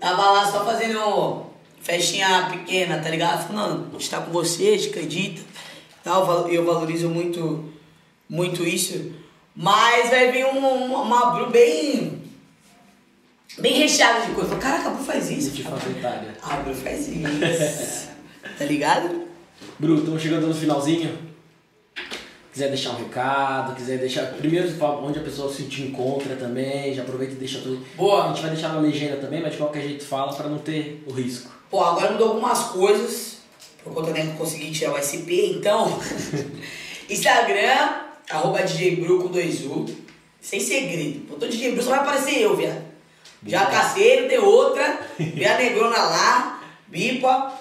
Tava 0.00 0.30
lá 0.30 0.50
só 0.50 0.64
fazendo 0.64 1.45
festinha 1.86 2.48
pequena, 2.50 2.98
tá 2.98 3.08
ligado? 3.08 3.46
Falando, 3.46 3.88
a 3.90 3.92
gente 3.92 4.10
tá 4.10 4.20
com 4.20 4.32
você, 4.32 4.70
a 4.70 4.76
gente 4.76 4.88
acredita. 4.88 5.42
Tal, 6.02 6.48
eu 6.48 6.64
valorizo 6.64 7.08
muito, 7.08 7.72
muito 8.28 8.64
isso. 8.64 9.12
Mas 9.54 10.10
vai 10.10 10.32
vir 10.32 10.46
uma, 10.46 10.68
uma, 10.68 11.02
uma 11.02 11.26
Bru 11.30 11.50
bem. 11.50 12.22
Bem 13.58 13.74
recheada 13.74 14.26
de 14.26 14.32
coisa. 14.32 14.56
Caraca, 14.56 14.88
a 14.88 14.90
Bru 14.90 15.04
faz 15.04 15.30
isso. 15.30 15.50
De. 15.52 15.64
A 16.42 16.56
Bru 16.56 16.74
faz 16.74 17.08
isso. 17.08 18.08
tá 18.58 18.64
ligado? 18.64 19.24
Bru, 19.78 19.98
estamos 19.98 20.20
chegando 20.20 20.48
no 20.48 20.54
finalzinho. 20.54 21.16
Quiser 22.52 22.68
deixar 22.68 22.90
um 22.90 22.96
recado, 22.96 23.76
quiser 23.76 23.98
deixar. 23.98 24.26
Primeiro, 24.32 24.68
onde 25.04 25.18
a 25.18 25.22
pessoa 25.22 25.52
se 25.52 25.64
te 25.64 25.82
encontra 25.82 26.34
também, 26.36 26.94
já 26.94 27.02
aproveita 27.02 27.34
e 27.34 27.36
deixa 27.36 27.60
tudo. 27.60 27.84
Boa! 27.94 28.24
A 28.24 28.28
gente 28.28 28.40
vai 28.42 28.50
deixar 28.50 28.70
na 28.70 28.80
legenda 28.80 29.16
também, 29.16 29.42
mas 29.42 29.52
de 29.52 29.58
qualquer 29.58 29.82
jeito 29.82 30.04
fala 30.04 30.32
para 30.32 30.48
não 30.48 30.58
ter 30.58 31.04
o 31.06 31.12
risco. 31.12 31.55
Pô, 31.70 31.82
agora 31.82 32.12
mudou 32.12 32.28
algumas 32.28 32.64
coisas, 32.64 33.38
por 33.82 33.92
conta 33.92 34.10
né, 34.12 34.22
que 34.22 34.28
eu 34.28 34.34
consegui 34.34 34.70
tirar 34.70 34.94
o 34.94 35.02
SP, 35.02 35.50
então. 35.56 36.00
Instagram, 37.10 38.02
arroba 38.30 38.62
DJ 38.62 38.96
Bru 38.96 39.22
com 39.22 39.28
2U. 39.30 39.92
Sem 40.40 40.60
segredo. 40.60 41.26
Botou 41.26 41.48
DJ 41.48 41.72
Bru, 41.72 41.82
só 41.82 41.90
vai 41.90 42.00
aparecer 42.00 42.40
eu, 42.40 42.56
viado. 42.56 42.84
Já 43.44 43.66
caseiro, 43.66 44.28
tem 44.28 44.38
outra. 44.38 45.00
Vê 45.18 45.44
a 45.44 45.58
negrona 45.58 45.96
lá, 45.96 46.62
bipa. 46.86 47.52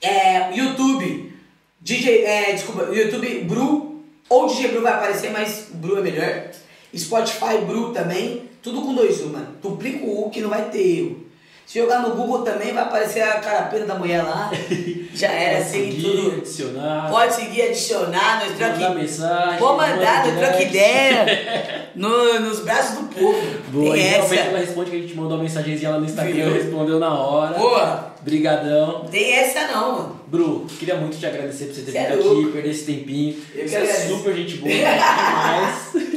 É, 0.00 0.54
YouTube, 0.54 1.34
DJ, 1.80 2.24
é, 2.24 2.52
desculpa, 2.52 2.94
YouTube 2.94 3.40
Bru, 3.44 4.04
ou 4.28 4.46
DJ 4.46 4.68
Bru 4.68 4.82
vai 4.82 4.92
aparecer, 4.92 5.30
mas 5.30 5.68
Bru 5.72 5.98
é 5.98 6.02
melhor. 6.02 6.50
Spotify 6.96 7.58
Bru 7.66 7.92
também, 7.92 8.48
tudo 8.62 8.82
com 8.82 8.94
dois 8.94 9.20
U, 9.22 9.28
mano. 9.28 9.56
Duplica 9.62 10.04
o 10.04 10.26
U 10.26 10.30
que 10.30 10.40
não 10.40 10.50
vai 10.50 10.70
ter 10.70 10.98
erro. 10.98 11.27
Se 11.68 11.80
jogar 11.80 12.00
no 12.00 12.14
Google 12.14 12.38
também 12.44 12.72
vai 12.72 12.82
aparecer 12.82 13.20
a 13.20 13.40
carapeira 13.40 13.84
da 13.84 13.94
mulher 13.94 14.22
lá. 14.22 14.50
Já 15.12 15.28
era, 15.30 15.62
segue 15.62 16.00
tudo. 16.00 16.38
Adicionar. 16.38 17.10
Pode 17.10 17.34
seguir, 17.34 17.60
adicionar, 17.60 18.42
nós 18.42 18.56
troca 18.56 18.72
Mandar 18.72 18.94
mensagem. 18.94 19.58
Vou 19.58 19.76
mandar, 19.76 20.26
nós 20.26 20.38
troca 20.38 20.62
ideia. 20.62 21.88
No, 21.98 22.38
nos 22.40 22.60
braços 22.60 22.98
do 22.98 23.04
povo. 23.08 23.42
Boa, 23.72 23.92
Tem 23.92 24.04
e 24.04 24.08
realmente 24.08 24.38
essa. 24.38 24.50
ela 24.50 24.58
responde 24.60 24.90
que 24.90 24.96
a 24.96 25.00
gente 25.00 25.14
mandou 25.16 25.32
uma 25.32 25.42
mensagenzinha 25.42 25.90
lá 25.90 25.98
no 25.98 26.04
Instagram, 26.04 26.52
respondeu 26.52 27.00
na 27.00 27.12
hora. 27.12 27.58
Boa. 27.58 28.14
Brigadão. 28.20 29.06
Tem 29.10 29.32
essa 29.34 29.66
não, 29.66 29.92
mano. 29.92 30.20
Bru, 30.28 30.66
queria 30.78 30.94
muito 30.94 31.18
te 31.18 31.26
agradecer 31.26 31.64
por 31.64 31.74
você 31.74 31.82
ter 31.90 31.96
é 31.96 32.16
vindo 32.16 32.30
aqui, 32.30 32.52
perder 32.52 32.70
esse 32.70 32.84
tempinho. 32.84 33.36
Eu 33.52 33.68
você 33.68 33.76
é 33.78 33.86
super 33.86 34.32
gente 34.32 34.58
boa, 34.58 34.70
demais. 34.72 36.07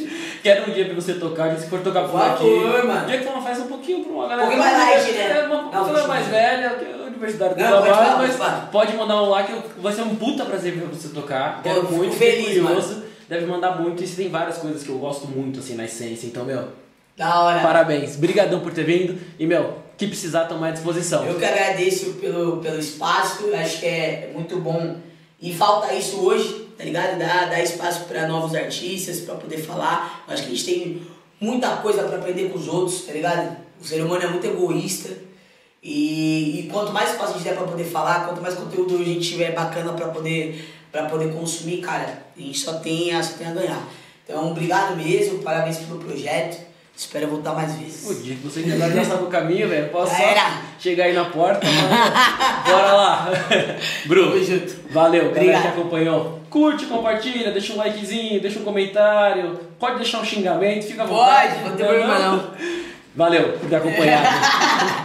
Quero 0.44 0.70
um 0.70 0.74
dia 0.74 0.86
pra 0.86 0.96
você 0.96 1.14
tocar, 1.16 1.56
se 1.58 1.68
for 1.70 1.80
tocar 1.82 2.02
por 2.04 2.12
Por 2.12 2.22
aqui. 2.22 2.88
mano. 2.88 3.06
Dia 3.08 3.18
que 3.20 3.26
tu 3.26 3.32
não 3.34 3.42
faz 3.44 3.60
um 3.60 3.68
pouquinho 3.68 4.04
pra 4.04 4.12
uma 4.14 4.28
galera. 4.28 4.48
Um 4.48 4.52
pouquinho 4.52 4.64
mais 4.78 5.04
light, 5.06 5.12
né? 5.14 5.40
É, 5.40 5.44
uma 5.48 5.70
pessoa 5.70 6.08
mais 6.08 6.28
velha, 6.28 6.70
que 6.72 6.86
é 6.86 6.94
a 6.94 7.08
universidade 7.08 7.54
do 7.54 7.58
pode 7.60 7.70
trabalho, 7.70 7.96
falar, 7.96 8.18
mas 8.18 8.36
pode 8.36 8.72
pode 8.72 8.94
mandar 8.98 9.22
um 9.22 9.30
lá 9.30 9.44
que 9.44 9.54
vai 9.80 9.94
ser 9.94 10.02
um 10.02 10.16
puta 10.16 10.44
prazer 10.46 10.74
ver 10.74 10.86
você 10.88 11.10
tocar. 11.10 11.62
Quero 11.62 11.80
eu 11.80 11.92
muito, 11.92 12.16
feliz, 12.16 12.60
curioso. 12.60 13.04
Deve 13.30 13.46
mandar 13.46 13.80
muito, 13.80 14.04
e 14.04 14.08
você 14.08 14.24
tem 14.24 14.30
várias 14.32 14.58
coisas 14.58 14.84
que 14.84 14.90
eu 14.90 14.98
gosto 14.98 15.28
muito, 15.28 15.60
assim, 15.60 15.76
na 15.76 15.86
essência. 15.86 16.28
Então, 16.28 16.44
meu, 16.44 16.68
Da 17.16 17.40
hora. 17.42 17.60
parabéns. 17.62 18.16
Brigadão 18.18 18.60
por 18.60 18.74
ter 18.74 18.84
vindo. 18.84 19.18
E, 19.40 19.46
meu, 19.46 19.78
que 19.98 20.06
precisar, 20.08 20.46
tomar 20.46 20.68
à 20.70 20.72
disposição. 20.72 21.24
Eu 21.26 21.36
que 21.36 21.46
agradeço 21.46 22.14
pelo, 22.14 22.58
pelo 22.58 22.78
espaço, 22.80 23.46
acho 23.54 23.80
que 23.80 23.86
é 23.86 24.32
muito 24.34 24.58
bom. 24.58 24.98
E 25.40 25.54
falta 25.54 25.94
isso 25.94 26.20
hoje, 26.26 26.68
tá 26.78 26.84
ligado? 26.84 27.18
Dar, 27.18 27.50
dar 27.50 27.62
espaço 27.62 28.06
para 28.06 28.28
novos 28.28 28.56
artistas, 28.56 29.20
para 29.22 29.36
poder 29.36 29.58
falar. 29.58 30.24
Eu 30.28 30.34
acho 30.34 30.44
que 30.44 30.50
a 30.52 30.56
gente 30.56 30.66
tem 30.66 31.02
muita 31.40 31.78
coisa 31.78 32.04
para 32.04 32.18
aprender 32.18 32.50
com 32.50 32.58
os 32.60 32.68
outros, 32.68 33.02
tá 33.02 33.14
ligado? 33.14 33.58
O 33.82 33.86
ser 33.86 34.02
humano 34.04 34.24
é 34.24 34.28
muito 34.28 34.46
egoísta. 34.46 35.10
E, 35.84 36.60
e 36.60 36.70
quanto 36.72 36.92
mais 36.92 37.12
espaço 37.12 37.32
a 37.32 37.34
gente 37.34 37.44
der 37.44 37.56
para 37.56 37.66
poder 37.68 37.86
falar, 37.86 38.26
quanto 38.28 38.42
mais 38.42 38.54
conteúdo 38.54 38.96
a 38.96 39.04
gente 39.04 39.28
tiver 39.30 39.52
bacana 39.54 39.94
para 39.94 40.10
poder, 40.10 40.64
pra 40.92 41.06
poder 41.06 41.34
consumir, 41.34 41.78
cara, 41.82 42.24
a 42.38 42.40
gente 42.40 42.60
só 42.60 42.74
tem, 42.74 43.14
a, 43.16 43.24
só 43.24 43.34
tem 43.38 43.48
a 43.48 43.52
ganhar. 43.52 43.88
Então, 44.24 44.52
obrigado 44.52 44.96
mesmo, 44.96 45.40
parabéns 45.40 45.78
pelo 45.78 46.00
projeto. 46.00 46.70
Espero 46.96 47.30
voltar 47.30 47.54
mais 47.56 47.74
O 47.74 47.78
vezes. 47.78 48.24
dia 48.24 48.36
que 48.36 48.42
você 48.48 48.60
agora 48.72 48.94
já 48.94 49.04
sabe 49.06 49.24
o 49.24 49.28
caminho, 49.28 49.68
velho. 49.68 49.90
Posso 49.90 50.14
chegar 50.78 51.06
aí 51.06 51.14
na 51.14 51.26
porta, 51.26 51.66
mano. 51.66 51.90
Bora 52.68 52.94
lá. 52.94 53.30
Bru, 54.06 54.30
Tamo 54.32 54.44
junto. 54.44 54.76
valeu, 54.92 55.24
galera 55.32 55.40
Obrigado. 55.42 55.62
que 55.62 55.68
acompanhou. 55.80 56.41
Curte, 56.52 56.86
compartilha, 56.86 57.50
deixa 57.50 57.72
um 57.72 57.78
likezinho, 57.78 58.42
deixa 58.42 58.60
um 58.60 58.64
comentário. 58.64 59.58
Pode 59.80 59.96
deixar 59.96 60.20
um 60.20 60.26
xingamento, 60.26 60.86
fica 60.86 61.04
à 61.04 61.06
vontade. 61.06 61.54
Pode, 61.56 61.70
não 61.70 61.78
tem 61.78 61.86
problema 61.86 62.20
não. 62.20 62.52
Valeu 63.16 63.54
por 63.54 63.70
ter 63.70 63.76
acompanhado. 63.78 64.28